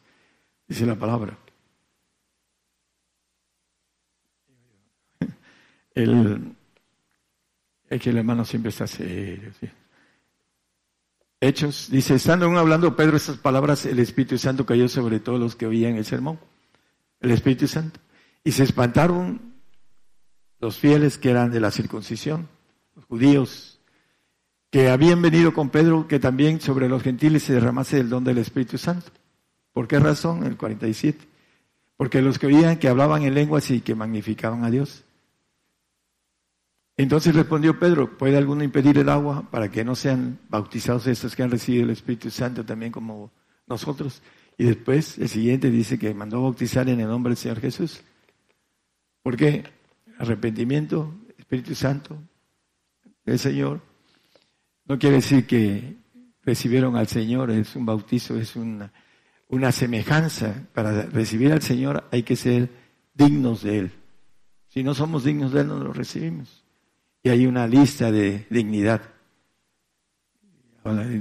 Dice 0.66 0.86
la 0.86 0.96
palabra. 0.96 1.38
El, 5.94 6.56
es 7.90 8.02
que 8.02 8.10
el 8.10 8.18
hermano 8.18 8.46
siempre 8.46 8.70
está 8.70 8.88
serio. 8.88 9.52
Hechos, 11.44 11.90
dice, 11.90 12.14
estando 12.14 12.46
aún 12.46 12.58
hablando 12.58 12.96
Pedro 12.96 13.18
estas 13.18 13.38
palabras, 13.38 13.88
el 13.88 13.98
Espíritu 13.98 14.38
Santo 14.38 14.64
cayó 14.64 14.88
sobre 14.88 15.20
todos 15.20 15.40
los 15.40 15.56
que 15.56 15.66
oían 15.66 15.96
el 15.96 16.06
sermón. 16.06 16.40
El 17.20 17.32
Espíritu 17.32 17.68
Santo. 17.68 18.00
Y 18.44 18.52
se 18.52 18.64
espantaron 18.64 19.42
los 20.60 20.78
fieles 20.78 21.18
que 21.18 21.32
eran 21.32 21.52
de 21.52 21.60
la 21.60 21.72
circuncisión, 21.72 22.48
los 22.96 23.06
judíos, 23.06 23.80
que 24.70 24.90
habían 24.90 25.20
venido 25.24 25.52
con 25.52 25.72
Pedro, 25.72 26.08
que 26.08 26.20
también 26.20 26.62
sobre 26.62 26.88
los 26.88 27.02
gentiles 27.02 27.42
se 27.42 27.54
derramase 27.54 28.00
el 28.00 28.10
don 28.10 28.24
del 28.24 28.38
Espíritu 28.38 28.78
Santo. 28.78 29.12
¿Por 29.74 29.88
qué 29.88 30.00
razón? 30.00 30.46
El 30.46 30.58
47. 30.58 31.28
Porque 31.98 32.22
los 32.22 32.38
que 32.38 32.48
oían 32.48 32.78
que 32.78 32.88
hablaban 32.88 33.24
en 33.24 33.34
lenguas 33.34 33.72
y 33.72 33.82
que 33.82 33.96
magnificaban 33.96 34.64
a 34.64 34.70
Dios. 34.70 35.06
Entonces 37.02 37.34
respondió 37.34 37.80
Pedro, 37.80 38.16
¿puede 38.16 38.38
alguno 38.38 38.64
impedir 38.64 39.00
el 39.00 39.10
agua 39.10 39.50
para 39.50 39.72
que 39.72 39.84
no 39.84 39.96
sean 39.96 40.38
bautizados 40.50 41.08
estos 41.08 41.36
que 41.36 41.42
han 41.42 41.50
recibido 41.50 41.84
el 41.84 41.90
Espíritu 41.90 42.30
Santo 42.30 42.64
también 42.64 42.92
como 42.92 43.32
nosotros? 43.66 44.22
Y 44.56 44.66
después 44.66 45.18
el 45.18 45.28
siguiente 45.28 45.72
dice 45.72 45.98
que 45.98 46.14
mandó 46.14 46.44
bautizar 46.44 46.88
en 46.90 47.00
el 47.00 47.08
nombre 47.08 47.32
del 47.32 47.38
Señor 47.38 47.60
Jesús. 47.60 48.04
¿Por 49.24 49.36
qué? 49.36 49.64
Arrepentimiento, 50.20 51.12
Espíritu 51.40 51.74
Santo 51.74 52.22
del 53.26 53.40
Señor. 53.40 53.82
No 54.86 55.00
quiere 55.00 55.16
decir 55.16 55.48
que 55.48 55.96
recibieron 56.44 56.98
al 56.98 57.08
Señor, 57.08 57.50
es 57.50 57.76
un 57.76 57.88
bautizo, 57.88 58.38
es 58.38 58.56
una, 58.56 58.94
una 59.48 59.72
semejanza. 59.72 60.68
Para 60.72 61.08
recibir 61.08 61.52
al 61.52 61.64
Señor 61.64 62.08
hay 62.12 62.22
que 62.22 62.36
ser 62.36 62.70
dignos 63.16 63.64
de 63.64 63.80
Él. 63.80 63.92
Si 64.68 64.84
no 64.84 64.94
somos 64.94 65.24
dignos 65.24 65.52
de 65.52 65.62
Él, 65.62 65.68
no 65.68 65.80
lo 65.80 65.94
recibimos 65.94 66.62
y 67.24 67.30
hay 67.30 67.46
una 67.46 67.68
lista 67.68 68.12
de 68.12 68.46
dignidad. 68.50 69.02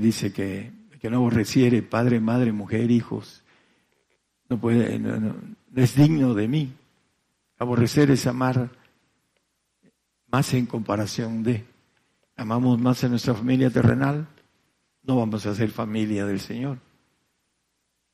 Dice 0.01 0.33
que, 0.33 0.73
que 1.01 1.11
no 1.11 1.19
aborreciere 1.19 1.83
padre, 1.83 2.21
madre, 2.21 2.53
mujer, 2.53 2.91
hijos, 2.91 3.43
no, 4.49 4.59
puede, 4.59 4.99
no, 4.99 5.37
es 5.77 5.95
digno 5.95 6.35
de 6.35 6.49
mí. 6.49 6.73
Aborrecer 7.59 8.11
es 8.11 8.27
amar 8.27 8.71
más 10.27 10.53
en 10.55 10.67
comparación 10.67 11.43
de. 11.43 11.65
Amamos 12.37 12.81
más 12.81 13.05
a 13.05 13.09
nuestra 13.09 13.35
familia 13.35 13.71
terrenal, 13.71 14.27
no 15.03 15.17
vamos 15.17 15.45
a 15.45 15.55
ser 15.55 15.71
familia 15.71 16.25
del 16.25 16.41
Señor. 16.41 16.79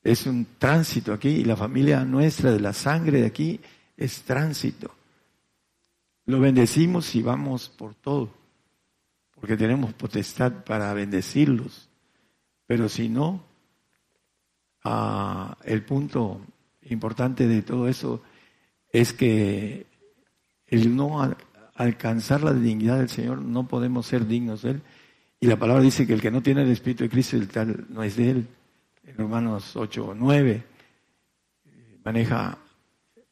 Es 0.03 0.27
un 0.27 0.47
tránsito 0.59 1.13
aquí 1.13 1.29
y 1.29 1.45
la 1.45 1.57
familia 1.57 2.05
nuestra 2.05 2.51
de 2.51 2.61
la 2.61 2.73
sangre 2.73 3.21
de 3.21 3.27
aquí 3.27 3.61
es 3.97 4.23
tránsito. 4.23 4.91
Lo 6.27 6.41
bendecimos 6.41 7.15
y 7.15 7.23
vamos 7.23 7.69
por 7.69 7.95
todo, 7.95 8.31
porque 9.35 9.57
tenemos 9.57 9.95
potestad 9.95 10.65
para 10.65 10.93
bendecirlos. 10.93 11.89
Pero 12.67 12.89
si 12.89 13.09
no, 13.09 13.45
ah, 14.83 15.57
el 15.65 15.85
punto 15.85 16.41
importante 16.83 17.47
de 17.47 17.63
todo 17.63 17.87
eso 17.87 18.23
es 18.93 19.13
que 19.13 19.87
el 20.67 20.97
no 20.97 21.37
alcanzar 21.77 22.43
la 22.43 22.53
dignidad 22.53 22.99
del 22.99 23.09
Señor, 23.09 23.39
no 23.43 23.69
podemos 23.69 24.07
ser 24.07 24.27
dignos 24.27 24.63
de 24.63 24.71
Él. 24.73 24.83
Y 25.39 25.47
la 25.47 25.59
palabra 25.59 25.83
dice 25.83 26.07
que 26.07 26.15
el 26.15 26.21
que 26.21 26.31
no 26.31 26.43
tiene 26.43 26.63
el 26.63 26.71
Espíritu 26.71 27.05
de 27.05 27.11
Cristo, 27.11 27.37
el 27.37 27.49
tal 27.49 27.87
no 27.89 28.03
es 28.03 28.17
de 28.17 28.31
Él. 28.31 28.49
En 29.05 29.17
Romanos 29.17 29.77
8 29.77 30.07
o 30.07 30.15
9 30.15 30.65
maneja 32.05 32.59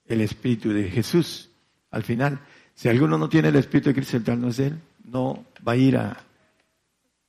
el 0.07 0.21
Espíritu 0.21 0.71
de 0.71 0.89
Jesús 0.91 1.51
al 1.91 2.05
final. 2.05 2.39
Si 2.75 2.89
alguno 2.89 3.17
no 3.17 3.29
tiene 3.29 3.49
el 3.49 3.57
Espíritu 3.57 3.91
de 3.91 3.95
Cristo, 3.95 4.17
el 4.17 4.25
tal 4.25 4.41
no 4.41 4.49
es 4.49 4.59
Él, 4.59 4.81
no 5.05 5.45
va 5.67 5.73
a 5.73 5.77
ir 5.77 5.97
a, 5.97 6.19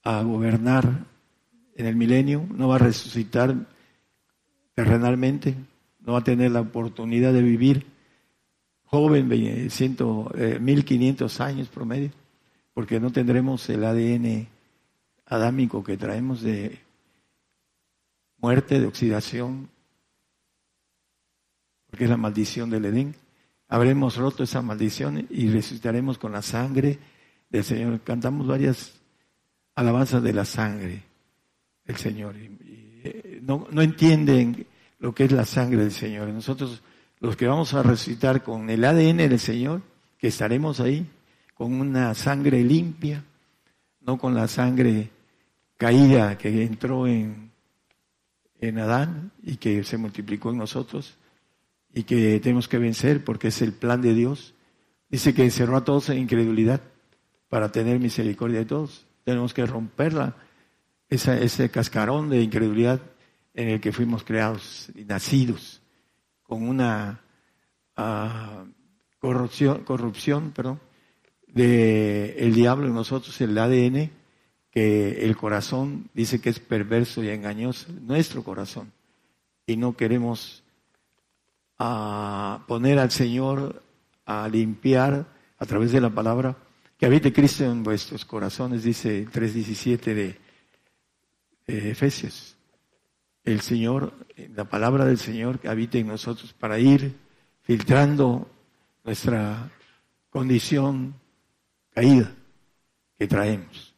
a 0.04 0.22
gobernar 0.24 1.06
en 1.76 1.86
el 1.86 1.96
milenio, 1.96 2.46
no 2.50 2.68
va 2.68 2.76
a 2.76 2.80
resucitar 2.80 3.56
terrenalmente, 4.74 5.56
no 6.00 6.14
va 6.14 6.20
a 6.20 6.24
tener 6.24 6.52
la 6.52 6.62
oportunidad 6.62 7.34
de 7.34 7.42
vivir 7.42 7.86
joven, 8.86 9.70
ciento, 9.70 10.32
eh, 10.36 10.58
1500 10.60 11.42
años 11.42 11.68
promedio, 11.70 12.12
porque 12.74 13.00
no 13.00 13.12
tendremos 13.12 13.70
el 13.70 13.84
ADN 13.84 14.48
adámico 15.26 15.84
que 15.84 15.98
traemos 15.98 16.42
de 16.42 16.80
muerte, 18.38 18.80
de 18.80 18.88
oxidación, 18.88 19.70
porque 21.88 22.06
es 22.06 22.10
la 22.10 22.18
maldición 22.18 22.70
del 22.70 22.86
Edén 22.86 23.16
habremos 23.68 24.18
roto 24.18 24.44
esa 24.44 24.62
maldición 24.62 25.28
y 25.30 25.50
resucitaremos 25.50 26.18
con 26.18 26.32
la 26.32 26.42
sangre 26.42 27.00
del 27.50 27.64
Señor. 27.64 28.02
Cantamos 28.02 28.48
varias 28.48 28.94
alabanzas 29.76 30.22
de 30.24 30.34
la 30.34 30.46
sangre 30.46 31.04
del 31.86 31.96
Señor. 31.98 32.36
Eh, 32.38 33.42
no, 33.44 33.68
no 33.72 33.82
entienden 33.82 34.66
lo 35.00 35.14
que 35.14 35.26
es 35.26 35.32
la 35.32 35.46
sangre 35.46 35.82
del 35.82 35.92
Señor. 35.92 36.28
Nosotros, 36.30 36.82
los 37.20 37.36
que 37.36 37.48
vamos 37.48 37.74
a 37.74 37.84
resucitar 37.84 38.44
con 38.44 38.70
el 38.70 38.84
ADN 38.84 39.18
del 39.18 39.40
Señor, 39.40 39.82
que 40.18 40.28
estaremos 40.28 40.80
ahí, 40.80 41.06
con 41.54 41.74
una 41.74 42.14
sangre 42.14 42.64
limpia, 42.64 43.24
no 44.02 44.18
con 44.18 44.36
la 44.36 44.48
sangre 44.48 45.10
caída 45.78 46.38
que 46.38 46.64
entró 46.64 47.08
en 47.08 47.46
en 48.60 48.80
Adán 48.80 49.32
y 49.44 49.58
que 49.58 49.84
se 49.84 49.98
multiplicó 49.98 50.52
en 50.52 50.58
nosotros 50.58 51.16
y 51.96 52.04
que 52.04 52.40
tenemos 52.42 52.68
que 52.68 52.78
vencer 52.78 53.24
porque 53.24 53.48
es 53.48 53.62
el 53.62 53.72
plan 53.72 54.02
de 54.02 54.14
Dios. 54.14 54.54
Dice 55.10 55.34
que 55.34 55.46
encerró 55.46 55.78
a 55.78 55.86
todos 55.86 56.10
en 56.10 56.20
incredulidad 56.20 56.82
para 57.48 57.72
tener 57.72 58.00
misericordia 58.00 58.60
de 58.60 58.66
todos. 58.66 59.08
Tenemos 59.24 59.54
que 59.54 59.66
romperla, 59.66 60.36
esa, 61.08 61.40
ese 61.40 61.72
cascarón 61.72 62.30
de 62.30 62.42
incredulidad 62.42 63.00
en 63.54 63.70
el 63.70 63.80
que 63.80 63.94
fuimos 63.94 64.26
creados 64.26 64.90
y 64.94 65.06
nacidos, 65.06 65.82
con 66.44 66.68
una 66.68 67.22
uh, 67.98 68.68
corrupción, 69.20 69.86
corrupción 69.86 70.52
perdón, 70.52 70.82
de 71.48 72.36
el 72.40 72.54
diablo 72.54 72.88
en 72.88 72.94
nosotros, 72.94 73.40
el 73.40 73.58
ADN, 73.58 74.12
que 74.70 75.26
el 75.26 75.38
corazón 75.38 76.10
dice 76.14 76.42
que 76.42 76.50
es 76.50 76.60
perverso 76.60 77.24
y 77.24 77.30
engañoso, 77.30 77.88
nuestro 78.02 78.44
corazón, 78.44 78.92
y 79.66 79.78
no 79.78 79.96
queremos 79.96 80.65
uh, 81.80 82.66
poner 82.68 83.00
al 83.00 83.12
Señor 83.12 83.82
a 84.26 84.48
limpiar 84.48 85.26
a 85.58 85.66
través 85.66 85.92
de 85.92 86.02
la 86.02 86.10
palabra, 86.10 86.58
que 86.98 87.06
habite 87.06 87.34
Cristo 87.34 87.66
en 87.66 87.84
vuestros 87.84 88.26
corazones, 88.26 88.84
dice 88.84 89.28
3.17 89.28 90.00
de, 90.14 90.40
de 91.68 91.92
Efesios. 91.92 92.56
El 93.44 93.62
Señor, 93.62 94.14
la 94.56 94.66
palabra 94.66 95.06
del 95.06 95.18
Señor 95.18 95.60
que 95.60 95.68
habite 95.68 96.00
en 96.00 96.08
nosotros 96.08 96.54
para 96.54 96.80
ir 96.80 97.16
filtrando 97.62 98.50
nuestra 99.04 99.70
condición 100.30 101.16
caída 101.94 102.32
que 103.18 103.28
traemos. 103.28 103.94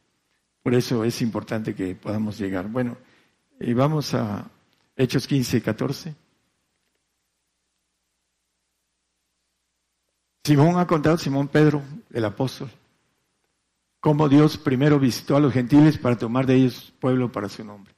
Por 0.62 0.76
eso 0.76 1.04
es 1.06 1.22
importante 1.22 1.74
que 1.74 1.96
podamos 1.96 2.38
llegar. 2.38 2.68
Bueno, 2.68 2.98
y 3.60 3.74
vamos 3.74 4.13
a 4.13 4.50
Hechos 4.96 5.28
15, 5.28 5.62
14. 5.62 6.16
Simón 10.48 10.80
ha 10.80 10.88
contado, 10.88 11.18
Simón 11.18 11.50
Pedro, 11.50 11.84
el 12.10 12.24
apóstol, 12.24 12.70
cómo 14.00 14.30
Dios 14.30 14.58
primero 14.58 14.98
visitó 14.98 15.36
a 15.36 15.42
los 15.42 15.52
gentiles 15.52 15.98
para 15.98 16.18
tomar 16.18 16.46
de 16.46 16.56
ellos 16.56 16.94
pueblo 17.02 17.30
para 17.30 17.50
su 17.50 17.66
nombre. 17.66 17.94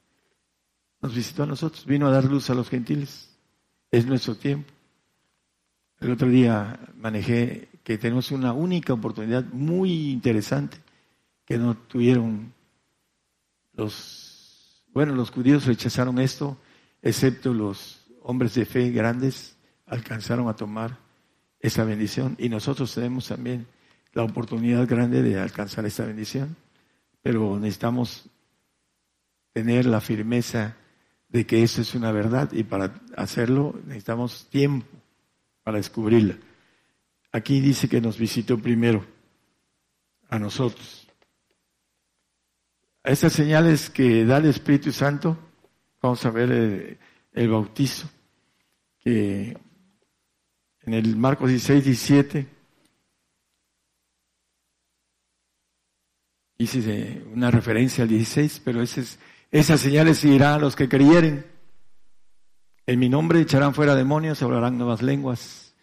Nos 1.00 1.14
visitó 1.14 1.44
a 1.44 1.46
nosotros, 1.46 1.86
vino 1.86 2.08
a 2.08 2.10
dar 2.10 2.24
luz 2.24 2.50
a 2.50 2.54
los 2.54 2.68
gentiles. 2.68 3.30
Es 3.92 4.04
nuestro 4.04 4.34
tiempo. 4.34 4.72
El 6.00 6.10
otro 6.10 6.26
día 6.26 6.80
manejé 6.96 7.68
que 7.84 7.98
tenemos 7.98 8.32
una 8.32 8.52
única 8.52 8.94
oportunidad 8.94 9.44
muy 9.52 10.10
interesante 10.10 10.78
que 11.44 11.56
no 11.56 11.76
tuvieron 11.76 12.52
los, 13.74 14.82
bueno, 14.92 15.14
los 15.14 15.30
judíos 15.30 15.66
rechazaron 15.66 16.18
esto, 16.18 16.58
excepto 17.00 17.54
los 17.54 18.08
hombres 18.22 18.54
de 18.54 18.66
fe 18.66 18.90
grandes 18.90 19.56
alcanzaron 19.86 20.48
a 20.48 20.56
tomar 20.56 21.09
esa 21.60 21.84
bendición 21.84 22.36
y 22.38 22.48
nosotros 22.48 22.94
tenemos 22.94 23.28
también 23.28 23.66
la 24.12 24.24
oportunidad 24.24 24.88
grande 24.88 25.22
de 25.22 25.38
alcanzar 25.38 25.84
esa 25.86 26.04
bendición, 26.04 26.56
pero 27.22 27.58
necesitamos 27.58 28.28
tener 29.52 29.86
la 29.86 30.00
firmeza 30.00 30.76
de 31.28 31.46
que 31.46 31.62
eso 31.62 31.82
es 31.82 31.94
una 31.94 32.10
verdad 32.12 32.50
y 32.52 32.64
para 32.64 33.00
hacerlo 33.16 33.78
necesitamos 33.86 34.48
tiempo 34.50 34.86
para 35.62 35.76
descubrirla. 35.76 36.36
Aquí 37.32 37.60
dice 37.60 37.88
que 37.88 38.00
nos 38.00 38.18
visitó 38.18 38.58
primero 38.58 39.04
a 40.28 40.38
nosotros. 40.38 41.06
A 43.04 43.10
estas 43.10 43.32
señales 43.32 43.88
que 43.88 44.24
da 44.24 44.38
el 44.38 44.46
Espíritu 44.46 44.92
Santo, 44.92 45.38
vamos 46.02 46.24
a 46.26 46.30
ver 46.30 46.50
el, 46.50 46.98
el 47.32 47.48
bautizo, 47.48 48.10
que 48.98 49.56
en 50.82 50.94
el 50.94 51.16
Marcos 51.16 51.50
16, 51.50 51.84
17, 51.84 52.46
hice 56.58 57.22
una 57.32 57.50
referencia 57.50 58.02
al 58.02 58.08
16, 58.08 58.62
pero 58.64 58.82
esas 58.82 59.80
señales 59.80 60.18
seguirán 60.18 60.54
a 60.54 60.58
los 60.58 60.76
que 60.76 60.88
creyeren. 60.88 61.46
En 62.86 62.98
mi 62.98 63.08
nombre 63.08 63.40
echarán 63.40 63.74
fuera 63.74 63.94
demonios, 63.94 64.42
hablarán 64.42 64.76
nuevas 64.76 65.02
lenguas, 65.02 65.74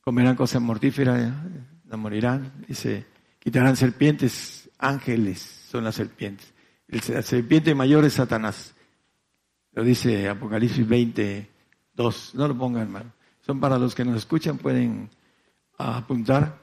comerán 0.00 0.36
cosas 0.36 0.60
mortíferas, 0.62 1.32
no 1.84 1.96
morirán, 1.98 2.64
se 2.72 3.06
quitarán 3.38 3.76
serpientes, 3.76 4.70
ángeles 4.78 5.40
son 5.70 5.84
las 5.84 5.94
serpientes. 5.94 6.52
La 6.88 7.22
serpiente 7.22 7.74
mayor 7.74 8.04
es 8.04 8.14
Satanás. 8.14 8.74
Lo 9.72 9.84
dice 9.84 10.28
Apocalipsis 10.28 10.88
20, 10.88 11.48
2. 11.94 12.34
No 12.34 12.48
lo 12.48 12.56
pongan, 12.56 12.82
hermano. 12.82 13.12
Son 13.48 13.60
para 13.60 13.78
los 13.78 13.94
que 13.94 14.04
nos 14.04 14.18
escuchan, 14.18 14.58
pueden 14.58 15.08
apuntar. 15.78 16.58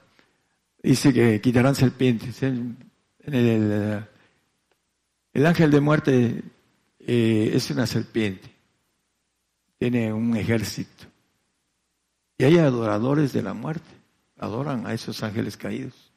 Dice 0.84 1.12
que 1.12 1.42
quitarán 1.42 1.74
serpientes. 1.74 2.44
El, 2.44 2.78
el, 5.34 5.46
ángel 5.48 5.72
de 5.72 5.82
muerte 5.82 6.44
eh, 7.00 7.50
es 7.56 7.72
una 7.72 7.88
serpiente. 7.88 8.52
Tiene 9.80 10.14
un 10.14 10.38
ejército. 10.38 11.06
Y 12.38 12.44
hay 12.44 12.60
adoradores 12.60 13.34
de 13.34 13.42
la 13.42 13.56
muerte. 13.56 13.90
Adoran 14.38 14.86
a 14.86 14.94
esos 14.94 15.24
ángeles 15.24 15.58
caídos. 15.58 16.14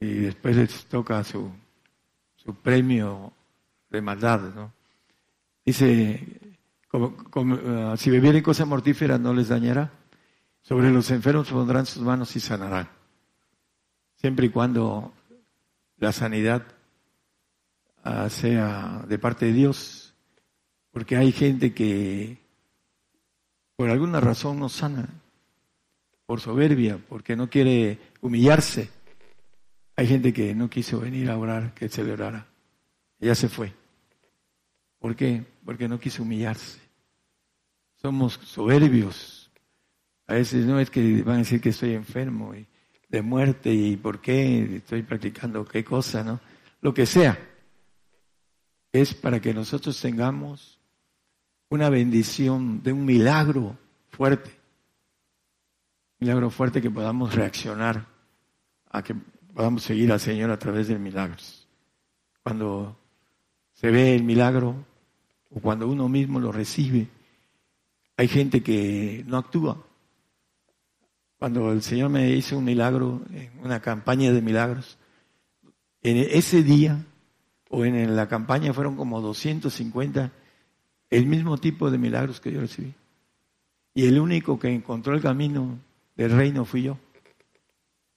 Y 0.00 0.06
después 0.06 0.56
les 0.56 0.86
toca 0.86 1.22
su, 1.22 1.50
su 2.34 2.54
premio 2.54 3.34
de 3.90 4.00
maldad, 4.00 4.54
¿no? 4.54 4.72
Dice, 5.66 6.45
Ah, 6.96 7.94
si 7.96 8.10
bebieren 8.10 8.42
cosas 8.42 8.66
mortíferas 8.66 9.20
no 9.20 9.34
les 9.34 9.48
dañará. 9.48 9.92
Sobre 10.62 10.90
los 10.90 11.10
enfermos 11.10 11.50
pondrán 11.50 11.86
sus 11.86 12.02
manos 12.02 12.34
y 12.36 12.40
sanarán. 12.40 12.88
Siempre 14.16 14.46
y 14.46 14.48
cuando 14.50 15.12
la 15.98 16.12
sanidad 16.12 16.62
ah, 18.02 18.28
sea 18.30 19.04
de 19.06 19.18
parte 19.18 19.46
de 19.46 19.52
Dios. 19.52 20.14
Porque 20.90 21.16
hay 21.16 21.32
gente 21.32 21.74
que 21.74 22.38
por 23.76 23.90
alguna 23.90 24.20
razón 24.20 24.58
no 24.58 24.68
sana. 24.68 25.08
Por 26.24 26.40
soberbia, 26.40 26.98
porque 27.08 27.36
no 27.36 27.48
quiere 27.48 28.00
humillarse. 28.20 28.90
Hay 29.94 30.06
gente 30.06 30.32
que 30.32 30.54
no 30.54 30.68
quiso 30.68 30.98
venir 30.98 31.30
a 31.30 31.38
orar, 31.38 31.72
que 31.74 31.88
celebrara. 31.88 32.46
Ya 33.20 33.34
se 33.34 33.48
fue. 33.48 33.72
¿Por 34.98 35.14
qué? 35.14 35.44
Porque 35.64 35.88
no 35.88 36.00
quiso 36.00 36.22
humillarse. 36.22 36.85
Somos 38.06 38.34
soberbios. 38.44 39.50
A 40.28 40.34
veces 40.34 40.64
no 40.64 40.78
es 40.78 40.90
que 40.90 41.24
van 41.24 41.34
a 41.34 41.38
decir 41.38 41.60
que 41.60 41.70
estoy 41.70 41.92
enfermo 41.94 42.54
y 42.54 42.64
de 43.08 43.20
muerte 43.20 43.74
y 43.74 43.96
por 43.96 44.20
qué 44.20 44.76
estoy 44.76 45.02
practicando 45.02 45.64
qué 45.64 45.82
cosa, 45.84 46.22
¿no? 46.22 46.38
Lo 46.82 46.94
que 46.94 47.04
sea. 47.04 47.36
Es 48.92 49.12
para 49.12 49.40
que 49.40 49.52
nosotros 49.52 50.00
tengamos 50.00 50.78
una 51.68 51.90
bendición 51.90 52.80
de 52.80 52.92
un 52.92 53.04
milagro 53.04 53.76
fuerte. 54.10 54.52
Milagro 56.20 56.48
fuerte 56.50 56.80
que 56.80 56.92
podamos 56.92 57.34
reaccionar 57.34 58.06
a 58.88 59.02
que 59.02 59.16
podamos 59.52 59.82
seguir 59.82 60.12
al 60.12 60.20
Señor 60.20 60.52
a 60.52 60.58
través 60.60 60.86
de 60.86 60.96
milagros. 60.96 61.66
Cuando 62.44 62.96
se 63.72 63.90
ve 63.90 64.14
el 64.14 64.22
milagro 64.22 64.76
o 65.50 65.58
cuando 65.58 65.88
uno 65.88 66.08
mismo 66.08 66.38
lo 66.38 66.52
recibe, 66.52 67.08
hay 68.16 68.28
gente 68.28 68.62
que 68.62 69.24
no 69.26 69.36
actúa. 69.36 69.84
Cuando 71.38 71.70
el 71.72 71.82
Señor 71.82 72.10
me 72.10 72.30
hizo 72.30 72.56
un 72.58 72.64
milagro, 72.64 73.22
una 73.62 73.80
campaña 73.80 74.32
de 74.32 74.40
milagros, 74.40 74.98
en 76.02 76.16
ese 76.16 76.62
día 76.62 77.04
o 77.68 77.84
en 77.84 78.16
la 78.16 78.28
campaña 78.28 78.72
fueron 78.72 78.96
como 78.96 79.20
250 79.20 80.32
el 81.10 81.26
mismo 81.26 81.58
tipo 81.58 81.90
de 81.90 81.98
milagros 81.98 82.40
que 82.40 82.52
yo 82.52 82.60
recibí. 82.60 82.94
Y 83.94 84.06
el 84.06 84.18
único 84.18 84.58
que 84.58 84.68
encontró 84.68 85.14
el 85.14 85.22
camino 85.22 85.78
del 86.16 86.30
reino 86.32 86.64
fui 86.64 86.82
yo, 86.82 86.98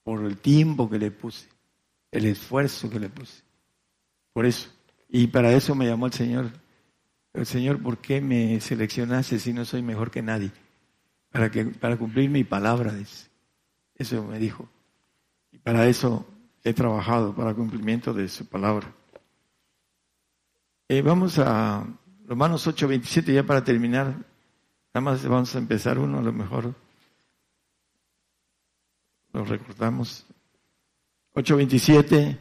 por 0.03 0.23
el 0.23 0.37
tiempo 0.37 0.89
que 0.89 0.97
le 0.97 1.11
puse, 1.11 1.47
el 2.11 2.25
esfuerzo 2.25 2.89
que 2.89 2.99
le 2.99 3.09
puse. 3.09 3.43
Por 4.33 4.45
eso. 4.45 4.69
Y 5.09 5.27
para 5.27 5.51
eso 5.53 5.75
me 5.75 5.87
llamó 5.87 6.05
el 6.05 6.13
Señor 6.13 6.51
Señor, 7.43 7.81
¿por 7.81 7.99
qué 7.99 8.21
me 8.21 8.59
seleccionaste 8.59 9.39
si 9.39 9.53
no 9.53 9.63
soy 9.63 9.81
mejor 9.81 10.09
que 10.11 10.21
nadie? 10.21 10.51
Para, 11.31 11.51
que, 11.51 11.65
para 11.65 11.97
cumplir 11.97 12.29
mi 12.29 12.43
palabra, 12.43 12.93
Eso 13.95 14.23
me 14.23 14.39
dijo. 14.39 14.67
Y 15.51 15.59
para 15.59 15.87
eso 15.87 16.27
he 16.63 16.73
trabajado, 16.73 17.35
para 17.35 17.53
cumplimiento 17.53 18.13
de 18.13 18.27
su 18.27 18.47
palabra. 18.47 18.91
Eh, 20.87 21.01
vamos 21.01 21.37
a 21.37 21.85
Romanos 22.25 22.65
8, 22.65 22.87
27, 22.87 23.33
ya 23.33 23.43
para 23.43 23.63
terminar. 23.63 24.07
Nada 24.93 25.01
más 25.01 25.23
vamos 25.23 25.55
a 25.55 25.59
empezar 25.59 25.99
uno, 25.99 26.17
a 26.17 26.23
lo 26.23 26.33
mejor 26.33 26.73
lo 29.33 29.45
recordamos. 29.45 30.25
8.27, 31.35 32.39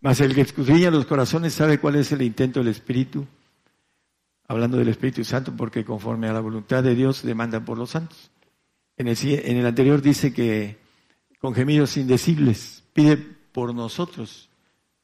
más 0.00 0.20
el 0.20 0.34
que 0.34 0.42
escudriña 0.42 0.92
los 0.92 1.06
corazones 1.06 1.54
sabe 1.54 1.78
cuál 1.78 1.96
es 1.96 2.12
el 2.12 2.22
intento 2.22 2.60
del 2.60 2.68
Espíritu 2.68 3.26
hablando 4.52 4.76
del 4.76 4.88
Espíritu 4.88 5.24
Santo, 5.24 5.54
porque 5.56 5.82
conforme 5.82 6.28
a 6.28 6.32
la 6.34 6.40
voluntad 6.40 6.82
de 6.82 6.94
Dios 6.94 7.22
demanda 7.22 7.64
por 7.64 7.78
los 7.78 7.88
santos. 7.90 8.30
En 8.98 9.08
el, 9.08 9.16
en 9.22 9.56
el 9.56 9.64
anterior 9.64 10.02
dice 10.02 10.34
que 10.34 10.76
con 11.38 11.54
gemidos 11.54 11.96
indecibles 11.96 12.84
pide 12.92 13.16
por 13.16 13.74
nosotros. 13.74 14.50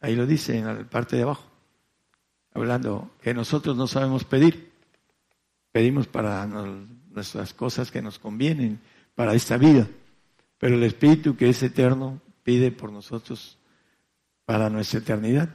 Ahí 0.00 0.14
lo 0.14 0.26
dice 0.26 0.58
en 0.58 0.66
la 0.66 0.84
parte 0.84 1.16
de 1.16 1.22
abajo, 1.22 1.46
hablando 2.52 3.10
que 3.22 3.32
nosotros 3.32 3.74
no 3.74 3.86
sabemos 3.86 4.24
pedir. 4.24 4.70
Pedimos 5.72 6.06
para 6.06 6.46
nuestras 6.46 7.54
cosas 7.54 7.90
que 7.90 8.02
nos 8.02 8.18
convienen, 8.18 8.78
para 9.14 9.32
esta 9.32 9.56
vida. 9.56 9.88
Pero 10.58 10.74
el 10.74 10.82
Espíritu 10.82 11.36
que 11.36 11.48
es 11.48 11.62
eterno 11.62 12.20
pide 12.42 12.70
por 12.70 12.92
nosotros 12.92 13.56
para 14.44 14.68
nuestra 14.68 14.98
eternidad, 14.98 15.54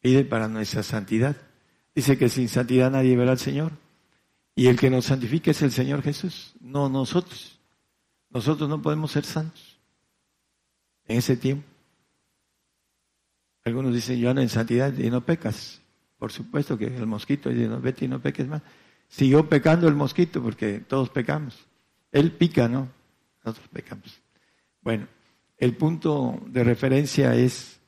pide 0.00 0.24
para 0.24 0.48
nuestra 0.48 0.82
santidad. 0.82 1.36
Dice 1.94 2.16
que 2.16 2.28
sin 2.28 2.48
santidad 2.48 2.90
nadie 2.90 3.16
verá 3.16 3.32
al 3.32 3.38
Señor. 3.38 3.72
Y 4.54 4.66
el 4.66 4.78
que 4.78 4.90
nos 4.90 5.06
santifica 5.06 5.50
es 5.50 5.62
el 5.62 5.72
Señor 5.72 6.02
Jesús, 6.02 6.54
no 6.60 6.88
nosotros. 6.88 7.58
Nosotros 8.30 8.68
no 8.68 8.80
podemos 8.80 9.10
ser 9.12 9.24
santos 9.24 9.78
en 11.06 11.18
ese 11.18 11.36
tiempo. 11.36 11.66
Algunos 13.64 13.94
dicen, 13.94 14.18
yo 14.18 14.30
ando 14.30 14.42
en 14.42 14.48
santidad 14.48 14.92
y 14.96 15.10
no 15.10 15.24
pecas. 15.24 15.80
Por 16.18 16.32
supuesto 16.32 16.76
que 16.76 16.86
el 16.86 17.06
mosquito 17.06 17.50
dice, 17.50 17.68
no, 17.68 17.80
vete 17.80 18.04
y 18.04 18.08
no 18.08 18.20
peques 18.20 18.46
más. 18.46 18.62
Siguió 19.08 19.48
pecando 19.48 19.88
el 19.88 19.94
mosquito 19.94 20.42
porque 20.42 20.80
todos 20.80 21.10
pecamos. 21.10 21.66
Él 22.10 22.32
pica, 22.32 22.68
¿no? 22.68 22.88
Nosotros 23.44 23.68
pecamos. 23.72 24.20
Bueno, 24.80 25.06
el 25.58 25.76
punto 25.76 26.40
de 26.46 26.64
referencia 26.64 27.34
es 27.34 27.78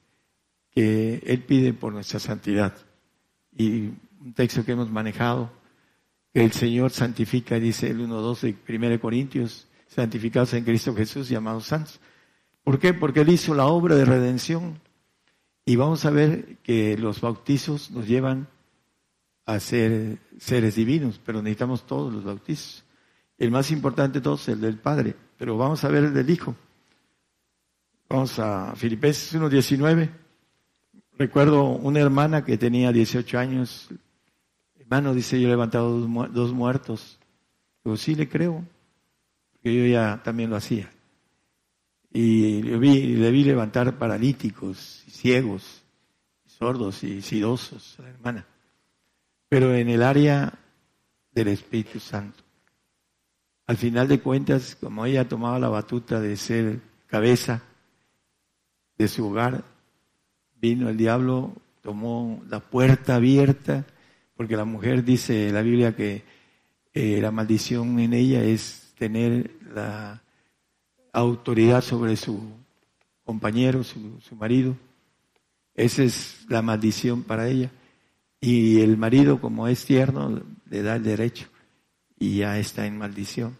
que 0.70 1.22
Él 1.26 1.42
pide 1.42 1.72
por 1.72 1.92
nuestra 1.92 2.20
santidad 2.20 2.74
y 3.56 3.92
un 4.20 4.32
texto 4.34 4.64
que 4.64 4.72
hemos 4.72 4.90
manejado, 4.90 5.50
que 6.32 6.44
el 6.44 6.52
Señor 6.52 6.90
santifica, 6.90 7.58
dice 7.58 7.90
el 7.90 8.00
1.2 8.00 8.40
de 8.66 8.76
1 8.76 9.00
Corintios, 9.00 9.68
santificados 9.86 10.54
en 10.54 10.64
Cristo 10.64 10.94
Jesús, 10.94 11.28
llamados 11.28 11.66
santos. 11.66 12.00
¿Por 12.64 12.78
qué? 12.78 12.94
Porque 12.94 13.20
Él 13.20 13.28
hizo 13.28 13.54
la 13.54 13.66
obra 13.66 13.94
de 13.94 14.04
redención. 14.04 14.80
Y 15.66 15.76
vamos 15.76 16.04
a 16.04 16.10
ver 16.10 16.58
que 16.62 16.96
los 16.98 17.20
bautizos 17.20 17.90
nos 17.90 18.06
llevan 18.06 18.48
a 19.46 19.60
ser 19.60 20.18
seres 20.38 20.74
divinos, 20.74 21.20
pero 21.24 21.42
necesitamos 21.42 21.86
todos 21.86 22.12
los 22.12 22.24
bautizos. 22.24 22.84
El 23.38 23.50
más 23.50 23.70
importante 23.70 24.18
de 24.18 24.22
todos 24.22 24.42
es 24.42 24.54
el 24.54 24.60
del 24.60 24.78
Padre, 24.78 25.14
pero 25.36 25.56
vamos 25.56 25.84
a 25.84 25.88
ver 25.88 26.04
el 26.04 26.14
del 26.14 26.30
Hijo. 26.30 26.54
Vamos 28.08 28.38
a 28.38 28.74
Filipenses 28.76 29.34
1.19. 29.34 30.23
Recuerdo 31.16 31.64
una 31.64 32.00
hermana 32.00 32.44
que 32.44 32.58
tenía 32.58 32.90
18 32.90 33.38
años. 33.38 33.88
Hermano, 34.78 35.14
dice, 35.14 35.40
yo 35.40 35.46
he 35.48 35.50
levantado 35.50 36.00
dos, 36.00 36.52
muertos. 36.52 37.18
Digo, 37.84 37.96
sí 37.96 38.14
le 38.14 38.28
creo, 38.28 38.64
porque 39.52 39.74
yo 39.74 39.86
ya 39.86 40.22
también 40.24 40.50
lo 40.50 40.56
hacía. 40.56 40.90
Y 42.12 42.62
le 42.62 42.78
vi, 42.78 43.16
le 43.16 43.30
vi 43.30 43.44
levantar 43.44 43.96
paralíticos, 43.96 45.04
ciegos, 45.08 45.82
sordos 46.46 47.04
y 47.04 47.22
sidosos 47.22 47.98
a 47.98 48.02
la 48.02 48.08
hermana. 48.10 48.46
Pero 49.48 49.74
en 49.74 49.88
el 49.88 50.02
área 50.02 50.52
del 51.32 51.48
Espíritu 51.48 52.00
Santo. 52.00 52.42
Al 53.66 53.76
final 53.76 54.08
de 54.08 54.20
cuentas, 54.20 54.76
como 54.76 55.06
ella 55.06 55.28
tomaba 55.28 55.58
la 55.58 55.68
batuta 55.68 56.20
de 56.20 56.36
ser 56.36 56.80
cabeza 57.06 57.62
de 58.98 59.08
su 59.08 59.26
hogar, 59.26 59.64
vino 60.64 60.88
el 60.88 60.96
diablo, 60.96 61.52
tomó 61.82 62.42
la 62.48 62.58
puerta 62.58 63.16
abierta, 63.16 63.84
porque 64.34 64.56
la 64.56 64.64
mujer 64.64 65.04
dice 65.04 65.48
en 65.48 65.54
la 65.54 65.60
Biblia 65.60 65.94
que 65.94 66.22
eh, 66.94 67.20
la 67.20 67.30
maldición 67.30 67.98
en 67.98 68.14
ella 68.14 68.42
es 68.42 68.94
tener 68.96 69.50
la 69.74 70.22
autoridad 71.12 71.82
sobre 71.82 72.16
su 72.16 72.40
compañero, 73.24 73.84
su, 73.84 74.18
su 74.22 74.36
marido. 74.36 74.74
Esa 75.74 76.02
es 76.02 76.46
la 76.48 76.62
maldición 76.62 77.24
para 77.24 77.46
ella. 77.46 77.70
Y 78.40 78.80
el 78.80 78.96
marido, 78.96 79.38
como 79.38 79.68
es 79.68 79.84
tierno, 79.84 80.42
le 80.70 80.82
da 80.82 80.96
el 80.96 81.02
derecho 81.02 81.46
y 82.18 82.38
ya 82.38 82.58
está 82.58 82.86
en 82.86 82.96
maldición. 82.96 83.54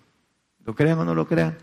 ¿Lo 0.65 0.75
crean 0.75 1.01
o 1.01 1.05
no 1.05 1.15
lo 1.15 1.29
crean? 1.29 1.59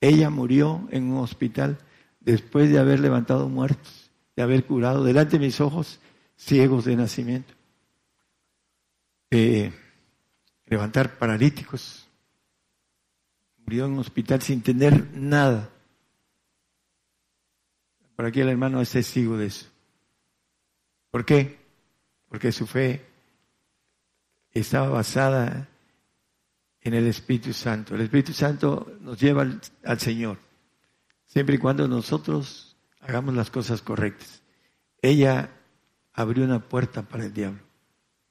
Ella 0.00 0.30
murió 0.30 0.86
en 0.92 1.10
un 1.10 1.18
hospital 1.18 1.78
después 2.20 2.70
de 2.70 2.78
haber 2.78 3.00
levantado 3.00 3.48
muertos 3.48 4.01
haber 4.42 4.64
curado 4.64 5.04
delante 5.04 5.38
de 5.38 5.46
mis 5.46 5.60
ojos 5.60 6.00
ciegos 6.36 6.84
de 6.84 6.96
nacimiento, 6.96 7.54
levantar 10.66 11.18
paralíticos. 11.18 12.08
Murió 13.58 13.86
en 13.86 13.92
un 13.92 13.98
hospital 14.00 14.42
sin 14.42 14.62
tener 14.62 15.12
nada. 15.14 15.70
Por 18.16 18.26
aquí 18.26 18.40
el 18.40 18.48
hermano 18.48 18.80
es 18.80 18.90
testigo 18.90 19.36
de 19.36 19.46
eso. 19.46 19.66
¿Por 21.10 21.24
qué? 21.24 21.58
Porque 22.28 22.52
su 22.52 22.66
fe 22.66 23.04
estaba 24.50 24.88
basada 24.88 25.68
en 26.80 26.94
el 26.94 27.06
Espíritu 27.06 27.52
Santo. 27.52 27.94
El 27.94 28.02
Espíritu 28.02 28.32
Santo 28.32 28.96
nos 29.00 29.20
lleva 29.20 29.46
al 29.84 30.00
Señor, 30.00 30.38
siempre 31.26 31.56
y 31.56 31.58
cuando 31.58 31.86
nosotros 31.86 32.71
hagamos 33.02 33.34
las 33.34 33.50
cosas 33.50 33.82
correctas. 33.82 34.42
Ella 35.00 35.50
abrió 36.12 36.44
una 36.44 36.60
puerta 36.60 37.02
para 37.02 37.24
el 37.24 37.34
diablo. 37.34 37.60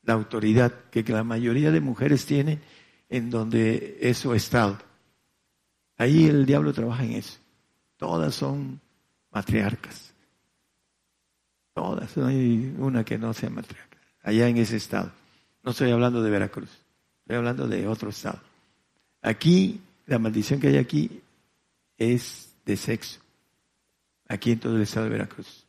La 0.03 0.13
autoridad 0.13 0.71
que 0.89 1.03
la 1.03 1.23
mayoría 1.23 1.71
de 1.71 1.81
mujeres 1.81 2.25
tienen 2.25 2.61
en 3.09 3.29
donde 3.29 3.97
es 4.01 4.17
su 4.17 4.33
estado. 4.33 4.79
Ahí 5.97 6.25
el 6.25 6.45
diablo 6.45 6.73
trabaja 6.73 7.03
en 7.03 7.13
eso. 7.13 7.37
Todas 7.97 8.33
son 8.33 8.79
matriarcas. 9.29 10.13
Todas, 11.73 12.17
no 12.17 12.27
hay 12.27 12.73
una 12.79 13.03
que 13.03 13.17
no 13.17 13.33
sea 13.33 13.49
matriarca. 13.49 13.97
Allá 14.23 14.47
en 14.47 14.57
ese 14.57 14.77
estado. 14.77 15.11
No 15.63 15.71
estoy 15.71 15.91
hablando 15.91 16.23
de 16.23 16.31
Veracruz, 16.31 16.69
estoy 17.21 17.37
hablando 17.37 17.67
de 17.67 17.87
otro 17.87 18.09
estado. 18.09 18.41
Aquí, 19.21 19.79
la 20.07 20.17
maldición 20.17 20.59
que 20.59 20.69
hay 20.69 20.77
aquí 20.77 21.21
es 21.97 22.55
de 22.65 22.75
sexo 22.75 23.20
aquí 24.31 24.51
en 24.51 24.59
todo 24.59 24.77
el 24.77 24.81
estado 24.81 25.05
de 25.05 25.11
Veracruz. 25.11 25.65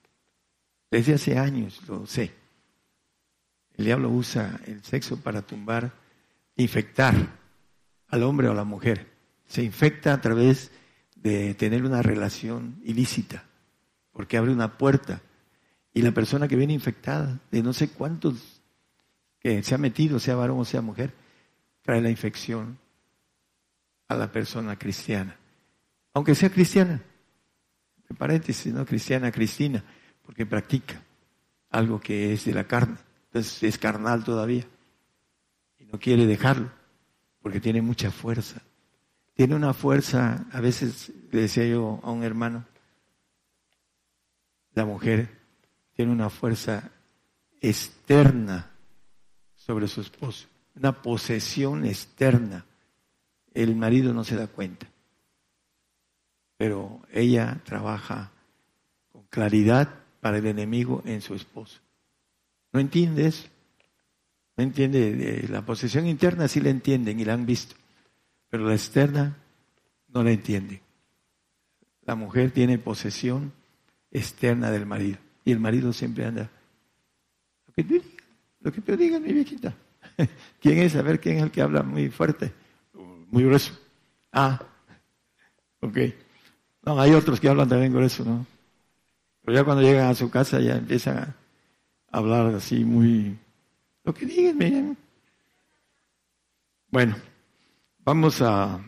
Desde 0.91 1.15
hace 1.15 1.37
años 1.37 1.81
lo 1.89 2.07
sé. 2.07 2.33
El 3.75 3.87
diablo 3.87 4.11
usa 4.11 4.61
el 4.67 4.85
sexo 4.85 5.21
para 5.21 5.43
tumbar, 5.43 5.93
infectar 6.57 7.15
al 8.09 8.23
hombre 8.23 8.49
o 8.49 8.53
a 8.53 8.55
la 8.55 8.65
mujer. 8.65 9.11
Se 9.47 9.63
infecta 9.65 10.13
a 10.13 10.21
través 10.21 10.71
de 11.17 11.55
tener 11.55 11.85
una 11.85 12.03
relación 12.03 12.81
ilícita, 12.85 13.45
porque 14.13 14.37
abre 14.37 14.53
una 14.53 14.79
puerta. 14.79 15.23
Y 15.93 16.03
la 16.03 16.13
persona 16.13 16.47
que 16.47 16.57
viene 16.57 16.73
infectada, 16.73 17.41
de 17.51 17.63
no 17.63 17.73
sé 17.73 17.89
cuántos 17.89 18.61
que 19.41 19.63
se 19.63 19.75
ha 19.75 19.79
metido, 19.79 20.21
sea 20.21 20.37
varón 20.37 20.61
o 20.61 20.65
sea 20.65 20.83
mujer, 20.83 21.13
trae 21.83 22.01
la 22.01 22.11
infección 22.11 22.79
a 24.07 24.15
la 24.15 24.31
persona 24.31 24.79
cristiana. 24.79 25.37
Aunque 26.15 26.35
sea 26.35 26.51
cristiana, 26.51 27.03
paréntesis, 28.15 28.73
¿no? 28.73 28.85
Cristiana 28.85 29.33
Cristina, 29.33 29.83
porque 30.25 30.47
practica 30.47 31.03
algo 31.71 32.01
que 32.01 32.33
es 32.33 32.45
de 32.45 32.55
la 32.55 32.65
carne. 32.65 32.97
Entonces 33.27 33.63
es 33.63 33.79
carnal 33.79 34.25
todavía. 34.25 34.67
Y 35.79 35.85
no 35.87 35.99
quiere 35.99 36.27
dejarlo, 36.27 36.71
porque 37.41 37.61
tiene 37.61 37.83
mucha 37.83 38.11
fuerza. 38.11 38.63
Tiene 39.35 39.55
una 39.55 39.73
fuerza, 39.73 40.47
a 40.53 40.61
veces 40.61 41.11
le 41.31 41.43
decía 41.43 41.67
yo 41.67 42.01
a 42.03 42.11
un 42.11 42.23
hermano, 42.23 42.67
la 44.75 44.85
mujer 44.85 45.41
tiene 45.95 46.13
una 46.13 46.31
fuerza 46.31 46.91
externa 47.61 48.71
sobre 49.57 49.89
su 49.89 50.01
esposo, 50.01 50.49
una 50.75 51.03
posesión 51.03 51.85
externa. 51.85 52.67
El 53.55 53.77
marido 53.77 54.13
no 54.13 54.25
se 54.25 54.37
da 54.37 54.47
cuenta 54.47 54.92
pero 56.63 57.01
ella 57.11 57.61
trabaja 57.65 58.31
con 59.11 59.25
claridad 59.25 59.89
para 60.21 60.39
el 60.39 60.47
enemigo 60.47 61.03
en 61.05 61.21
su 61.21 61.35
esposo. 61.35 61.81
¿No 62.73 62.79
entiende 62.79 63.27
eso? 63.27 63.49
¿No 64.57 64.63
entiende? 64.63 65.45
La 65.51 65.67
posesión 65.67 66.07
interna 66.07 66.47
sí 66.47 66.61
la 66.61 66.71
entienden 66.71 67.19
y 67.19 67.25
la 67.25 67.35
han 67.35 67.47
visto, 67.47 67.75
pero 68.49 68.65
la 68.65 68.75
externa 68.75 69.37
no 70.07 70.23
la 70.23 70.31
entiende. 70.31 70.81
La 72.03 72.15
mujer 72.15 72.53
tiene 72.53 72.79
posesión 72.79 73.53
externa 74.13 74.71
del 74.71 74.87
marido 74.87 75.19
y 75.45 75.51
el 75.51 75.59
marido 75.59 75.93
siempre 75.93 76.27
anda. 76.27 76.49
Lo 77.67 77.73
que 77.75 77.83
tú 77.83 78.01
lo 78.61 78.73
que 78.73 78.81
tú 78.83 78.97
digas, 78.97 79.21
mi 79.21 79.33
viejita. 79.33 79.75
¿Quién 80.61 80.79
es? 80.79 80.95
A 80.95 81.03
ver, 81.03 81.19
¿quién 81.19 81.39
es 81.39 81.43
el 81.43 81.51
que 81.51 81.61
habla 81.61 81.83
muy 81.83 82.09
fuerte? 82.09 82.53
Muy 82.93 83.43
grueso. 83.43 83.77
Ah, 84.31 84.65
ok. 85.81 85.99
No, 86.83 87.01
hay 87.01 87.13
otros 87.13 87.41
que 87.41 87.49
hablan 87.49 87.69
también 87.69 87.93
con 87.93 88.03
eso, 88.03 88.25
¿no? 88.25 88.47
Pero 89.45 89.59
ya 89.59 89.65
cuando 89.65 89.83
llegan 89.83 90.09
a 90.09 90.15
su 90.15 90.31
casa 90.31 90.61
ya 90.61 90.77
empiezan 90.77 91.19
a 91.19 91.37
hablar 92.11 92.55
así 92.55 92.85
muy... 92.85 93.39
Lo 94.05 94.13
que 94.13 94.27
digan, 94.27 94.59
miren. 94.59 94.97
Bueno, 96.89 97.17
vamos 98.05 98.43
a 98.43 98.81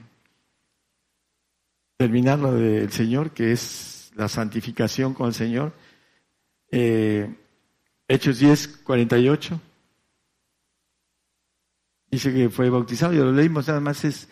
terminar 1.96 2.38
lo 2.38 2.52
del 2.52 2.90
Señor, 2.92 3.30
que 3.30 3.52
es 3.52 4.12
la 4.14 4.28
santificación 4.28 5.14
con 5.14 5.28
el 5.28 5.34
Señor. 5.34 5.72
Eh, 6.70 7.32
Hechos 8.06 8.38
10, 8.38 8.68
48. 8.84 9.60
Dice 12.10 12.32
que 12.32 12.50
fue 12.50 12.70
bautizado, 12.70 13.12
y 13.12 13.16
lo 13.16 13.32
leímos 13.32 13.66
nada 13.68 13.80
más, 13.80 14.04
es, 14.04 14.28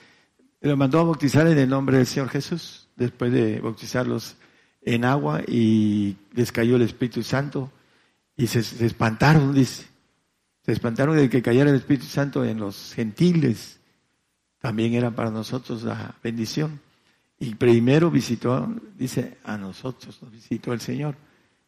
lo 0.61 0.77
mandó 0.77 1.01
a 1.01 1.05
bautizar 1.05 1.47
en 1.47 1.59
el 1.59 1.69
nombre 1.69 1.97
del 1.97 2.07
Señor 2.07 2.29
Jesús, 2.29 2.82
después 3.03 3.33
de 3.33 3.61
bautizarlos 3.61 4.37
en 4.81 5.05
agua 5.05 5.43
y 5.47 6.17
les 6.33 6.53
cayó 6.53 6.77
el 6.77 6.83
Espíritu 6.83 7.23
Santo 7.23 7.71
y 8.37 8.47
se, 8.47 8.61
espantaron, 8.85 9.55
dice. 9.55 9.87
Se 10.65 10.73
espantaron 10.73 11.17
de 11.17 11.29
que 11.29 11.43
cayera 11.43 11.71
el 11.71 11.77
Espíritu 11.77 12.07
Santo 12.07 12.45
en 12.45 12.59
los 12.59 12.95
gentiles. 12.95 13.81
También 14.59 14.95
era 14.95 15.11
para 15.11 15.31
nosotros 15.31 15.83
la 15.83 16.15
bendición. 16.23 16.81
Y 17.39 17.57
primero 17.57 18.11
visitó, 18.11 18.73
dice, 18.97 19.39
a 19.45 19.59
nosotros, 19.59 20.23
nos 20.23 20.31
visitó 20.31 20.73
el 20.73 20.81
Señor. 20.81 21.17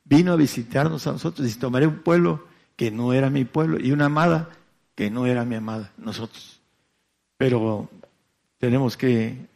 Vino 0.04 0.32
a 0.32 0.36
visitarnos 0.36 1.06
a 1.06 1.12
nosotros 1.12 1.50
y 1.50 1.58
tomaré 1.58 1.86
un 1.86 1.98
pueblo 1.98 2.46
que 2.76 2.90
no 2.90 3.12
era 3.12 3.30
mi 3.30 3.44
pueblo 3.44 3.78
y 3.80 3.90
una 3.90 4.06
amada 4.06 4.50
que 4.94 5.10
no 5.10 5.26
era 5.26 5.44
mi 5.44 5.56
amada, 5.56 5.92
nosotros. 5.96 6.60
Pero 7.36 7.90
tenemos 8.58 8.96
que 8.96 9.48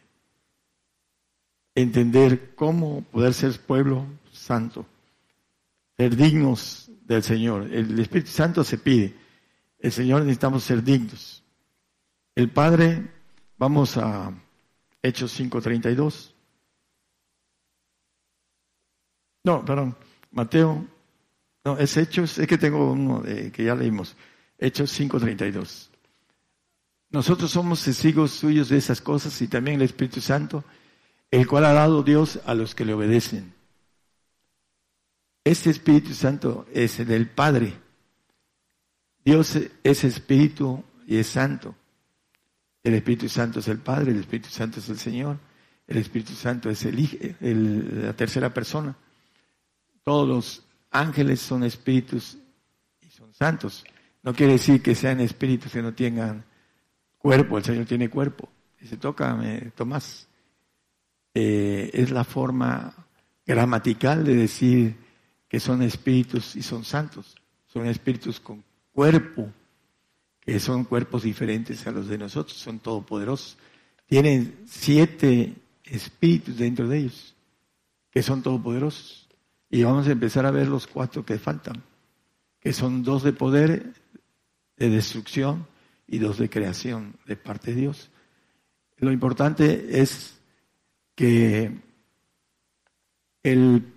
entender 1.75 2.55
cómo 2.55 3.03
poder 3.03 3.33
ser 3.33 3.59
pueblo 3.59 4.05
santo, 4.31 4.85
ser 5.97 6.15
dignos 6.15 6.91
del 7.05 7.23
Señor. 7.23 7.63
El 7.71 7.99
Espíritu 7.99 8.31
Santo 8.31 8.63
se 8.63 8.77
pide. 8.77 9.15
El 9.79 9.91
Señor 9.91 10.21
necesitamos 10.21 10.63
ser 10.63 10.83
dignos. 10.83 11.43
El 12.35 12.49
Padre, 12.49 13.07
vamos 13.57 13.97
a 13.97 14.33
Hechos 15.01 15.39
5.32. 15.39 16.33
No, 19.43 19.63
perdón, 19.63 19.95
Mateo, 20.31 20.85
no, 21.63 21.77
es 21.77 21.95
Hechos, 21.97 22.37
es 22.37 22.47
que 22.47 22.57
tengo 22.57 22.91
uno 22.91 23.21
de, 23.21 23.51
que 23.51 23.63
ya 23.63 23.75
leímos, 23.75 24.15
Hechos 24.57 24.97
5.32. 24.99 25.89
Nosotros 27.11 27.49
somos 27.49 27.83
testigos 27.83 28.31
suyos 28.31 28.69
de 28.69 28.77
esas 28.77 29.01
cosas 29.01 29.41
y 29.41 29.47
también 29.47 29.77
el 29.77 29.83
Espíritu 29.83 30.21
Santo, 30.21 30.63
el 31.31 31.47
cual 31.47 31.65
ha 31.65 31.73
dado 31.73 32.03
Dios 32.03 32.39
a 32.45 32.53
los 32.55 32.75
que 32.75 32.85
le 32.85 32.93
obedecen. 32.93 33.53
Este 35.43 35.69
Espíritu 35.69 36.13
Santo 36.13 36.65
es 36.73 36.99
el 36.99 37.07
del 37.07 37.29
Padre 37.29 37.77
Dios 39.23 39.59
es 39.83 40.03
espíritu 40.03 40.83
y 41.05 41.17
es 41.17 41.27
santo. 41.27 41.75
El 42.83 42.95
Espíritu 42.95 43.27
Santo 43.27 43.59
es 43.59 43.67
el 43.67 43.79
Padre, 43.79 44.11
el 44.11 44.19
Espíritu 44.19 44.49
Santo 44.49 44.79
es 44.79 44.89
el 44.89 44.97
Señor, 44.97 45.37
el 45.87 45.97
Espíritu 45.97 46.33
Santo 46.33 46.69
es 46.69 46.85
el, 46.85 48.05
la 48.05 48.13
tercera 48.13 48.53
persona. 48.53 48.95
Todos 50.03 50.27
los 50.27 50.65
ángeles 50.91 51.41
son 51.41 51.63
espíritus 51.63 52.37
y 53.01 53.09
son 53.09 53.33
santos. 53.33 53.83
No 54.23 54.33
quiere 54.33 54.53
decir 54.53 54.81
que 54.81 54.95
sean 54.95 55.19
espíritus 55.19 55.71
que 55.71 55.81
no 55.81 55.93
tengan 55.93 56.45
cuerpo, 57.17 57.57
el 57.57 57.63
Señor 57.63 57.85
tiene 57.85 58.09
cuerpo. 58.09 58.49
Dice, 58.79 58.97
tócame, 58.97 59.71
Tomás. 59.75 60.28
Eh, 61.41 61.91
es 61.93 62.11
la 62.11 62.25
forma 62.25 62.93
gramatical 63.45 64.25
de 64.25 64.35
decir 64.35 64.97
que 65.47 65.61
son 65.61 65.81
espíritus 65.81 66.57
y 66.57 66.61
son 66.61 66.83
santos. 66.83 67.37
Son 67.65 67.87
espíritus 67.87 68.41
con 68.41 68.61
cuerpo, 68.91 69.49
que 70.41 70.59
son 70.59 70.83
cuerpos 70.83 71.23
diferentes 71.23 71.87
a 71.87 71.91
los 71.91 72.09
de 72.09 72.17
nosotros, 72.17 72.57
son 72.57 72.79
todopoderosos. 72.79 73.57
Tienen 74.05 74.65
siete 74.65 75.55
espíritus 75.85 76.57
dentro 76.57 76.89
de 76.89 76.97
ellos, 76.97 77.33
que 78.11 78.21
son 78.21 78.43
todopoderosos. 78.43 79.29
Y 79.69 79.83
vamos 79.83 80.07
a 80.07 80.11
empezar 80.11 80.45
a 80.45 80.51
ver 80.51 80.67
los 80.67 80.87
cuatro 80.87 81.23
que 81.23 81.39
faltan, 81.39 81.81
que 82.59 82.73
son 82.73 83.01
dos 83.01 83.23
de 83.23 83.31
poder, 83.31 83.93
de 84.75 84.89
destrucción 84.89 85.67
y 86.05 86.17
dos 86.17 86.37
de 86.37 86.49
creación 86.49 87.15
de 87.25 87.37
parte 87.37 87.73
de 87.73 87.79
Dios. 87.79 88.09
Lo 88.97 89.13
importante 89.13 90.01
es 90.01 90.38
que 91.19 91.71
el 93.43 93.93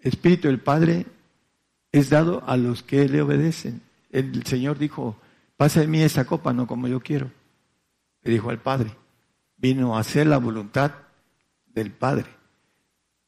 Espíritu 0.00 0.48
del 0.48 0.60
Padre 0.60 1.04
es 1.92 2.08
dado 2.08 2.42
a 2.46 2.56
los 2.56 2.82
que 2.82 3.06
le 3.08 3.20
obedecen 3.20 3.82
el 4.14 4.46
Señor 4.46 4.78
dijo, 4.78 5.16
pasa 5.56 5.80
de 5.80 5.88
mí 5.88 6.00
esa 6.00 6.24
copa, 6.24 6.52
no 6.52 6.68
como 6.68 6.86
yo 6.86 7.00
quiero. 7.00 7.32
Le 8.22 8.30
dijo 8.30 8.48
al 8.48 8.60
Padre, 8.60 8.92
vino 9.56 9.96
a 9.96 10.00
hacer 10.00 10.28
la 10.28 10.38
voluntad 10.38 10.92
del 11.66 11.90
Padre. 11.90 12.26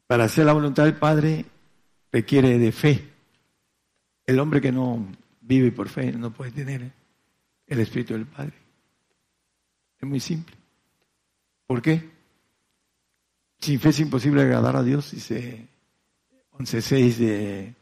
Para 0.07 0.25
hacer 0.25 0.47
la 0.47 0.53
voluntad 0.53 0.85
del 0.85 0.95
Padre 0.95 1.45
requiere 2.13 2.57
de 2.59 2.71
fe. 2.71 3.11
El 4.27 4.39
hombre 4.39 4.61
que 4.61 4.71
no 4.71 5.05
vive 5.41 5.73
por 5.73 5.89
fe 5.89 6.13
no 6.13 6.33
puede 6.33 6.53
tener 6.53 6.93
el 7.67 7.81
Espíritu 7.81 8.15
del 8.15 8.27
Padre. 8.27 8.55
Es 9.99 10.09
muy 10.09 10.21
simple. 10.21 10.55
¿Por 11.67 11.83
qué? 11.83 12.16
Sin 13.61 13.81
fe 13.81 13.89
es 13.89 14.01
imposible 14.01 14.43
agradar 14.43 14.77
a 14.77 14.83
Dios, 14.83 15.11
dice 15.11 15.69
11.6 16.53 17.17
de 17.17 17.75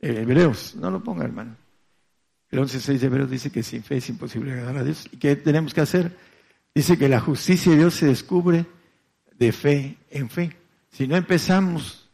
Hebreos. 0.00 0.76
No 0.76 0.90
lo 0.90 1.02
ponga, 1.02 1.24
hermano. 1.24 1.56
El 2.50 2.60
11.6 2.60 2.98
de 2.98 3.06
Hebreos 3.06 3.30
dice 3.30 3.50
que 3.50 3.62
sin 3.62 3.82
fe 3.82 3.96
es 3.96 4.08
imposible 4.08 4.52
agradar 4.52 4.78
a 4.78 4.84
Dios. 4.84 5.08
¿Y 5.10 5.16
qué 5.16 5.36
tenemos 5.36 5.74
que 5.74 5.80
hacer? 5.80 6.16
Dice 6.74 6.96
que 6.96 7.08
la 7.08 7.20
justicia 7.20 7.72
de 7.72 7.78
Dios 7.78 7.94
se 7.94 8.06
descubre 8.06 8.66
de 9.38 9.52
fe 9.52 9.98
en 10.10 10.30
fe. 10.30 10.56
Si 10.90 11.06
no 11.06 11.16
empezamos 11.16 12.08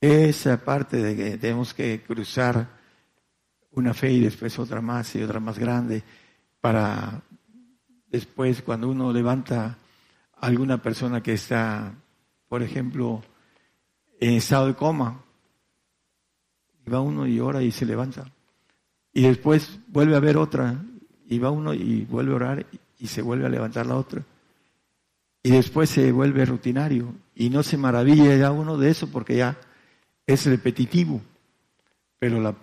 esa 0.00 0.62
parte 0.62 0.98
de 0.98 1.16
que 1.16 1.38
tenemos 1.38 1.74
que 1.74 2.02
cruzar 2.02 2.76
una 3.72 3.94
fe 3.94 4.12
y 4.12 4.20
después 4.20 4.58
otra 4.58 4.80
más 4.80 5.14
y 5.16 5.22
otra 5.22 5.40
más 5.40 5.58
grande 5.58 6.02
para 6.60 7.22
después 8.08 8.62
cuando 8.62 8.88
uno 8.88 9.12
levanta 9.12 9.78
alguna 10.36 10.82
persona 10.82 11.22
que 11.22 11.32
está, 11.32 11.94
por 12.48 12.62
ejemplo, 12.62 13.22
en 14.20 14.34
estado 14.34 14.68
de 14.68 14.74
coma, 14.74 15.22
y 16.86 16.90
va 16.90 17.00
uno 17.00 17.26
y 17.26 17.40
ora 17.40 17.62
y 17.62 17.72
se 17.72 17.84
levanta. 17.84 18.30
Y 19.12 19.22
después 19.22 19.78
vuelve 19.88 20.16
a 20.16 20.20
ver 20.20 20.36
otra, 20.36 20.82
y 21.28 21.38
va 21.38 21.50
uno 21.50 21.74
y 21.74 22.04
vuelve 22.04 22.32
a 22.32 22.36
orar 22.36 22.66
y 22.98 23.06
se 23.08 23.22
vuelve 23.22 23.46
a 23.46 23.50
levantar 23.50 23.86
la 23.86 23.96
otra. 23.96 24.22
Y 25.42 25.50
después 25.50 25.90
se 25.90 26.12
vuelve 26.12 26.44
rutinario 26.44 27.14
y 27.34 27.50
no 27.50 27.62
se 27.62 27.76
maravilla 27.76 28.36
ya 28.36 28.50
uno 28.50 28.78
de 28.78 28.90
eso 28.90 29.08
porque 29.10 29.36
ya 29.36 29.56
es 30.26 30.46
repetitivo. 30.46 31.20
Pero 32.18 32.40
la, 32.40 32.56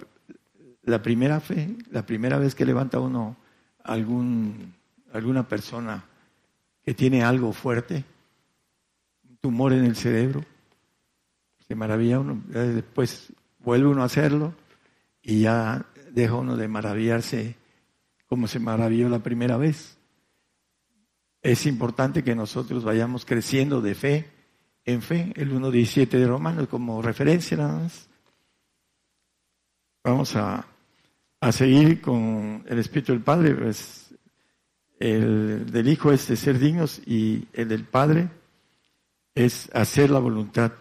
la 0.84 1.01
primera 1.01 1.39
fe, 1.39 1.78
la 1.91 2.05
primera 2.05 2.38
vez 2.38 2.55
que 2.55 2.65
levanta 2.65 2.99
uno 2.99 3.38
algún, 3.84 4.74
alguna 5.13 5.47
persona 5.47 6.03
que 6.84 6.93
tiene 6.93 7.23
algo 7.23 7.53
fuerte, 7.53 8.03
un 9.29 9.38
tumor 9.38 9.73
en 9.73 9.86
el 9.86 9.95
cerebro, 9.95 10.43
se 11.67 11.75
maravilla 11.75 12.19
uno, 12.19 12.41
después 12.47 13.31
vuelve 13.59 13.88
uno 13.88 14.01
a 14.01 14.05
hacerlo 14.05 14.53
y 15.21 15.41
ya 15.41 15.86
deja 16.11 16.36
uno 16.36 16.57
de 16.57 16.67
maravillarse 16.67 17.55
como 18.27 18.47
se 18.47 18.59
maravilló 18.59 19.09
la 19.09 19.19
primera 19.19 19.57
vez. 19.57 19.97
Es 21.41 21.65
importante 21.65 22.23
que 22.23 22.36
nosotros 22.36 22.84
vayamos 22.84 23.25
creciendo 23.25 23.81
de 23.81 23.95
fe 23.95 24.29
en 24.86 25.01
fe, 25.01 25.31
el 25.36 25.53
1.17 25.53 26.09
de 26.09 26.27
Romanos 26.27 26.67
como 26.67 27.01
referencia 27.01 27.57
nada 27.57 27.79
más. 27.79 28.09
Vamos 30.03 30.36
a, 30.36 30.65
a 31.39 31.51
seguir 31.51 32.01
con 32.01 32.65
el 32.67 32.79
Espíritu 32.79 33.13
del 33.13 33.21
Padre, 33.21 33.55
pues 33.55 34.03
el 35.04 35.70
del 35.70 35.89
Hijo 35.89 36.14
es 36.14 36.30
de 36.30 36.38
ser 36.38 36.58
dignos 36.60 37.01
y 37.06 37.45
el 37.51 37.68
del 37.68 37.84
Padre 37.84 38.30
es 39.36 39.70
hacer 39.74 40.10
la 40.10 40.20
voluntad 40.20 40.72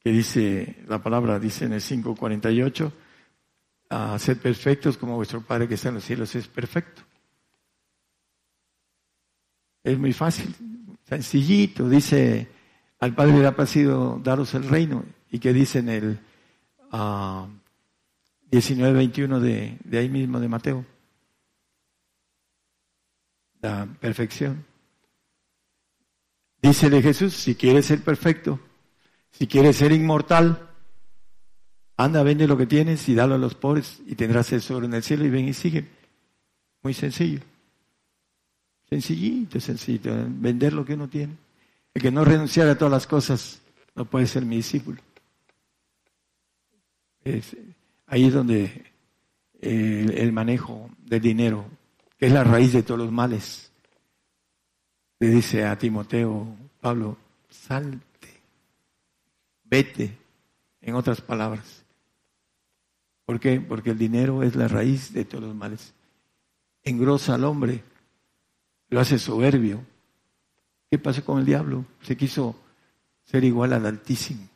que 0.00 0.10
dice 0.10 0.82
la 0.88 1.00
palabra, 1.00 1.38
dice 1.38 1.66
en 1.66 1.74
el 1.74 1.80
5.48 1.80 2.90
a 3.90 4.18
ser 4.18 4.40
perfectos 4.40 4.98
como 4.98 5.14
vuestro 5.14 5.40
Padre 5.40 5.68
que 5.68 5.74
está 5.74 5.90
en 5.90 5.94
los 5.94 6.04
cielos 6.04 6.34
es 6.34 6.48
perfecto. 6.48 7.02
Es 9.84 9.96
muy 9.96 10.12
fácil, 10.12 10.52
sencillito. 11.04 11.88
Dice, 11.88 12.48
al 12.98 13.14
Padre 13.14 13.38
le 13.38 13.46
ha 13.46 13.54
parecido 13.54 14.20
daros 14.22 14.52
el 14.54 14.68
reino. 14.68 15.04
Y 15.30 15.38
que 15.38 15.52
dice 15.52 15.78
en 15.78 15.88
el 15.88 16.10
uh, 16.10 16.16
ah, 16.90 17.48
19-21 18.50 19.38
de, 19.38 19.78
de 19.84 19.98
ahí 19.98 20.08
mismo 20.08 20.40
de 20.40 20.48
Mateo. 20.48 20.97
La 23.60 23.86
perfección. 24.00 24.64
Dice 26.62 26.90
de 26.90 27.02
Jesús, 27.02 27.34
si 27.34 27.54
quieres 27.54 27.86
ser 27.86 28.02
perfecto, 28.02 28.60
si 29.30 29.46
quieres 29.46 29.76
ser 29.76 29.92
inmortal, 29.92 30.68
Anda, 32.00 32.22
vende 32.22 32.46
lo 32.46 32.56
que 32.56 32.66
tienes 32.66 33.08
y 33.08 33.14
dalo 33.16 33.34
a 33.34 33.38
los 33.38 33.56
pobres 33.56 34.00
y 34.06 34.14
tendrás 34.14 34.52
eso 34.52 34.82
en 34.82 34.94
el 34.94 35.02
cielo 35.02 35.24
y 35.24 35.30
ven 35.30 35.48
y 35.48 35.52
sigue. 35.52 35.88
Muy 36.82 36.94
sencillo. 36.94 37.40
Sencillito, 38.88 39.58
sencillito, 39.58 40.10
vender 40.28 40.72
lo 40.72 40.84
que 40.84 40.94
uno 40.94 41.08
tiene. 41.08 41.36
El 41.92 42.00
que 42.00 42.12
no 42.12 42.24
renunciara 42.24 42.72
a 42.72 42.78
todas 42.78 42.92
las 42.92 43.08
cosas 43.08 43.60
no 43.96 44.04
puede 44.04 44.28
ser 44.28 44.44
mi 44.44 44.56
discípulo. 44.56 45.02
ahí 48.06 48.26
es 48.26 48.32
donde 48.32 48.92
eh, 49.60 50.14
el 50.18 50.32
manejo 50.32 50.90
del 51.04 51.20
dinero, 51.20 51.66
que 52.18 52.26
es 52.26 52.32
la 52.32 52.44
raíz 52.44 52.72
de 52.72 52.82
todos 52.82 52.98
los 52.98 53.12
males, 53.12 53.70
le 55.20 55.28
dice 55.28 55.64
a 55.64 55.78
Timoteo, 55.78 56.46
Pablo, 56.80 57.16
salte, 57.48 58.42
vete, 59.64 60.18
en 60.80 60.94
otras 60.94 61.20
palabras. 61.20 61.84
¿Por 63.24 63.38
qué? 63.38 63.60
Porque 63.60 63.90
el 63.90 63.98
dinero 63.98 64.42
es 64.42 64.56
la 64.56 64.68
raíz 64.68 65.12
de 65.12 65.24
todos 65.24 65.44
los 65.44 65.54
males. 65.54 65.92
Engrosa 66.82 67.34
al 67.34 67.44
hombre, 67.44 67.84
lo 68.88 69.00
hace 69.00 69.18
soberbio. 69.18 69.84
¿Qué 70.90 70.98
pasó 70.98 71.24
con 71.24 71.38
el 71.38 71.44
diablo? 71.44 71.84
Se 72.02 72.16
quiso 72.16 72.56
ser 73.24 73.44
igual 73.44 73.74
al 73.74 73.86
Altísimo. 73.86 74.48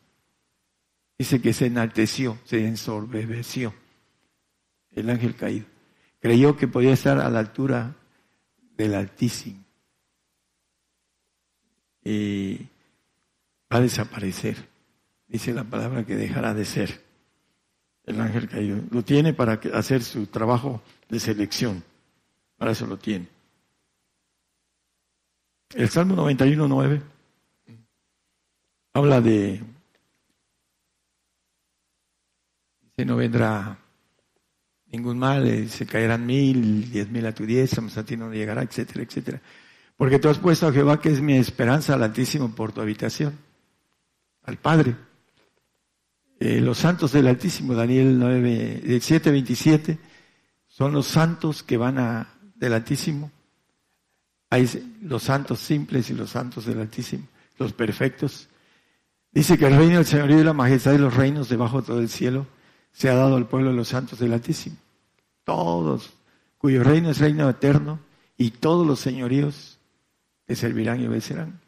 Dice 1.18 1.40
que 1.40 1.52
se 1.52 1.66
enalteció, 1.66 2.38
se 2.44 2.66
ensorbeció 2.66 3.74
el 4.90 5.10
ángel 5.10 5.36
caído. 5.36 5.71
Creyó 6.22 6.56
que 6.56 6.68
podía 6.68 6.92
estar 6.92 7.18
a 7.18 7.28
la 7.28 7.40
altura 7.40 7.96
del 8.76 8.94
Altísimo. 8.94 9.64
Y 12.04 12.58
va 13.70 13.78
a 13.78 13.80
desaparecer. 13.80 14.68
Dice 15.26 15.52
la 15.52 15.64
palabra 15.64 16.06
que 16.06 16.14
dejará 16.14 16.54
de 16.54 16.64
ser 16.64 17.02
el 18.04 18.20
ángel 18.20 18.48
caído. 18.48 18.80
Lo 18.90 19.02
tiene 19.02 19.34
para 19.34 19.60
hacer 19.74 20.04
su 20.04 20.28
trabajo 20.28 20.80
de 21.08 21.18
selección. 21.18 21.82
Para 22.56 22.70
eso 22.70 22.86
lo 22.86 22.96
tiene. 22.98 23.26
El 25.74 25.90
Salmo 25.90 26.14
91, 26.14 26.68
9 26.68 27.02
habla 28.94 29.20
de, 29.20 29.60
dice, 32.82 33.04
no 33.04 33.16
vendrá 33.16 33.78
ningún 34.93 35.18
mal, 35.18 35.47
eh, 35.47 35.68
se 35.68 35.86
caerán 35.86 36.26
mil, 36.26 36.90
diez 36.90 37.09
mil 37.11 37.26
a 37.26 37.34
tu 37.34 37.47
diez, 37.47 37.76
a 37.78 38.05
ti 38.05 38.16
no 38.16 38.32
llegará, 38.32 38.62
etcétera, 38.62 39.03
etcétera. 39.03 39.40
Porque 39.97 40.18
tú 40.18 40.28
has 40.28 40.38
puesto 40.38 40.66
a 40.68 40.72
Jehová, 40.72 41.01
que 41.01 41.11
es 41.11 41.20
mi 41.20 41.34
esperanza, 41.34 41.95
al 41.95 42.03
Altísimo, 42.03 42.55
por 42.55 42.72
tu 42.72 42.80
habitación, 42.80 43.38
al 44.45 44.59
Padre. 44.59 44.95
Eh, 46.38 46.61
los 46.61 46.78
santos 46.78 47.12
del 47.12 47.26
Altísimo, 47.26 47.74
Daniel 47.74 48.18
9, 48.18 49.01
7, 49.01 49.30
27, 49.30 49.99
son 50.68 50.93
los 50.93 51.07
santos 51.07 51.62
que 51.62 51.76
van 51.76 51.99
a, 51.99 52.34
del 52.55 52.74
Altísimo 52.74 53.30
hay 54.53 54.99
los 55.01 55.22
santos 55.22 55.61
simples 55.61 56.11
y 56.11 56.12
los 56.12 56.28
santos 56.28 56.66
del 56.66 56.78
Altísimo, 56.78 57.26
los 57.57 57.72
perfectos. 57.72 58.51
Dice 59.30 59.57
que 59.57 59.66
el 59.66 59.78
reino 59.78 59.95
del 59.95 60.05
Señorío 60.05 60.40
y 60.40 60.45
la 60.45 60.53
majestad 60.53 60.93
de 60.93 60.99
los 60.99 61.16
reinos 61.16 61.49
debajo 61.49 61.80
de 61.80 61.86
todo 61.86 62.01
el 62.01 62.11
cielo 62.11 62.47
se 62.93 63.09
ha 63.09 63.14
dado 63.14 63.36
al 63.36 63.49
pueblo 63.49 63.70
de 63.70 63.76
los 63.76 63.88
santos 63.88 64.18
del 64.18 64.32
Altísimo. 64.32 64.76
Todos, 65.45 66.12
cuyo 66.59 66.84
reino 66.84 67.11
es 67.11 67.18
reino 67.18 67.49
eterno 67.49 68.01
y 68.36 68.51
todos 68.51 68.86
los 68.86 69.01
señoríos 69.01 69.78
te 70.45 70.55
servirán 70.55 71.01
y 71.01 71.07
obedecerán. 71.07 71.61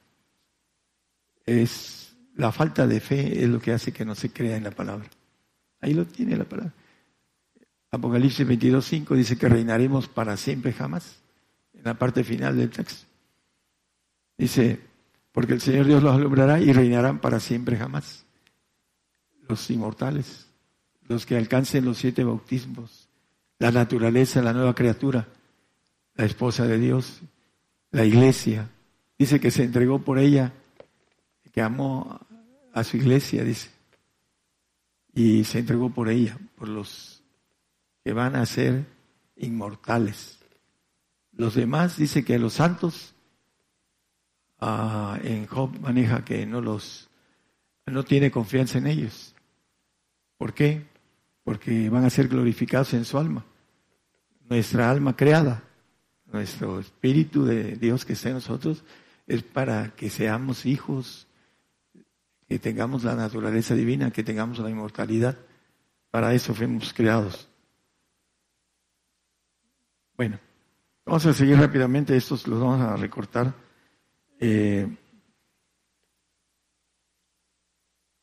Es 1.46 2.14
la 2.36 2.52
falta 2.52 2.86
de 2.86 3.00
fe 3.00 3.42
es 3.42 3.48
lo 3.48 3.60
que 3.60 3.72
hace 3.72 3.92
que 3.92 4.04
no 4.04 4.14
se 4.14 4.30
crea 4.30 4.56
en 4.56 4.64
la 4.64 4.70
palabra. 4.70 5.08
Ahí 5.80 5.94
lo 5.94 6.04
tiene 6.04 6.36
la 6.36 6.44
palabra. 6.44 6.72
Apocalipsis 7.90 8.46
22.5 8.46 9.14
dice 9.14 9.38
que 9.38 9.48
reinaremos 9.48 10.08
para 10.08 10.36
siempre 10.36 10.72
jamás 10.72 11.20
en 11.72 11.84
la 11.84 11.94
parte 11.94 12.24
final 12.24 12.56
del 12.56 12.70
texto. 12.70 13.06
Dice, 14.36 14.80
porque 15.30 15.52
el 15.52 15.60
Señor 15.60 15.86
Dios 15.86 16.02
los 16.02 16.14
alumbrará 16.14 16.60
y 16.60 16.72
reinarán 16.72 17.20
para 17.20 17.38
siempre 17.38 17.76
jamás. 17.76 18.24
Los 19.48 19.70
inmortales, 19.70 20.48
los 21.08 21.26
que 21.26 21.36
alcancen 21.36 21.84
los 21.84 21.98
siete 21.98 22.24
bautismos, 22.24 23.08
la 23.58 23.70
naturaleza, 23.70 24.42
la 24.42 24.52
nueva 24.52 24.74
criatura, 24.74 25.28
la 26.14 26.24
esposa 26.24 26.66
de 26.66 26.78
Dios, 26.78 27.20
la 27.90 28.04
iglesia. 28.04 28.70
Dice 29.18 29.40
que 29.40 29.50
se 29.50 29.64
entregó 29.64 30.00
por 30.00 30.18
ella, 30.18 30.52
que 31.52 31.62
amó 31.62 32.20
a 32.72 32.84
su 32.84 32.96
iglesia, 32.96 33.44
dice. 33.44 33.70
Y 35.12 35.44
se 35.44 35.60
entregó 35.60 35.90
por 35.90 36.08
ella, 36.08 36.38
por 36.56 36.68
los 36.68 37.22
que 38.02 38.12
van 38.12 38.34
a 38.36 38.44
ser 38.46 38.86
inmortales. 39.36 40.38
Los 41.32 41.54
demás 41.54 41.96
dice 41.96 42.24
que 42.24 42.38
los 42.38 42.54
santos 42.54 43.14
ah, 44.58 45.18
en 45.22 45.46
Job 45.46 45.78
maneja 45.80 46.24
que 46.24 46.46
no 46.46 46.60
los 46.60 47.08
no 47.86 48.02
tiene 48.04 48.30
confianza 48.30 48.78
en 48.78 48.86
ellos. 48.86 49.34
¿Por 50.38 50.54
qué? 50.54 50.86
Porque 51.44 51.88
van 51.90 52.04
a 52.04 52.10
ser 52.10 52.28
glorificados 52.28 52.94
en 52.94 53.04
su 53.04 53.18
alma. 53.18 53.44
Nuestra 54.48 54.90
alma 54.90 55.14
creada, 55.14 55.62
nuestro 56.26 56.80
espíritu 56.80 57.44
de 57.44 57.76
Dios 57.76 58.04
que 58.04 58.14
está 58.14 58.30
en 58.30 58.36
nosotros, 58.36 58.84
es 59.26 59.42
para 59.42 59.94
que 59.94 60.10
seamos 60.10 60.66
hijos, 60.66 61.28
que 62.48 62.58
tengamos 62.58 63.04
la 63.04 63.14
naturaleza 63.14 63.74
divina, 63.74 64.10
que 64.10 64.24
tengamos 64.24 64.58
la 64.58 64.70
inmortalidad. 64.70 65.38
Para 66.10 66.34
eso 66.34 66.54
fuimos 66.54 66.92
creados. 66.92 67.48
Bueno. 70.16 70.38
Vamos 71.06 71.26
a 71.26 71.34
seguir 71.34 71.58
rápidamente, 71.58 72.16
estos 72.16 72.46
los 72.46 72.58
vamos 72.58 72.80
a 72.80 72.96
recortar. 72.96 73.52
Eh, 74.40 74.88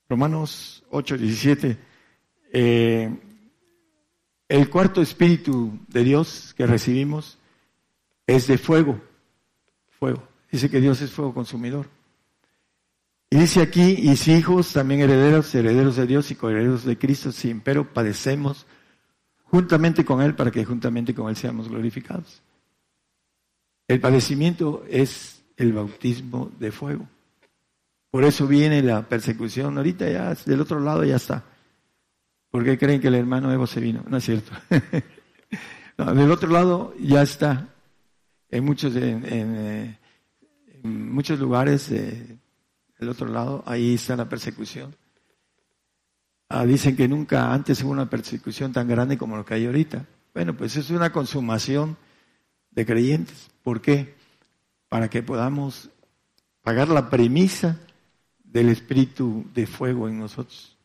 Romanos 0.10 0.84
8, 0.90 1.18
17. 1.18 1.91
Eh, 2.52 3.10
el 4.48 4.70
cuarto 4.70 5.02
espíritu 5.02 5.80
de 5.88 6.04
Dios 6.04 6.54
que 6.58 6.68
recibimos 6.68 7.38
es 8.28 8.48
de 8.48 8.58
fuego. 8.58 9.00
Fuego. 10.00 10.24
Dice 10.52 10.70
que 10.70 10.82
Dios 10.82 11.02
es 11.02 11.12
fuego 11.12 11.34
consumidor. 11.34 11.88
Y 13.30 13.38
dice 13.38 13.62
aquí, 13.62 13.96
y 13.98 14.18
si 14.18 14.34
hijos, 14.34 14.74
también 14.74 15.00
herederos, 15.00 15.56
herederos 15.56 15.96
de 15.96 16.06
Dios 16.06 16.30
y 16.32 16.36
coherederos 16.36 16.84
de 16.84 16.98
Cristo, 16.98 17.32
si 17.32 17.54
pero 17.54 17.94
padecemos 17.94 18.66
juntamente 19.44 20.04
con 20.04 20.22
Él 20.22 20.36
para 20.36 20.52
que 20.52 20.66
juntamente 20.66 21.16
con 21.16 21.30
Él 21.30 21.38
seamos 21.38 21.70
glorificados. 21.70 22.42
El 23.88 24.02
padecimiento 24.02 24.84
es 24.90 25.44
el 25.56 25.72
bautismo 25.72 26.52
de 26.60 26.72
fuego. 26.72 27.08
Por 28.10 28.26
eso 28.26 28.48
viene 28.48 28.82
la 28.82 29.04
persecución. 29.04 29.78
Ahorita 29.78 30.10
ya 30.10 30.36
del 30.46 30.62
otro 30.62 30.82
lado 30.82 31.06
ya 31.06 31.16
está. 31.16 31.46
¿Por 32.52 32.66
qué 32.66 32.78
creen 32.78 33.00
que 33.00 33.08
el 33.08 33.16
hermano 33.16 33.52
Evo 33.52 33.66
se 33.66 33.80
vino? 33.80 34.04
No 34.08 34.18
es 34.18 34.26
cierto. 34.26 34.52
del 35.98 36.32
otro 36.32 36.50
lado 36.50 36.94
ya 37.00 37.22
está. 37.22 37.70
En 38.50 38.66
muchos, 38.66 38.94
en, 38.98 39.24
eh, 39.26 39.98
muchos 40.84 41.40
lugares 41.40 41.90
del 41.90 43.10
otro 43.10 43.28
lado, 43.28 43.64
ahí 43.66 43.94
está 43.94 44.18
la 44.18 44.28
persecución. 44.28 44.94
Ah, 46.50 46.66
dicen 46.66 46.98
que 46.98 47.08
nunca 47.08 47.54
antes 47.54 47.82
hubo 47.82 47.92
una 47.92 48.10
persecución 48.10 48.74
tan 48.74 48.90
grande 48.90 49.18
como 49.18 49.38
lo 49.38 49.46
que 49.46 49.54
hay 49.54 49.66
ahorita. 49.66 50.06
Bueno, 50.34 50.54
pues 50.56 50.76
es 50.76 50.90
una 50.90 51.14
consumación 51.14 51.96
de 52.72 52.86
creyentes. 52.86 53.50
¿Por 53.64 53.80
qué? 53.80 54.16
Para 54.90 55.10
que 55.10 55.24
podamos 55.24 55.90
pagar 56.62 56.90
la 56.90 57.10
premisa 57.10 57.80
del 58.44 58.68
espíritu 58.68 59.46
de 59.54 59.66
fuego 59.66 60.10
en 60.10 60.20
nosotros. 60.20 60.78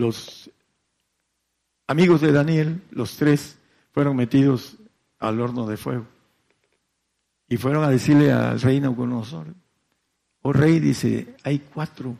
Los 0.00 0.50
amigos 1.86 2.22
de 2.22 2.32
Daniel, 2.32 2.80
los 2.90 3.18
tres, 3.18 3.58
fueron 3.92 4.16
metidos 4.16 4.78
al 5.18 5.38
horno 5.38 5.66
de 5.66 5.76
fuego. 5.76 6.06
Y 7.46 7.58
fueron 7.58 7.84
a 7.84 7.90
decirle 7.90 8.32
al 8.32 8.58
rey 8.62 8.80
Nabucodonosor, 8.80 9.48
oh 10.40 10.52
rey, 10.54 10.80
dice, 10.80 11.36
hay 11.44 11.58
cuatro. 11.58 12.16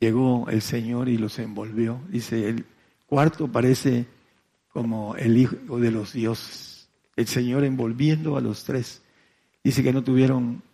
Llegó 0.00 0.48
el 0.48 0.60
Señor 0.60 1.08
y 1.08 1.18
los 1.18 1.38
envolvió. 1.38 2.00
Dice, 2.08 2.48
el 2.48 2.66
cuarto 3.06 3.46
parece 3.46 4.06
como 4.72 5.14
el 5.14 5.38
hijo 5.38 5.78
de 5.78 5.92
los 5.92 6.14
dioses. 6.14 6.88
El 7.14 7.28
Señor 7.28 7.62
envolviendo 7.62 8.36
a 8.36 8.40
los 8.40 8.64
tres. 8.64 9.02
Dice 9.62 9.84
que 9.84 9.92
no 9.92 10.02
tuvieron 10.02 10.64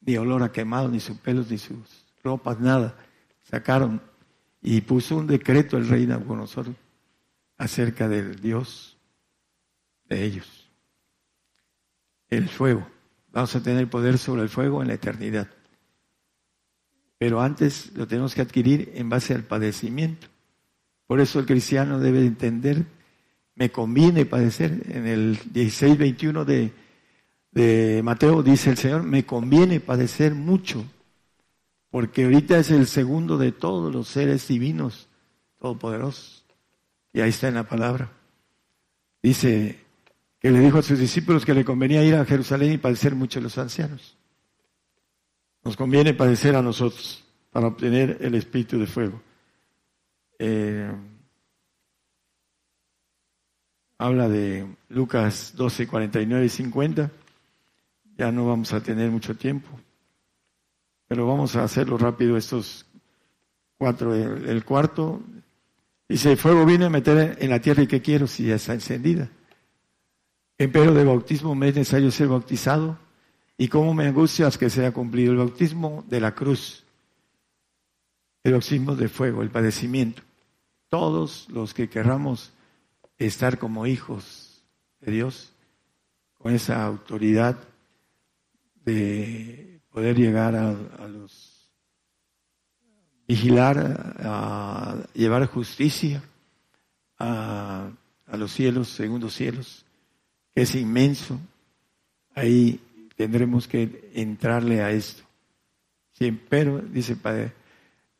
ni 0.00 0.16
olor 0.16 0.42
a 0.42 0.50
quemado, 0.50 0.88
ni 0.88 0.98
sus 0.98 1.16
pelos, 1.18 1.48
ni 1.48 1.58
sus 1.58 1.78
ropas, 2.24 2.58
nada. 2.58 2.96
Sacaron 3.44 4.07
y 4.60 4.80
puso 4.80 5.16
un 5.16 5.26
decreto 5.26 5.76
el 5.76 5.88
rey 5.88 6.06
Nabucodonosor 6.06 6.74
acerca 7.56 8.08
del 8.08 8.40
Dios 8.40 8.98
de 10.04 10.24
ellos. 10.24 10.68
El 12.28 12.48
fuego. 12.48 12.86
Vamos 13.30 13.54
a 13.54 13.62
tener 13.62 13.88
poder 13.88 14.18
sobre 14.18 14.42
el 14.42 14.48
fuego 14.48 14.82
en 14.82 14.88
la 14.88 14.94
eternidad. 14.94 15.48
Pero 17.18 17.40
antes 17.40 17.92
lo 17.94 18.06
tenemos 18.06 18.34
que 18.34 18.42
adquirir 18.42 18.92
en 18.94 19.08
base 19.08 19.34
al 19.34 19.42
padecimiento. 19.42 20.28
Por 21.06 21.20
eso 21.20 21.40
el 21.40 21.46
cristiano 21.46 21.98
debe 21.98 22.20
entender 22.20 22.84
me 23.58 23.70
conviene 23.70 24.24
padecer. 24.24 24.82
En 24.88 25.06
el 25.06 25.38
16, 25.52 25.98
21 25.98 26.44
de, 26.44 26.72
de 27.50 28.00
Mateo 28.04 28.42
dice 28.42 28.70
el 28.70 28.78
Señor, 28.78 29.02
me 29.02 29.26
conviene 29.26 29.80
padecer 29.80 30.34
mucho, 30.34 30.84
porque 31.90 32.24
ahorita 32.24 32.58
es 32.58 32.70
el 32.70 32.86
segundo 32.86 33.38
de 33.38 33.52
todos 33.52 33.92
los 33.92 34.08
seres 34.08 34.46
divinos, 34.48 35.08
todopoderosos. 35.58 36.44
Y 37.12 37.20
ahí 37.20 37.30
está 37.30 37.48
en 37.48 37.54
la 37.54 37.68
palabra. 37.68 38.12
Dice 39.22 39.84
que 40.38 40.50
le 40.50 40.60
dijo 40.60 40.78
a 40.78 40.82
sus 40.82 40.98
discípulos 40.98 41.44
que 41.44 41.54
le 41.54 41.64
convenía 41.64 42.04
ir 42.04 42.14
a 42.14 42.24
Jerusalén 42.24 42.72
y 42.72 42.78
padecer 42.78 43.14
mucho 43.14 43.40
los 43.40 43.58
ancianos. 43.58 44.16
Nos 45.64 45.76
conviene 45.76 46.14
padecer 46.14 46.54
a 46.54 46.62
nosotros 46.62 47.24
para 47.50 47.66
obtener 47.66 48.18
el 48.20 48.34
espíritu 48.34 48.78
de 48.78 48.86
fuego. 48.86 49.20
Eh, 50.38 50.92
habla 53.98 54.28
de 54.28 54.66
Lucas 54.88 55.54
12, 55.56 55.88
49 55.88 56.46
y 56.46 56.48
50. 56.48 57.10
Ya 58.16 58.32
no 58.32 58.46
vamos 58.46 58.72
a 58.72 58.82
tener 58.82 59.10
mucho 59.10 59.36
tiempo, 59.36 59.68
pero 61.08 61.26
vamos 61.26 61.56
a 61.56 61.64
hacerlo 61.64 61.96
rápido 61.96 62.36
estos 62.36 62.86
cuatro. 63.78 64.14
El, 64.14 64.64
cuarto 64.64 65.22
dice, 66.06 66.32
el 66.32 66.36
fuego 66.36 66.66
viene 66.66 66.84
a 66.84 66.90
meter 66.90 67.38
en 67.40 67.50
la 67.50 67.60
tierra 67.60 67.82
y 67.82 67.86
qué 67.86 68.02
quiero 68.02 68.26
si 68.26 68.46
ya 68.46 68.56
está 68.56 68.74
encendida. 68.74 69.30
Empero 70.58 70.92
de 70.92 71.04
bautismo 71.04 71.54
me 71.54 71.68
es 71.68 71.76
necesario 71.76 72.10
ser 72.10 72.28
bautizado 72.28 72.98
y 73.56 73.68
cómo 73.68 73.94
me 73.94 74.06
angustias 74.06 74.58
que 74.58 74.68
sea 74.68 74.92
cumplido 74.92 75.32
el 75.32 75.38
bautismo 75.38 76.04
de 76.08 76.20
la 76.20 76.34
cruz, 76.34 76.84
el 78.44 78.52
bautismo 78.52 78.94
de 78.94 79.08
fuego, 79.08 79.42
el 79.42 79.50
padecimiento. 79.50 80.22
Todos 80.88 81.48
los 81.48 81.74
que 81.74 81.88
querramos 81.88 82.52
estar 83.18 83.58
como 83.58 83.86
hijos 83.86 84.62
de 85.00 85.12
Dios, 85.12 85.52
con 86.38 86.54
esa 86.54 86.84
autoridad 86.84 87.58
de 88.84 89.77
poder 89.90 90.16
llegar 90.16 90.54
a, 90.54 90.72
los 91.08 91.70
vigilar, 93.26 94.16
a, 94.20 94.96
llevar 95.14 95.46
justicia 95.46 96.22
a, 97.18 97.90
a 98.26 98.36
los 98.36 98.52
cielos, 98.52 98.88
segundos 98.88 99.34
cielos, 99.34 99.84
que 100.54 100.62
es 100.62 100.74
inmenso. 100.74 101.38
Ahí 102.34 102.80
tendremos 103.16 103.66
que 103.66 104.10
entrarle 104.14 104.82
a 104.82 104.90
esto. 104.92 105.24
Sí, 106.12 106.32
pero, 106.48 106.80
dice 106.80 107.16
Padre, 107.16 107.52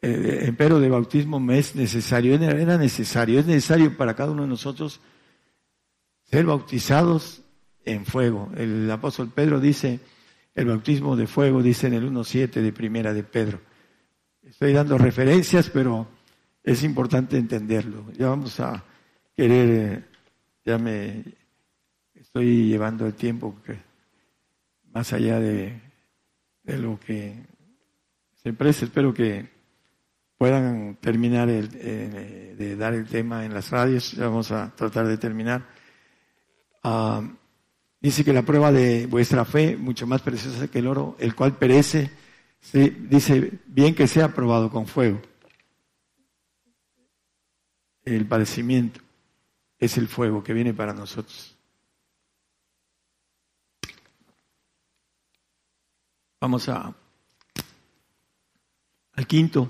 eh, 0.01 0.45
empero 0.47 0.79
de 0.79 0.89
bautismo 0.89 1.41
es 1.53 1.75
necesario, 1.75 2.35
era 2.35 2.79
necesario, 2.79 3.41
es 3.41 3.47
necesario 3.47 3.97
para 3.97 4.15
cada 4.15 4.31
uno 4.31 4.43
de 4.43 4.49
nosotros 4.49 5.01
ser 6.25 6.47
bautizados 6.47 7.43
en 7.85 8.07
fuego. 8.07 8.51
El 8.57 8.89
apóstol 8.91 9.33
Pedro 9.35 9.59
dice, 9.59 9.99
el 10.55 10.67
bautismo 10.67 11.17
de 11.17 11.27
fuego, 11.27 11.63
dice 11.63 11.87
en 11.87 11.95
el 11.95 12.11
1.7 12.11 12.61
de 12.61 12.73
primera 12.73 13.13
de 13.13 13.23
Pedro. 13.23 13.61
Estoy 14.43 14.73
dando 14.73 14.99
referencias, 14.99 15.71
pero 15.71 16.09
es 16.63 16.83
importante 16.83 17.37
entenderlo. 17.37 18.11
Ya 18.13 18.29
vamos 18.29 18.59
a 18.61 18.85
querer, 19.37 19.69
eh, 19.69 20.05
ya 20.65 20.79
me 20.79 21.25
estoy 22.15 22.69
llevando 22.69 23.07
el 23.07 23.15
tiempo 23.15 23.57
más 24.93 25.13
allá 25.13 25.39
de, 25.39 25.81
de 26.63 26.79
lo 26.79 26.99
que 26.99 27.35
se 28.35 28.53
presta. 28.53 28.87
Espero 28.87 29.15
que 29.15 29.49
puedan 30.39 30.97
terminar 30.97 31.49
el, 31.49 31.69
eh, 31.75 32.55
de 32.57 32.77
dar 32.77 32.95
el 32.95 33.07
tema 33.07 33.45
en 33.45 33.53
las 33.53 33.71
radios. 33.71 34.17
Vamos 34.17 34.51
a 34.53 34.75
tratar 34.75 35.07
de 35.07 35.19
terminar. 35.19 35.67
Ah, 36.83 37.23
dice 38.01 38.25
que 38.25 38.33
la 38.33 38.43
prueba 38.43 38.73
de 38.73 39.07
vuestra 39.07 39.45
fe, 39.45 39.77
mucho 39.77 40.07
más 40.07 40.23
preciosa 40.23 40.69
que 40.69 40.79
el 40.79 40.87
oro, 40.87 41.17
el 41.19 41.35
cual 41.35 41.57
perece, 41.57 42.11
dice 42.73 43.59
bien 43.67 43.95
que 43.95 44.07
sea 44.07 44.35
probado 44.35 44.71
con 44.71 44.87
fuego. 44.87 45.21
El 48.05 48.27
padecimiento 48.27 49.01
es 49.79 49.99
el 49.99 50.09
fuego 50.09 50.43
que 50.43 50.55
viene 50.55 50.75
para 50.75 50.95
nosotros. 50.95 51.57
Vamos 56.41 56.69
a 56.69 56.95
al 59.19 59.27
quinto. 59.27 59.69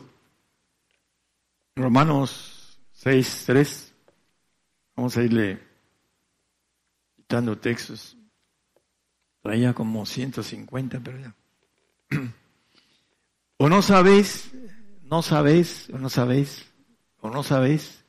Romanos 1.75 2.79
6, 2.93 3.45
3. 3.47 3.95
Vamos 4.95 5.17
a 5.17 5.23
irle 5.23 5.59
quitando 7.17 7.57
textos. 7.57 8.18
Traía 9.43 9.73
como 9.75 10.05
150, 10.05 11.01
pero 11.01 11.19
ya. 11.19 11.35
O 13.61 13.69
no 13.69 13.83
sabéis, 13.83 14.53
no 15.03 15.21
sabéis, 15.21 15.91
o 15.93 15.99
no 15.99 16.09
sabéis, 16.09 16.71
o 17.21 17.29
no 17.29 17.43
sabéis 17.43 18.05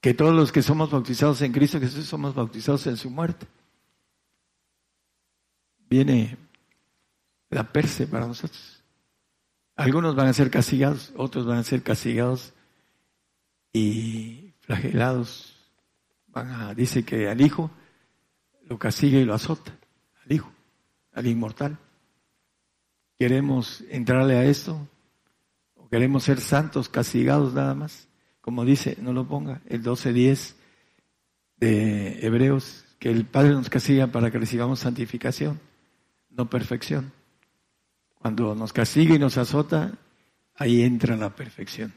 que 0.00 0.12
todos 0.12 0.34
los 0.34 0.50
que 0.50 0.60
somos 0.60 0.90
bautizados 0.90 1.40
en 1.42 1.52
Cristo 1.52 1.78
Jesús 1.78 2.06
somos 2.06 2.34
bautizados 2.34 2.88
en 2.88 2.96
su 2.96 3.08
muerte. 3.08 3.46
Viene 5.88 6.36
la 7.48 7.72
perse 7.72 8.08
para 8.08 8.26
nosotros. 8.26 8.82
Algunos 9.76 10.16
van 10.16 10.26
a 10.26 10.32
ser 10.32 10.50
castigados, 10.50 11.12
otros 11.16 11.46
van 11.46 11.58
a 11.58 11.62
ser 11.62 11.84
castigados 11.84 12.52
y 13.72 14.54
flagelados. 14.60 15.54
Van 16.26 16.50
a, 16.50 16.74
dice 16.74 17.04
que 17.04 17.28
al 17.28 17.40
hijo 17.40 17.70
lo 18.64 18.78
castiga 18.78 19.20
y 19.20 19.24
lo 19.24 19.34
azota, 19.34 19.78
al 20.24 20.32
hijo, 20.32 20.52
al 21.12 21.26
inmortal. 21.26 21.78
¿Queremos 23.18 23.84
entrarle 23.88 24.36
a 24.36 24.44
esto? 24.44 24.88
¿O 25.76 25.88
queremos 25.88 26.24
ser 26.24 26.40
santos 26.40 26.88
castigados 26.88 27.54
nada 27.54 27.74
más? 27.74 28.08
Como 28.40 28.64
dice, 28.64 28.96
no 29.00 29.12
lo 29.12 29.26
ponga, 29.26 29.60
el 29.68 29.82
12.10 29.82 30.54
de 31.56 32.26
Hebreos, 32.26 32.84
que 32.98 33.10
el 33.10 33.24
Padre 33.24 33.50
nos 33.50 33.70
castiga 33.70 34.08
para 34.08 34.30
que 34.30 34.38
recibamos 34.38 34.80
santificación, 34.80 35.60
no 36.30 36.50
perfección. 36.50 37.12
Cuando 38.14 38.54
nos 38.54 38.72
castiga 38.72 39.14
y 39.14 39.18
nos 39.18 39.38
azota, 39.38 39.92
ahí 40.56 40.82
entra 40.82 41.16
la 41.16 41.34
perfección. 41.34 41.92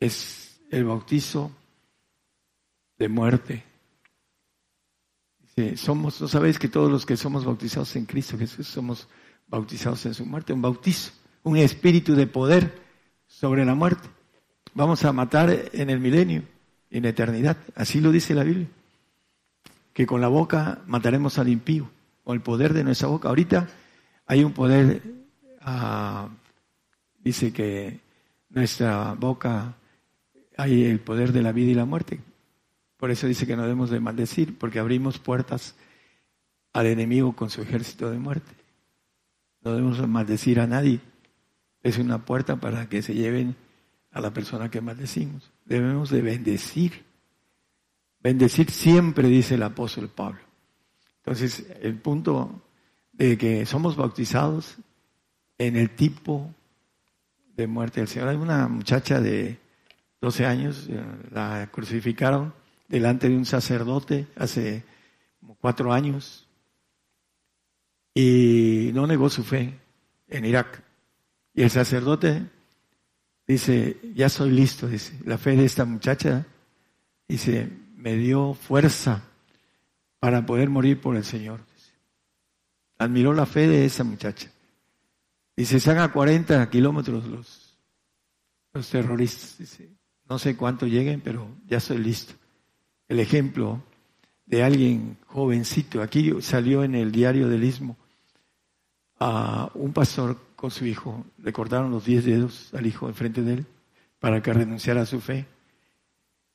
Es 0.00 0.60
el 0.70 0.84
bautizo 0.84 1.52
de 2.98 3.08
muerte. 3.08 3.64
Somos, 5.76 6.20
¿no 6.20 6.28
sabéis 6.28 6.58
que 6.58 6.68
todos 6.68 6.90
los 6.90 7.06
que 7.06 7.16
somos 7.16 7.44
bautizados 7.44 7.96
en 7.96 8.04
Cristo 8.04 8.36
Jesús 8.36 8.66
somos 8.66 9.08
bautizados 9.48 10.04
en 10.04 10.12
su 10.12 10.26
muerte? 10.26 10.52
Un 10.52 10.60
bautizo, 10.60 11.12
un 11.44 11.56
espíritu 11.56 12.14
de 12.14 12.26
poder 12.26 12.78
sobre 13.26 13.64
la 13.64 13.74
muerte. 13.74 14.08
Vamos 14.74 15.04
a 15.06 15.12
matar 15.12 15.70
en 15.72 15.88
el 15.88 15.98
milenio, 15.98 16.42
en 16.90 17.06
eternidad. 17.06 17.56
Así 17.74 18.02
lo 18.02 18.12
dice 18.12 18.34
la 18.34 18.44
Biblia. 18.44 18.68
Que 19.94 20.06
con 20.06 20.20
la 20.20 20.28
boca 20.28 20.82
mataremos 20.86 21.38
al 21.38 21.48
impío, 21.48 21.88
con 22.22 22.34
el 22.34 22.42
poder 22.42 22.74
de 22.74 22.84
nuestra 22.84 23.08
boca. 23.08 23.30
Ahorita 23.30 23.66
hay 24.26 24.44
un 24.44 24.52
poder, 24.52 25.02
ah, 25.62 26.28
dice 27.24 27.54
que 27.54 27.98
nuestra 28.50 29.14
boca 29.14 29.74
hay 30.58 30.84
el 30.84 31.00
poder 31.00 31.32
de 31.32 31.40
la 31.40 31.52
vida 31.52 31.70
y 31.70 31.74
la 31.74 31.86
muerte. 31.86 32.20
Por 32.96 33.10
eso 33.10 33.26
dice 33.26 33.46
que 33.46 33.56
no 33.56 33.62
debemos 33.62 33.90
de 33.90 34.00
maldecir, 34.00 34.58
porque 34.58 34.78
abrimos 34.78 35.18
puertas 35.18 35.74
al 36.72 36.86
enemigo 36.86 37.34
con 37.34 37.50
su 37.50 37.62
ejército 37.62 38.10
de 38.10 38.18
muerte. 38.18 38.52
No 39.62 39.72
debemos 39.72 40.06
maldecir 40.06 40.60
a 40.60 40.66
nadie. 40.66 41.00
Es 41.82 41.98
una 41.98 42.24
puerta 42.24 42.56
para 42.56 42.88
que 42.88 43.02
se 43.02 43.14
lleven 43.14 43.56
a 44.12 44.20
la 44.20 44.32
persona 44.32 44.70
que 44.70 44.80
maldecimos. 44.80 45.50
Debemos 45.64 46.10
de 46.10 46.22
bendecir. 46.22 47.04
Bendecir 48.20 48.70
siempre, 48.70 49.28
dice 49.28 49.54
el 49.54 49.62
apóstol 49.62 50.08
Pablo. 50.08 50.40
Entonces, 51.18 51.66
el 51.80 51.96
punto 51.96 52.62
de 53.12 53.36
que 53.36 53.66
somos 53.66 53.96
bautizados 53.96 54.76
en 55.58 55.76
el 55.76 55.90
tipo 55.90 56.54
de 57.56 57.66
muerte 57.66 58.00
del 58.00 58.08
Señor. 58.08 58.28
Hay 58.28 58.36
una 58.36 58.68
muchacha 58.68 59.20
de 59.20 59.58
12 60.20 60.46
años, 60.46 60.86
eh, 60.88 61.02
la 61.32 61.68
crucificaron 61.72 62.52
delante 62.88 63.28
de 63.28 63.36
un 63.36 63.46
sacerdote 63.46 64.26
hace 64.36 64.84
como 65.40 65.54
cuatro 65.56 65.92
años 65.92 66.46
y 68.14 68.90
no 68.94 69.06
negó 69.06 69.28
su 69.28 69.44
fe 69.44 69.78
en 70.28 70.44
Irak. 70.44 70.82
Y 71.54 71.62
el 71.62 71.70
sacerdote 71.70 72.46
dice, 73.46 73.98
ya 74.14 74.28
soy 74.28 74.50
listo, 74.50 74.88
dice, 74.88 75.18
la 75.24 75.38
fe 75.38 75.56
de 75.56 75.64
esta 75.64 75.84
muchacha, 75.84 76.46
dice, 77.28 77.70
me 77.96 78.16
dio 78.16 78.54
fuerza 78.54 79.22
para 80.18 80.44
poder 80.46 80.68
morir 80.70 81.00
por 81.00 81.16
el 81.16 81.24
Señor. 81.24 81.60
Admiró 82.98 83.34
la 83.34 83.46
fe 83.46 83.68
de 83.68 83.84
esa 83.84 84.04
muchacha. 84.04 84.50
Dice, 85.54 85.76
están 85.76 85.98
a 85.98 86.12
40 86.12 86.68
kilómetros 86.70 87.26
los, 87.26 87.78
los 88.72 88.90
terroristas. 88.90 89.58
Dice, 89.58 89.90
no 90.28 90.38
sé 90.38 90.56
cuánto 90.56 90.86
lleguen, 90.86 91.20
pero 91.20 91.48
ya 91.66 91.78
estoy 91.78 91.98
listo. 91.98 92.34
El 93.08 93.20
ejemplo 93.20 93.82
de 94.46 94.62
alguien 94.62 95.18
jovencito. 95.26 96.02
Aquí 96.02 96.32
salió 96.40 96.84
en 96.84 96.94
el 96.94 97.12
diario 97.12 97.48
del 97.48 97.64
Istmo 97.64 97.96
a 99.18 99.70
un 99.74 99.92
pastor 99.92 100.38
con 100.56 100.70
su 100.70 100.86
hijo, 100.86 101.24
le 101.38 101.52
cortaron 101.52 101.90
los 101.90 102.04
diez 102.04 102.24
dedos 102.24 102.72
al 102.74 102.86
hijo 102.86 103.08
enfrente 103.08 103.42
de 103.42 103.54
él 103.54 103.66
para 104.18 104.42
que 104.42 104.52
renunciara 104.52 105.02
a 105.02 105.06
su 105.06 105.20
fe 105.20 105.46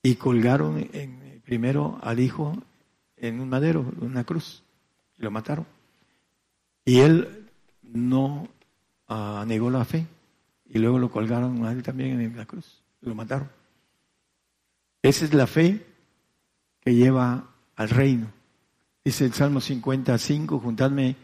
y 0.03 0.15
colgaron 0.15 0.89
primero 1.45 1.99
al 2.01 2.19
hijo 2.19 2.57
en 3.17 3.39
un 3.39 3.49
madero, 3.49 3.85
en 4.01 4.07
una 4.07 4.23
cruz, 4.23 4.63
y 5.17 5.23
lo 5.23 5.29
mataron. 5.29 5.67
Y 6.83 6.99
él 6.99 7.49
no 7.83 8.47
uh, 9.07 9.45
negó 9.45 9.69
la 9.69 9.85
fe 9.85 10.07
y 10.67 10.79
luego 10.79 10.97
lo 10.97 11.11
colgaron 11.11 11.63
a 11.65 11.71
él 11.71 11.83
también 11.83 12.19
en 12.19 12.35
la 12.35 12.45
cruz, 12.45 12.81
lo 13.01 13.13
mataron. 13.13 13.49
Esa 15.03 15.25
es 15.25 15.33
la 15.33 15.45
fe 15.45 15.85
que 16.81 16.93
lleva 16.93 17.47
al 17.75 17.89
reino. 17.89 18.27
Dice 19.03 19.25
el 19.25 19.33
Salmo 19.33 19.61
55, 19.61 20.59
juntadme 20.59 21.15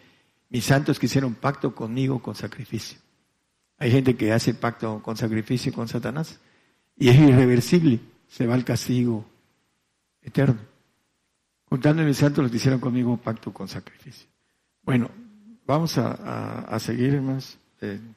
mis 0.49 0.63
santos 0.63 0.99
que 0.99 1.07
hicieron 1.07 1.35
pacto 1.35 1.75
conmigo 1.75 2.21
con 2.21 2.35
sacrificio. 2.35 2.99
Hay 3.77 3.91
gente 3.91 4.15
que 4.15 4.31
hace 4.31 4.53
pacto 4.53 5.01
con 5.03 5.17
sacrificio 5.17 5.71
con 5.73 5.87
Satanás 5.87 6.39
y 6.97 7.09
es 7.09 7.19
irreversible, 7.19 7.99
se 8.27 8.47
va 8.47 8.55
al 8.55 8.65
castigo 8.65 9.25
eterno. 10.21 10.59
Juntadme 11.69 12.05
mis 12.05 12.17
santos 12.17 12.43
los 12.43 12.51
que 12.51 12.57
hicieron 12.57 12.79
conmigo 12.79 13.17
pacto 13.17 13.53
con 13.53 13.67
sacrificio. 13.67 14.27
Bueno, 14.83 15.11
vamos 15.65 15.97
a, 15.97 16.79
seguir 16.79 17.21
más 17.21 17.59
en 17.81 18.15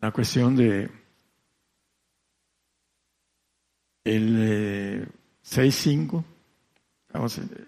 la 0.00 0.10
cuestión 0.10 0.56
de 0.56 0.90
el 4.04 5.08
6.5. 5.44 6.24
Eh, 7.14 7.64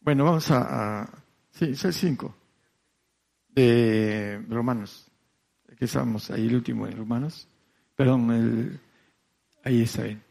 bueno, 0.00 0.24
vamos 0.24 0.50
a, 0.50 1.08
sí, 1.50 1.66
6.5 1.66 2.32
de 3.48 4.42
Romanos. 4.48 5.10
Aquí 5.70 5.84
estamos, 5.84 6.30
ahí 6.30 6.46
el 6.46 6.54
último 6.54 6.86
en 6.86 6.96
Romanos. 6.96 7.48
Perdón, 7.94 8.30
el, 8.30 8.80
ahí 9.64 9.82
está 9.82 10.04
bien. 10.04 10.22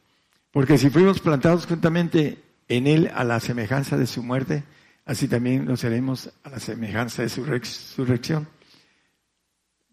Porque 0.51 0.77
si 0.77 0.89
fuimos 0.89 1.19
plantados 1.19 1.65
juntamente 1.65 2.41
en 2.67 2.87
Él 2.87 3.11
a 3.13 3.23
la 3.23 3.39
semejanza 3.39 3.97
de 3.97 4.07
su 4.07 4.23
muerte, 4.23 4.63
así 5.03 5.27
también 5.27 5.65
lo 5.65 5.75
seremos 5.75 6.31
a 6.43 6.49
la 6.49 6.59
semejanza 6.59 7.23
de 7.23 7.29
su 7.29 7.43
resurrección. 7.43 8.47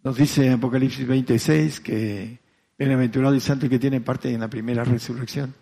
Nos 0.05 0.17
dice 0.17 0.51
Apocalipsis 0.51 1.07
26 1.07 1.81
que 1.81 2.42
bienaventurado 2.83 3.35
y 3.37 3.41
santo 3.41 3.69
que 3.69 3.79
tiene 3.79 4.01
parte 4.01 4.33
en 4.33 4.41
la 4.41 4.51
primera 4.51 4.83
resurrección. 4.83 5.55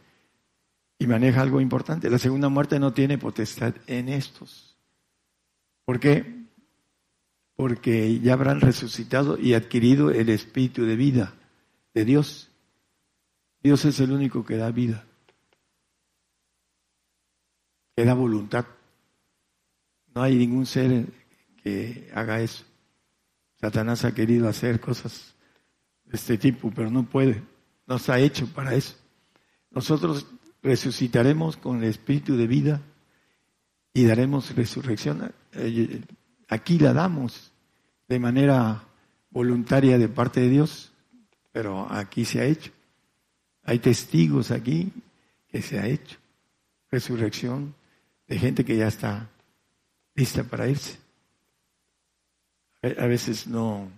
Y 0.98 1.06
maneja 1.06 1.42
algo 1.42 1.60
importante. 1.60 2.08
La 2.08 2.18
segunda 2.18 2.48
muerte 2.48 2.78
no 2.78 2.92
tiene 2.92 3.18
potestad 3.18 3.74
en 3.86 4.08
estos. 4.08 4.76
¿Por 5.84 6.00
qué? 6.00 6.46
Porque 7.56 8.20
ya 8.20 8.34
habrán 8.34 8.60
resucitado 8.60 9.38
y 9.38 9.52
adquirido 9.52 10.10
el 10.10 10.30
espíritu 10.30 10.84
de 10.84 10.96
vida 10.96 11.34
de 11.92 12.04
Dios. 12.06 12.50
Dios 13.62 13.84
es 13.84 14.00
el 14.00 14.12
único 14.12 14.44
que 14.44 14.56
da 14.56 14.70
vida, 14.70 15.04
que 17.94 18.04
da 18.06 18.14
voluntad. 18.14 18.64
No 20.14 20.22
hay 20.22 20.36
ningún 20.36 20.64
ser 20.64 21.06
que 21.62 22.10
haga 22.14 22.40
eso. 22.40 22.64
Satanás 23.60 24.06
ha 24.06 24.14
querido 24.14 24.48
hacer 24.48 24.80
cosas 24.80 25.34
de 26.10 26.16
este 26.16 26.36
tipo, 26.36 26.72
pero 26.74 26.90
no 26.90 27.08
puede. 27.08 27.42
No 27.86 27.96
está 27.96 28.18
hecho 28.18 28.46
para 28.48 28.74
eso. 28.74 28.96
Nosotros 29.70 30.26
resucitaremos 30.62 31.56
con 31.56 31.82
el 31.82 31.88
espíritu 31.88 32.36
de 32.36 32.46
vida 32.46 32.80
y 33.94 34.04
daremos 34.04 34.54
resurrección. 34.54 35.32
Eh, 35.52 36.02
aquí 36.48 36.78
la 36.78 36.92
damos 36.92 37.52
de 38.08 38.18
manera 38.18 38.84
voluntaria 39.30 39.98
de 39.98 40.08
parte 40.08 40.40
de 40.40 40.48
Dios, 40.48 40.92
pero 41.52 41.86
aquí 41.90 42.24
se 42.24 42.40
ha 42.40 42.44
hecho. 42.44 42.72
Hay 43.62 43.78
testigos 43.78 44.50
aquí 44.50 44.92
que 45.48 45.62
se 45.62 45.78
ha 45.78 45.86
hecho. 45.86 46.18
Resurrección 46.90 47.74
de 48.26 48.38
gente 48.38 48.64
que 48.64 48.76
ya 48.76 48.88
está 48.88 49.30
lista 50.14 50.42
para 50.42 50.68
irse. 50.68 50.98
A 52.82 53.06
veces 53.06 53.46
no, 53.46 53.88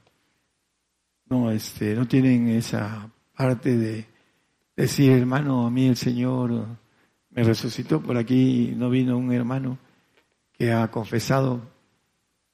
no, 1.33 1.51
este, 1.51 1.95
no 1.95 2.07
tienen 2.07 2.49
esa 2.49 3.11
parte 3.35 3.74
de 3.74 4.07
decir, 4.76 5.12
hermano, 5.12 5.66
a 5.66 5.70
mí 5.70 5.87
el 5.87 5.97
Señor 5.97 6.66
me 7.30 7.43
resucitó. 7.43 8.03
Por 8.03 8.18
aquí 8.18 8.74
no 8.76 8.91
vino 8.91 9.16
un 9.16 9.33
hermano 9.33 9.78
que 10.53 10.72
ha 10.72 10.91
confesado, 10.91 11.62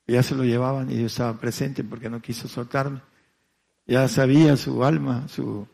ya 0.06 0.22
se 0.22 0.36
lo 0.36 0.44
llevaban 0.44 0.92
y 0.92 1.00
yo 1.00 1.06
estaba 1.06 1.38
presente 1.40 1.82
porque 1.82 2.08
no 2.08 2.22
quiso 2.22 2.46
soltarme. 2.46 3.00
Ya 3.84 4.06
sabía 4.06 4.56
su 4.56 4.84
alma, 4.84 5.26
su, 5.26 5.66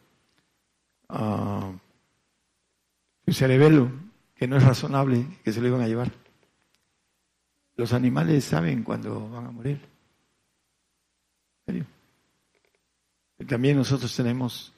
uh, 1.10 1.72
su 3.26 3.32
cerebelo, 3.34 3.90
que 4.34 4.48
no 4.48 4.56
es 4.56 4.62
razonable 4.62 5.26
que 5.44 5.52
se 5.52 5.60
lo 5.60 5.68
iban 5.68 5.82
a 5.82 5.88
llevar. 5.88 6.10
Los 7.76 7.92
animales 7.92 8.44
saben 8.44 8.82
cuando 8.82 9.28
van 9.28 9.46
a 9.46 9.50
morir. 9.50 9.94
También 13.46 13.76
nosotros 13.76 14.14
tenemos 14.14 14.72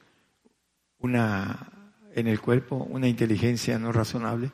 una 0.99 1.71
en 2.13 2.25
el 2.27 2.41
cuerpo 2.41 2.77
una 2.89 3.07
inteligencia 3.07 3.77
no 3.77 3.91
razonable 3.91 4.51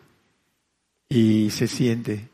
y 1.08 1.50
se 1.50 1.68
siente. 1.68 2.30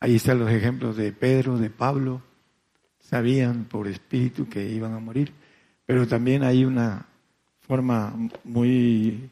Ahí 0.00 0.16
están 0.16 0.38
los 0.38 0.50
ejemplos 0.50 0.96
de 0.96 1.12
Pedro, 1.12 1.58
de 1.58 1.68
Pablo, 1.68 2.22
sabían 2.98 3.64
por 3.64 3.86
espíritu 3.88 4.48
que 4.48 4.66
iban 4.66 4.94
a 4.94 4.98
morir, 4.98 5.32
pero 5.84 6.08
también 6.08 6.42
hay 6.42 6.64
una 6.64 7.06
forma 7.60 8.14
muy 8.44 9.30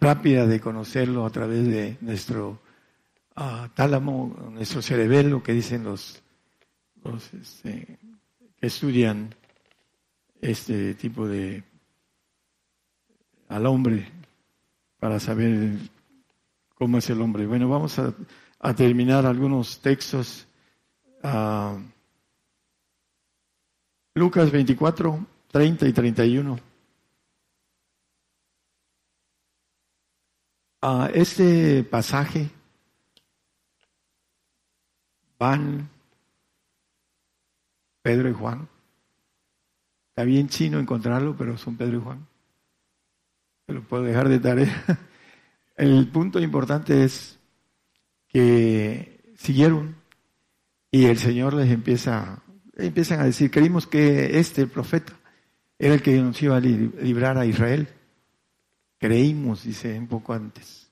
rápida 0.00 0.46
de 0.46 0.60
conocerlo 0.60 1.26
a 1.26 1.30
través 1.30 1.66
de 1.66 1.98
nuestro 2.00 2.60
uh, 3.36 3.68
tálamo, 3.74 4.50
nuestro 4.52 4.80
cerebelo, 4.80 5.42
que 5.42 5.52
dicen 5.52 5.84
los, 5.84 6.22
los 7.04 7.32
este, 7.34 7.98
que 8.58 8.66
estudian 8.66 9.34
este 10.40 10.94
tipo 10.94 11.26
de 11.26 11.64
al 13.48 13.66
hombre 13.66 14.10
para 14.98 15.18
saber 15.20 15.78
cómo 16.74 16.98
es 16.98 17.10
el 17.10 17.20
hombre. 17.20 17.46
Bueno, 17.46 17.68
vamos 17.68 17.98
a, 17.98 18.14
terminar 18.74 19.26
algunos 19.26 19.80
textos. 19.80 20.46
Uh, 21.22 21.80
Lucas 24.14 24.50
24, 24.50 25.26
30 25.50 25.88
y 25.88 25.92
31. 25.92 26.58
A 30.80 31.10
este 31.12 31.82
pasaje 31.84 32.50
van 35.38 35.88
Pedro 38.02 38.28
y 38.28 38.32
Juan. 38.32 38.68
Está 40.18 40.26
bien 40.26 40.48
chino 40.48 40.80
encontrarlo, 40.80 41.36
pero 41.36 41.56
son 41.56 41.76
Pedro 41.76 41.98
y 41.98 42.00
Juan. 42.00 42.26
Se 43.68 43.72
lo 43.72 43.84
puedo 43.84 44.02
dejar 44.02 44.28
de 44.28 44.40
tarea. 44.40 44.84
El 45.76 46.08
punto 46.08 46.40
importante 46.40 47.04
es 47.04 47.38
que 48.26 49.20
siguieron 49.36 49.94
y 50.90 51.04
el 51.04 51.18
Señor 51.18 51.54
les 51.54 51.70
empieza, 51.70 52.42
empiezan 52.76 53.20
a 53.20 53.26
decir, 53.26 53.48
creímos 53.52 53.86
que 53.86 54.40
este 54.40 54.66
profeta 54.66 55.12
era 55.78 55.94
el 55.94 56.02
que 56.02 56.20
nos 56.20 56.42
iba 56.42 56.56
a 56.56 56.60
librar 56.60 57.38
a 57.38 57.46
Israel. 57.46 57.86
Creímos, 58.98 59.62
dice 59.62 59.96
un 59.96 60.08
poco 60.08 60.32
antes. 60.32 60.90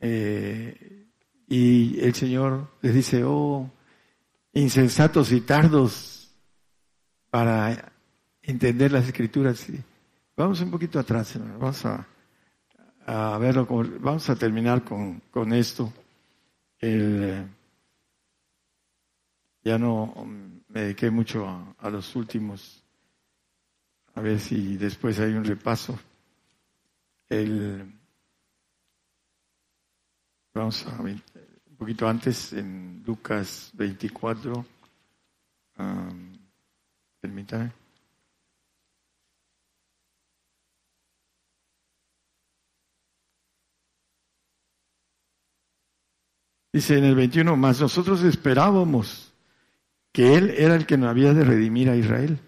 Eh, 0.00 1.06
y 1.46 2.00
el 2.00 2.12
Señor 2.12 2.72
les 2.80 2.92
dice, 2.92 3.22
oh, 3.22 3.70
insensatos 4.52 5.30
y 5.30 5.42
tardos 5.42 6.34
para 7.30 7.91
entender 8.42 8.92
las 8.92 9.06
escrituras. 9.06 9.66
Vamos 10.36 10.60
un 10.60 10.70
poquito 10.70 10.98
atrás, 10.98 11.38
vamos 11.38 11.84
a, 11.86 12.06
a 13.06 13.38
verlo, 13.38 13.66
vamos 14.00 14.28
a 14.28 14.36
terminar 14.36 14.82
con, 14.84 15.20
con 15.30 15.52
esto. 15.52 15.92
El, 16.78 17.46
ya 19.62 19.78
no 19.78 20.12
me 20.68 20.80
dediqué 20.80 21.10
mucho 21.10 21.46
a, 21.78 21.90
los 21.90 22.16
últimos, 22.16 22.82
a 24.14 24.20
ver 24.20 24.40
si 24.40 24.76
después 24.76 25.18
hay 25.20 25.32
un 25.32 25.44
repaso. 25.44 25.98
El, 27.28 27.94
vamos 30.52 30.86
a 30.86 31.00
un 31.00 31.76
poquito 31.76 32.08
antes, 32.08 32.52
en 32.52 33.02
Lucas 33.06 33.70
24, 33.74 34.66
um, 35.78 36.32
permítame. 37.20 37.81
Dice 46.72 46.96
en 46.96 47.04
el 47.04 47.14
21, 47.14 47.56
más 47.56 47.80
nosotros 47.80 48.22
esperábamos 48.22 49.32
que 50.10 50.36
Él 50.36 50.54
era 50.56 50.74
el 50.74 50.86
que 50.86 50.96
nos 50.96 51.10
había 51.10 51.34
de 51.34 51.44
redimir 51.44 51.90
a 51.90 51.96
Israel. 51.96 52.38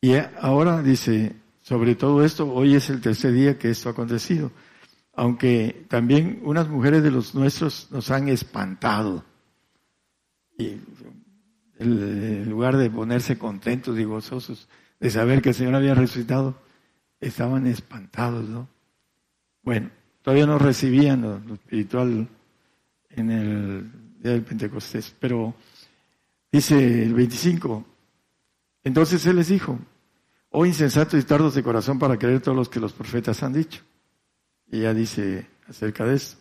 Y 0.00 0.14
ahora 0.40 0.82
dice, 0.82 1.36
sobre 1.62 1.94
todo 1.94 2.22
esto, 2.22 2.52
hoy 2.52 2.74
es 2.74 2.90
el 2.90 3.00
tercer 3.00 3.32
día 3.32 3.58
que 3.58 3.70
esto 3.70 3.88
ha 3.88 3.92
acontecido. 3.92 4.52
Aunque 5.14 5.86
también 5.88 6.40
unas 6.44 6.68
mujeres 6.68 7.02
de 7.02 7.10
los 7.10 7.34
nuestros 7.34 7.88
nos 7.90 8.10
han 8.10 8.28
espantado. 8.28 9.24
Y 10.58 10.76
en 11.78 12.48
lugar 12.48 12.76
de 12.76 12.90
ponerse 12.90 13.38
contentos 13.38 13.98
y 13.98 14.04
gozosos 14.04 14.68
de 15.00 15.10
saber 15.10 15.42
que 15.42 15.50
el 15.50 15.54
Señor 15.54 15.74
había 15.74 15.94
resucitado, 15.94 16.58
estaban 17.20 17.66
espantados, 17.66 18.48
¿no? 18.48 18.68
Bueno, 19.62 19.90
todavía 20.22 20.46
no 20.46 20.58
recibían 20.58 21.22
lo, 21.22 21.54
espiritual 21.54 22.28
en 23.16 23.30
el 23.30 23.90
día 24.20 24.32
del 24.32 24.42
Pentecostés, 24.42 25.14
pero 25.18 25.54
dice 26.52 27.02
el 27.02 27.14
25, 27.14 27.84
entonces 28.84 29.26
Él 29.26 29.36
les 29.36 29.48
dijo, 29.48 29.78
oh 30.50 30.64
insensatos 30.64 31.20
y 31.20 31.24
tardos 31.24 31.54
de 31.54 31.62
corazón 31.62 31.98
para 31.98 32.18
creer 32.18 32.40
todos 32.40 32.56
los 32.56 32.68
que 32.68 32.80
los 32.80 32.92
profetas 32.92 33.42
han 33.42 33.52
dicho. 33.52 33.82
Y 34.70 34.80
ya 34.80 34.94
dice 34.94 35.46
acerca 35.68 36.04
de 36.04 36.16
esto. 36.16 36.40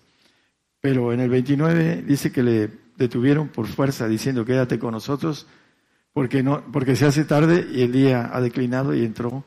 Pero 0.80 1.12
en 1.12 1.20
el 1.20 1.30
29 1.30 2.04
dice 2.04 2.32
que 2.32 2.44
le 2.44 2.70
detuvieron 2.98 3.50
por 3.50 3.68
fuerza 3.68 4.08
diciendo 4.08 4.46
quédate 4.46 4.80
con 4.80 4.92
nosotros 4.92 5.48
porque 6.14 6.44
no 6.44 6.64
porque 6.72 6.96
se 6.96 7.06
hace 7.06 7.26
tarde 7.26 7.68
y 7.72 7.82
el 7.82 7.92
día 7.92 8.30
ha 8.32 8.40
declinado 8.40 8.96
y 8.96 9.04
entró 9.04 9.44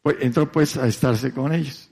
pues, 0.00 0.16
entró 0.20 0.50
pues 0.50 0.76
a 0.76 0.86
estarse 0.86 1.32
con 1.32 1.52
ellos. 1.52 1.89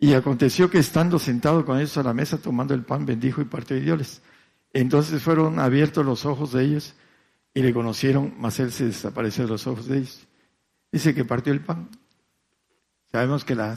Y 0.00 0.14
aconteció 0.14 0.70
que 0.70 0.78
estando 0.78 1.18
sentado 1.18 1.64
con 1.64 1.78
ellos 1.78 1.96
a 1.96 2.02
la 2.02 2.14
mesa 2.14 2.38
tomando 2.38 2.74
el 2.74 2.84
pan 2.84 3.04
bendijo 3.04 3.40
y 3.40 3.46
partió 3.46 3.76
y 3.76 3.80
dioles. 3.80 4.22
Entonces 4.72 5.22
fueron 5.22 5.58
abiertos 5.58 6.04
los 6.06 6.24
ojos 6.24 6.52
de 6.52 6.64
ellos 6.64 6.94
y 7.52 7.62
le 7.62 7.72
conocieron, 7.72 8.34
mas 8.38 8.60
él 8.60 8.70
se 8.70 8.84
desapareció 8.86 9.44
de 9.44 9.50
los 9.50 9.66
ojos 9.66 9.88
de 9.88 9.98
ellos. 9.98 10.26
Dice 10.92 11.14
que 11.14 11.24
partió 11.24 11.52
el 11.52 11.60
pan. 11.60 11.88
Sabemos 13.10 13.44
que 13.44 13.54
la 13.54 13.76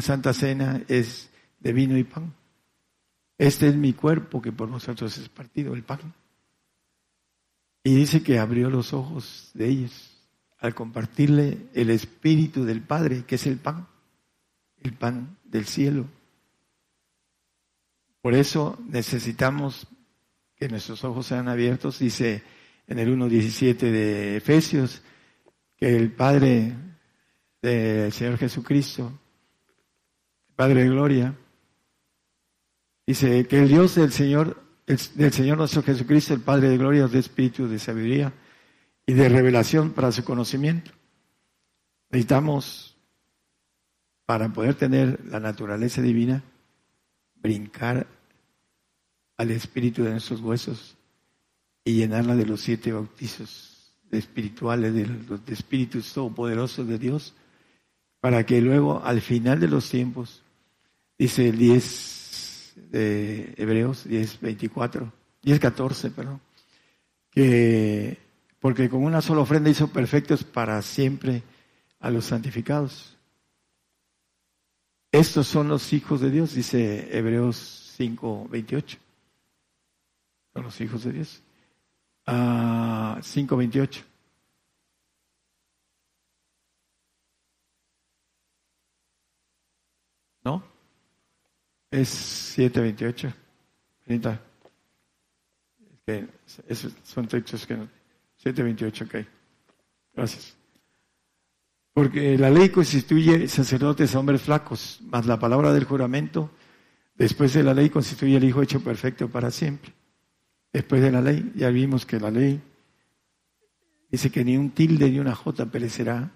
Santa 0.00 0.32
Cena 0.32 0.82
es 0.88 1.30
de 1.60 1.72
vino 1.72 1.96
y 1.96 2.04
pan. 2.04 2.34
Este 3.38 3.68
es 3.68 3.76
mi 3.76 3.92
cuerpo 3.92 4.42
que 4.42 4.52
por 4.52 4.68
vosotros 4.68 5.16
es 5.18 5.28
partido, 5.28 5.74
el 5.74 5.82
pan. 5.82 6.14
Y 7.84 7.94
dice 7.94 8.22
que 8.22 8.38
abrió 8.38 8.70
los 8.70 8.92
ojos 8.92 9.50
de 9.54 9.68
ellos 9.68 10.10
al 10.58 10.74
compartirle 10.74 11.66
el 11.74 11.90
espíritu 11.90 12.64
del 12.64 12.80
Padre, 12.80 13.24
que 13.26 13.34
es 13.34 13.46
el 13.46 13.58
pan, 13.58 13.86
el 14.84 14.92
pan 14.92 15.36
del 15.44 15.66
cielo. 15.66 16.06
Por 18.22 18.34
eso 18.34 18.78
necesitamos 18.88 19.88
que 20.56 20.68
nuestros 20.68 21.02
ojos 21.04 21.26
sean 21.26 21.48
abiertos, 21.48 21.98
dice 21.98 22.42
en 22.86 22.98
el 23.00 23.08
1.17 23.18 23.76
de 23.76 24.36
Efesios, 24.36 25.02
que 25.76 25.96
el 25.96 26.12
Padre 26.12 26.72
del 27.60 28.12
Señor 28.12 28.38
Jesucristo, 28.38 29.12
el 30.48 30.54
Padre 30.54 30.84
de 30.84 30.88
Gloria, 30.88 31.34
Dice 33.06 33.46
que 33.46 33.58
el 33.58 33.68
Dios 33.68 33.96
del 33.96 34.12
Señor, 34.12 34.62
del 34.86 35.32
Señor 35.32 35.58
nuestro 35.58 35.82
Jesucristo, 35.82 36.32
el 36.32 36.40
Padre 36.40 36.70
de 36.70 36.78
gloria, 36.78 37.06
de 37.06 37.18
espíritu, 37.18 37.68
de 37.68 37.78
sabiduría 37.78 38.32
y 39.06 39.12
de 39.12 39.28
revelación 39.28 39.92
para 39.92 40.10
su 40.10 40.24
conocimiento. 40.24 40.90
Necesitamos, 42.10 42.93
para 44.26 44.52
poder 44.52 44.74
tener 44.74 45.20
la 45.26 45.40
naturaleza 45.40 46.00
divina, 46.02 46.42
brincar 47.36 48.06
al 49.36 49.50
espíritu 49.50 50.04
de 50.04 50.12
nuestros 50.12 50.40
huesos 50.40 50.96
y 51.84 51.94
llenarla 51.94 52.34
de 52.36 52.46
los 52.46 52.60
siete 52.60 52.92
bautizos 52.92 53.92
espirituales, 54.10 54.94
de 54.94 55.06
los 55.06 55.40
espíritus 55.48 56.12
todopoderosos 56.12 56.86
de 56.86 56.98
Dios, 56.98 57.34
para 58.20 58.46
que 58.46 58.60
luego, 58.60 59.02
al 59.04 59.20
final 59.20 59.60
de 59.60 59.68
los 59.68 59.90
tiempos, 59.90 60.42
dice 61.18 61.48
el 61.48 61.58
10 61.58 62.74
de 62.90 63.54
Hebreos 63.56 64.04
10, 64.04 64.40
24, 64.40 65.12
10, 65.42 65.60
14, 65.60 66.10
perdón, 66.10 66.40
que 67.30 68.18
porque 68.60 68.88
con 68.88 69.04
una 69.04 69.20
sola 69.20 69.42
ofrenda 69.42 69.68
hizo 69.68 69.88
perfectos 69.88 70.42
para 70.42 70.80
siempre 70.80 71.42
a 72.00 72.10
los 72.10 72.24
santificados. 72.24 73.13
Estos 75.14 75.46
son 75.46 75.68
los 75.68 75.92
hijos 75.92 76.20
de 76.22 76.28
Dios, 76.28 76.54
dice 76.54 77.16
Hebreos 77.16 77.56
5, 77.96 78.48
28. 78.50 78.98
Son 80.52 80.62
los 80.64 80.80
hijos 80.80 81.04
de 81.04 81.12
Dios. 81.12 81.40
Ah, 82.26 83.20
5, 83.22 83.56
28. 83.56 84.04
¿No? 90.42 90.64
Es 91.92 92.08
728. 92.08 93.32
Anita. 94.08 94.40
Que 96.04 96.26
esos 96.66 96.92
son 97.04 97.28
textos 97.28 97.64
que 97.64 97.76
no. 97.76 97.88
728, 98.38 99.04
ok. 99.04 99.26
Gracias. 100.12 100.63
Porque 101.94 102.36
la 102.36 102.50
ley 102.50 102.70
constituye 102.70 103.46
sacerdotes 103.46 104.16
hombres 104.16 104.42
flacos, 104.42 104.98
mas 105.06 105.26
la 105.26 105.38
palabra 105.38 105.72
del 105.72 105.84
juramento, 105.84 106.50
después 107.14 107.54
de 107.54 107.62
la 107.62 107.72
ley, 107.72 107.88
constituye 107.88 108.36
el 108.36 108.44
Hijo 108.44 108.62
hecho 108.62 108.80
perfecto 108.80 109.28
para 109.28 109.52
siempre. 109.52 109.92
Después 110.72 111.00
de 111.00 111.12
la 111.12 111.20
ley, 111.20 111.52
ya 111.54 111.70
vimos 111.70 112.04
que 112.04 112.18
la 112.18 112.32
ley 112.32 112.60
dice 114.10 114.30
que 114.30 114.44
ni 114.44 114.56
un 114.56 114.70
tilde 114.70 115.08
ni 115.08 115.20
una 115.20 115.36
jota 115.36 115.66
perecerá, 115.66 116.32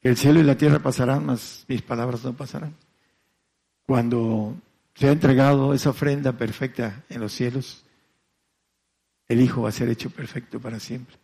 que 0.00 0.08
el 0.08 0.16
cielo 0.16 0.40
y 0.40 0.42
la 0.42 0.56
tierra 0.56 0.78
pasarán, 0.78 1.26
mas 1.26 1.66
mis 1.68 1.82
palabras 1.82 2.24
no 2.24 2.32
pasarán. 2.32 2.74
Cuando 3.86 4.56
se 4.94 5.08
ha 5.08 5.12
entregado 5.12 5.74
esa 5.74 5.90
ofrenda 5.90 6.32
perfecta 6.32 7.04
en 7.10 7.20
los 7.20 7.32
cielos, 7.32 7.84
el 9.28 9.42
Hijo 9.42 9.62
va 9.62 9.68
a 9.68 9.72
ser 9.72 9.90
hecho 9.90 10.08
perfecto 10.08 10.58
para 10.60 10.80
siempre. 10.80 11.23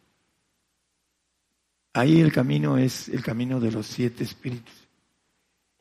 Ahí 1.93 2.21
el 2.21 2.33
camino 2.33 2.79
es 2.79 3.09
el 3.09 3.23
camino 3.23 3.59
de 3.61 3.73
los 3.73 3.87
siete 3.87 4.25
espíritus. 4.25 4.75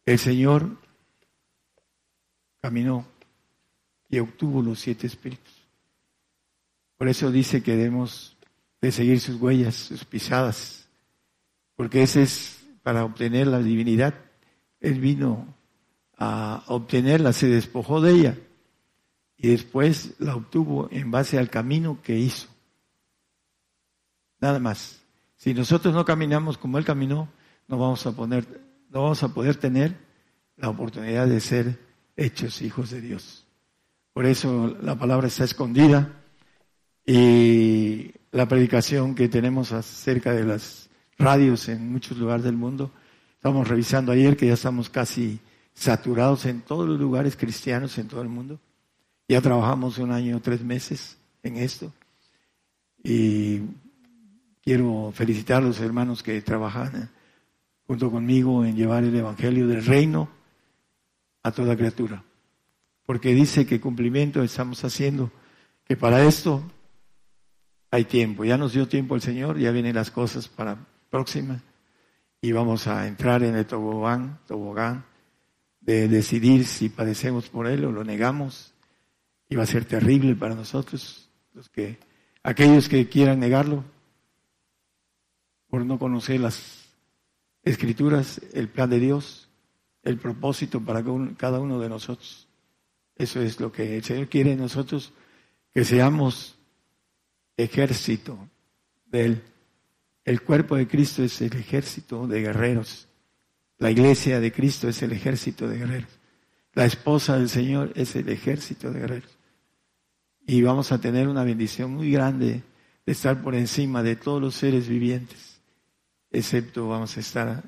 El 0.05 0.18
Señor 0.18 0.78
caminó 2.62 3.05
y 4.10 4.20
obtuvo 4.20 4.62
los 4.62 4.80
siete 4.80 5.07
espíritus. 5.07 5.53
Por 6.97 7.07
eso 7.07 7.32
dice 7.32 7.62
que 7.62 7.76
debemos 7.76 8.36
de 8.82 8.91
seguir 8.91 9.20
sus 9.20 9.39
huellas, 9.39 9.76
sus 9.76 10.03
pisadas, 10.03 10.88
porque 11.76 12.01
ese 12.01 12.24
es 12.24 12.66
para 12.82 13.05
obtener 13.05 13.47
la 13.47 13.60
divinidad. 13.60 14.16
Él 14.80 14.99
vino 14.99 15.55
a 16.18 16.64
obtenerla, 16.68 17.34
se 17.34 17.47
despojó 17.47 18.01
de 18.01 18.12
ella 18.14 18.38
y 19.38 19.49
después 19.49 20.16
la 20.20 20.36
obtuvo 20.36 20.89
en 20.91 21.12
base 21.12 21.38
al 21.38 21.49
camino 21.49 22.01
que 22.01 22.18
hizo. 22.18 22.47
Nada 24.41 24.60
más. 24.60 24.99
Si 25.40 25.54
nosotros 25.54 25.94
no 25.94 26.04
caminamos 26.04 26.58
como 26.58 26.78
Él 26.78 26.84
caminó, 26.84 27.30
no 27.70 27.78
vamos 27.78 28.06
a, 28.06 28.12
poner, 28.12 28.46
no 28.90 29.04
vamos 29.04 29.24
a 29.24 29.34
poder 29.34 29.56
tener 29.56 29.96
la 30.58 30.68
oportunidad 30.68 31.28
de 31.28 31.40
ser 31.40 31.80
hechos 32.18 32.62
hijos 32.62 32.90
de 32.90 33.00
Dios. 33.00 33.48
Por 34.12 34.26
eso 34.26 34.76
la 34.82 35.00
palabra 35.00 35.28
está 35.28 35.46
escondida 35.46 36.12
y 37.06 38.12
la 38.32 38.50
predicación 38.50 39.16
que 39.16 39.30
tenemos 39.30 39.72
acerca 39.72 40.34
de 40.34 40.44
las 40.44 40.90
radios 41.18 41.70
en 41.70 41.90
muchos 41.90 42.18
lugares 42.18 42.44
del 42.44 42.58
mundo, 42.58 42.92
estamos 43.36 43.66
revisando 43.66 44.12
ayer 44.12 44.36
que 44.36 44.48
ya 44.48 44.56
estamos 44.56 44.90
casi 44.90 45.40
saturados 45.74 46.46
en 46.48 46.60
todos 46.64 46.86
los 46.86 47.00
lugares 47.00 47.38
cristianos 47.38 47.98
en 47.98 48.10
todo 48.10 48.22
el 48.22 48.28
mundo. 48.28 48.60
Ya 49.30 49.40
trabajamos 49.40 50.00
un 50.00 50.12
año, 50.12 50.42
tres 50.42 50.62
meses 50.62 51.18
en 51.44 51.56
esto. 51.56 51.94
Y 53.02 53.62
quiero 54.62 55.12
felicitar 55.14 55.57
a 55.64 55.66
los 55.66 55.80
hermanos 55.80 56.24
que 56.24 56.41
trabajan 56.41 57.10
junto 57.88 58.12
conmigo 58.12 58.66
en 58.66 58.76
llevar 58.76 59.03
el 59.03 59.16
Evangelio 59.16 59.68
del 59.68 59.86
Reino 59.86 60.30
a 61.43 61.51
toda 61.51 61.76
criatura. 61.76 62.24
Porque 63.05 63.34
dice 63.34 63.66
que 63.66 63.82
cumplimiento 63.82 64.43
estamos 64.43 64.84
haciendo, 64.84 65.32
que 65.86 65.97
para 65.97 66.24
esto 66.24 66.64
hay 67.91 68.05
tiempo. 68.05 68.45
Ya 68.45 68.57
nos 68.57 68.74
dio 68.74 68.88
tiempo 68.88 69.16
el 69.16 69.22
Señor, 69.22 69.57
ya 69.57 69.72
vienen 69.72 69.95
las 69.95 70.12
cosas 70.12 70.47
para 70.47 70.78
próxima 71.10 71.64
y 72.41 72.51
vamos 72.51 72.88
a 72.88 73.07
entrar 73.07 73.43
en 73.43 73.55
el 73.55 73.66
tobogán, 73.66 74.39
tobogán 74.47 75.05
de 75.82 76.07
decidir 76.07 76.66
si 76.66 76.89
padecemos 76.89 77.49
por 77.49 77.68
él 77.68 77.86
o 77.86 77.91
lo 77.91 78.03
negamos. 78.03 78.74
Y 79.49 79.55
va 79.55 79.64
a 79.64 79.66
ser 79.66 79.86
terrible 79.86 80.36
para 80.36 80.53
nosotros, 80.53 81.28
los 81.53 81.70
que, 81.70 81.97
aquellos 82.43 82.88
que 82.88 83.10
quieran 83.10 83.39
negarlo, 83.39 83.84
por 85.70 85.86
no 85.86 85.99
conocer 85.99 86.39
las 86.39 86.89
escrituras, 87.63 88.41
el 88.53 88.70
plan 88.70 88.89
de 88.89 88.99
Dios, 88.99 89.49
el 90.03 90.17
propósito 90.17 90.82
para 90.82 91.03
cada 91.38 91.59
uno 91.59 91.80
de 91.80 91.89
nosotros. 91.89 92.47
Eso 93.15 93.41
es 93.41 93.59
lo 93.59 93.72
que 93.72 93.97
el 93.97 94.03
Señor 94.03 94.28
quiere 94.30 94.51
de 94.51 94.55
nosotros, 94.55 95.13
que 95.74 95.84
seamos 95.84 96.57
ejército 97.57 98.38
de 99.07 99.26
Él. 99.26 99.43
El 100.24 100.41
cuerpo 100.41 100.76
de 100.76 100.88
Cristo 100.88 101.24
es 101.24 101.41
el 101.41 101.55
ejército 101.55 102.28
de 102.28 102.41
guerreros. 102.41 103.07
La 103.78 103.91
iglesia 103.91 104.39
de 104.39 104.51
Cristo 104.51 104.88
es 104.88 105.01
el 105.01 105.11
ejército 105.11 105.67
de 105.67 105.78
guerreros. 105.78 106.20
La 106.74 106.86
esposa 106.86 107.38
del 107.38 107.49
Señor 107.49 107.91
es 107.95 108.15
el 108.15 108.30
ejército 108.30 108.91
de 108.91 108.99
guerreros. 108.99 109.38
Y 110.45 110.61
vamos 110.61 110.91
a 110.91 110.99
tener 110.99 111.28
una 111.28 111.43
bendición 111.43 111.91
muy 111.91 112.11
grande 112.11 112.63
de 113.05 113.11
estar 113.11 113.41
por 113.41 113.55
encima 113.55 114.03
de 114.03 114.15
todos 114.15 114.41
los 114.41 114.55
seres 114.55 114.88
vivientes, 114.88 115.49
excepto 116.32 116.88
vamos 116.88 117.16
a 117.18 117.20
estar 117.20 117.64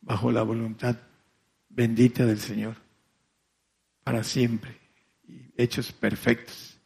bajo 0.00 0.30
la 0.30 0.42
voluntad 0.42 0.96
bendita 1.68 2.24
del 2.24 2.38
Señor 2.38 2.76
para 4.02 4.22
siempre, 4.22 4.78
y 5.26 5.50
hechos 5.56 5.92
perfectos. 5.92 6.78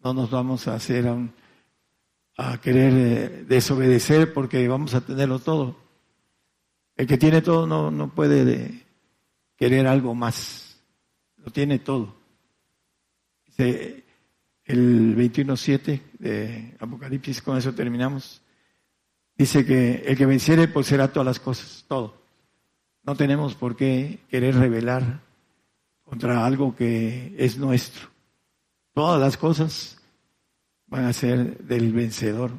No 0.00 0.12
nos 0.14 0.30
vamos 0.30 0.68
a 0.68 0.74
hacer 0.74 1.08
a, 2.36 2.60
querer 2.60 2.92
eh, 2.94 3.44
desobedecer 3.48 4.32
porque 4.32 4.68
vamos 4.68 4.94
a 4.94 5.00
tenerlo 5.00 5.38
todo. 5.38 5.76
El 6.94 7.06
que 7.06 7.18
tiene 7.18 7.42
todo 7.42 7.66
no, 7.66 7.90
no 7.90 8.14
puede 8.14 8.86
querer 9.56 9.86
algo 9.86 10.14
más, 10.14 10.80
lo 11.36 11.50
tiene 11.50 11.78
todo. 11.78 12.16
Dice 13.46 14.04
el 14.64 15.16
21.7 15.16 16.02
de 16.18 16.76
Apocalipsis, 16.78 17.40
con 17.40 17.56
eso 17.56 17.74
terminamos. 17.74 18.42
Dice 19.38 19.64
que 19.64 20.02
el 20.04 20.16
que 20.16 20.26
venciere 20.26 20.66
pues 20.66 20.88
será 20.88 21.12
todas 21.12 21.26
las 21.26 21.38
cosas, 21.38 21.84
todo. 21.86 22.20
No 23.04 23.14
tenemos 23.14 23.54
por 23.54 23.76
qué 23.76 24.18
querer 24.28 24.56
revelar 24.56 25.22
contra 26.02 26.44
algo 26.44 26.74
que 26.74 27.36
es 27.38 27.56
nuestro. 27.56 28.08
Todas 28.92 29.20
las 29.20 29.36
cosas 29.36 29.98
van 30.88 31.04
a 31.04 31.12
ser 31.12 31.56
del 31.58 31.92
vencedor, 31.92 32.50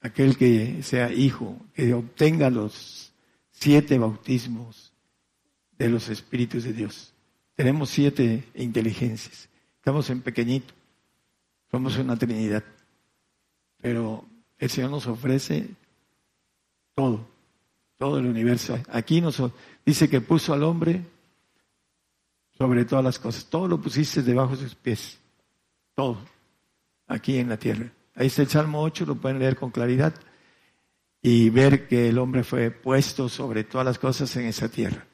aquel 0.00 0.36
que 0.36 0.84
sea 0.84 1.12
hijo, 1.12 1.58
que 1.74 1.92
obtenga 1.92 2.50
los 2.50 3.12
siete 3.50 3.98
bautismos 3.98 4.92
de 5.76 5.88
los 5.88 6.08
espíritus 6.08 6.62
de 6.62 6.72
Dios. 6.72 7.12
Tenemos 7.56 7.90
siete 7.90 8.44
inteligencias. 8.54 9.48
Estamos 9.78 10.08
en 10.10 10.22
pequeñito. 10.22 10.72
Somos 11.70 11.98
una 11.98 12.16
Trinidad. 12.16 12.62
Pero 13.82 14.24
el 14.58 14.70
Señor 14.70 14.90
nos 14.90 15.06
ofrece 15.06 15.68
todo, 16.94 17.26
todo 17.98 18.18
el 18.18 18.26
universo. 18.26 18.78
Aquí 18.90 19.20
nos 19.20 19.42
dice 19.84 20.08
que 20.08 20.20
puso 20.20 20.52
al 20.52 20.62
hombre 20.62 21.02
sobre 22.56 22.84
todas 22.84 23.04
las 23.04 23.18
cosas. 23.18 23.46
Todo 23.46 23.68
lo 23.68 23.80
pusiste 23.80 24.22
debajo 24.22 24.56
de 24.56 24.62
sus 24.62 24.74
pies. 24.74 25.18
Todo. 25.94 26.18
Aquí 27.06 27.36
en 27.36 27.48
la 27.48 27.56
tierra. 27.56 27.90
Ahí 28.14 28.28
está 28.28 28.42
el 28.42 28.48
Salmo 28.48 28.82
8, 28.82 29.06
lo 29.06 29.16
pueden 29.16 29.40
leer 29.40 29.56
con 29.56 29.70
claridad 29.70 30.14
y 31.20 31.50
ver 31.50 31.88
que 31.88 32.08
el 32.08 32.18
hombre 32.18 32.44
fue 32.44 32.70
puesto 32.70 33.28
sobre 33.28 33.64
todas 33.64 33.84
las 33.84 33.98
cosas 33.98 34.34
en 34.36 34.46
esa 34.46 34.68
tierra. 34.68 35.04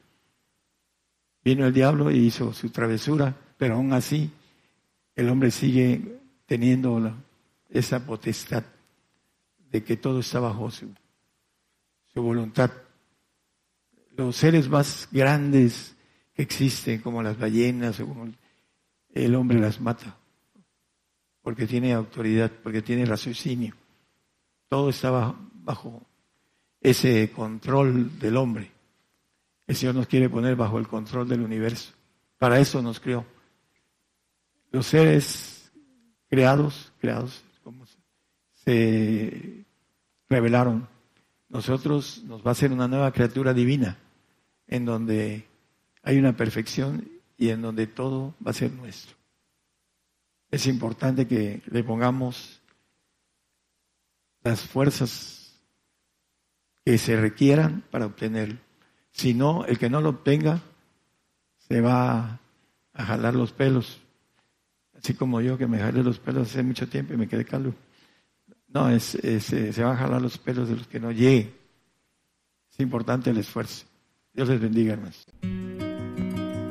Vino 1.43 1.67
el 1.67 1.73
diablo 1.73 2.11
y 2.11 2.19
hizo 2.19 2.53
su 2.53 2.69
travesura, 2.71 3.35
pero 3.57 3.77
aún 3.77 3.93
así 3.95 4.31
el 5.17 5.29
hombre 5.31 5.51
sigue 5.51 6.21
teniendo 6.47 7.17
esa 7.71 8.05
potestad 8.05 8.65
de 9.71 9.85
que 9.85 9.97
todo 9.97 10.21
está 10.21 10.41
bajo 10.41 10.71
su, 10.71 10.93
voluntad. 12.15 12.71
Los 14.17 14.37
seres 14.37 14.69
más 14.69 15.09
grandes 15.11 15.97
que 16.35 16.43
existen, 16.43 17.01
como 17.01 17.23
las 17.23 17.39
ballenas, 17.39 17.99
o 18.01 18.07
como 18.07 18.31
el 19.13 19.35
hombre 19.35 19.59
las 19.59 19.81
mata, 19.81 20.17
porque 21.43 21.67
tiene 21.67 21.93
autoridad, 21.93 22.51
porque 22.63 22.83
tiene 22.83 23.07
raciocinio. 23.07 23.75
Todo 24.69 24.91
está 24.91 25.11
bajo, 25.11 25.37
bajo 25.55 26.07
ese 26.81 27.31
control 27.31 28.19
del 28.19 28.37
hombre. 28.37 28.71
El 29.67 29.77
Señor 29.77 29.95
nos 29.95 30.07
quiere 30.07 30.29
poner 30.29 30.57
bajo 30.57 30.79
el 30.79 30.89
control 30.89 31.29
del 31.29 31.43
universo. 31.43 31.93
Para 32.39 32.59
eso 32.59 32.83
nos 32.83 32.99
crió. 33.01 33.25
Los 34.73 34.87
seres 34.87 35.73
creados, 36.29 36.93
creados, 37.01 37.43
se 38.65 39.65
revelaron. 40.29 40.89
Nosotros 41.49 42.23
nos 42.25 42.47
va 42.47 42.53
a 42.53 42.55
ser 42.55 42.73
una 42.73 42.89
nueva 42.89 43.13
criatura 43.13 43.53
divina, 43.53 43.99
en 44.67 44.85
donde 44.85 45.47
hay 46.03 46.19
una 46.19 46.37
perfección 46.37 47.09
y 47.37 47.51
en 47.51 47.63
donde 47.63 47.87
todo 47.87 48.35
va 48.45 48.51
a 48.51 48.55
ser 48.55 48.73
nuestro. 48.73 49.17
Es 50.51 50.67
importante 50.67 51.27
que 51.27 51.63
le 51.67 51.85
pongamos 51.85 52.61
las 54.43 54.63
fuerzas 54.63 55.61
que 56.85 56.99
se 56.99 57.21
requieran 57.21 57.85
para 57.91 58.07
obtenerlo. 58.07 58.59
Si 59.11 59.35
no, 59.35 59.65
el 59.65 59.79
que 59.79 59.91
no 59.91 60.01
lo 60.01 60.11
obtenga 60.11 60.61
se 61.59 61.81
va 61.81 62.41
a 62.93 63.05
jalar 63.05 63.35
los 63.35 63.53
pelos 63.53 64.01
así 65.03 65.15
como 65.15 65.41
yo 65.41 65.57
que 65.57 65.67
me 65.67 65.79
jalé 65.79 66.03
los 66.03 66.19
pelos 66.19 66.49
hace 66.49 66.63
mucho 66.63 66.89
tiempo 66.89 67.15
y 67.15 67.17
me 67.17 67.27
quedé 67.27 67.45
calvo. 67.45 67.75
No, 68.73 68.89
es, 68.89 69.17
eh, 69.17 69.41
se 69.41 69.83
van 69.83 69.97
a 69.97 69.99
jalar 69.99 70.23
los 70.23 70.39
pelos 70.39 70.69
de 70.69 70.77
los 70.77 70.87
que 70.87 71.01
no 71.01 71.11
lleguen. 71.11 71.53
Es 72.73 72.81
importante 72.81 73.31
el 73.31 73.39
esfuerzo. 73.39 73.87
Dios 74.33 74.49
les 74.49 74.61
bendiga, 74.61 74.93
hermanos. 74.93 75.27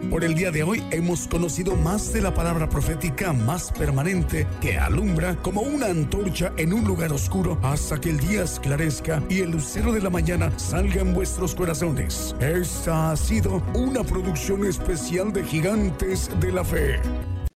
Por 0.10 0.24
el 0.24 0.34
día 0.34 0.50
de 0.50 0.64
hoy 0.64 0.84
hemos 0.90 1.28
conocido 1.28 1.76
más 1.76 2.12
de 2.14 2.22
la 2.22 2.34
palabra 2.34 2.68
profética 2.68 3.32
más 3.32 3.72
permanente 3.72 4.48
que 4.60 4.80
alumbra 4.80 5.36
como 5.36 5.62
una 5.62 5.86
antorcha 5.86 6.52
en 6.58 6.74
un 6.74 6.84
lugar 6.84 7.14
oscuro 7.14 7.60
hasta 7.62 8.02
que 8.02 8.10
el 8.10 8.20
día 8.20 8.44
esclarezca 8.44 9.22
y 9.30 9.42
el 9.42 9.52
lucero 9.52 9.92
de 9.92 10.02
la 10.02 10.10
mañana 10.10 10.52
salga 10.58 11.02
en 11.02 11.14
vuestros 11.14 11.54
corazones. 11.54 12.36
Esta 12.40 13.12
ha 13.12 13.18
sido 13.18 13.62
una 13.76 14.04
producción 14.04 14.66
especial 14.66 15.32
de 15.32 15.44
Gigantes 15.44 16.32
de 16.40 16.54
la 16.54 16.64
Fe. 16.64 17.00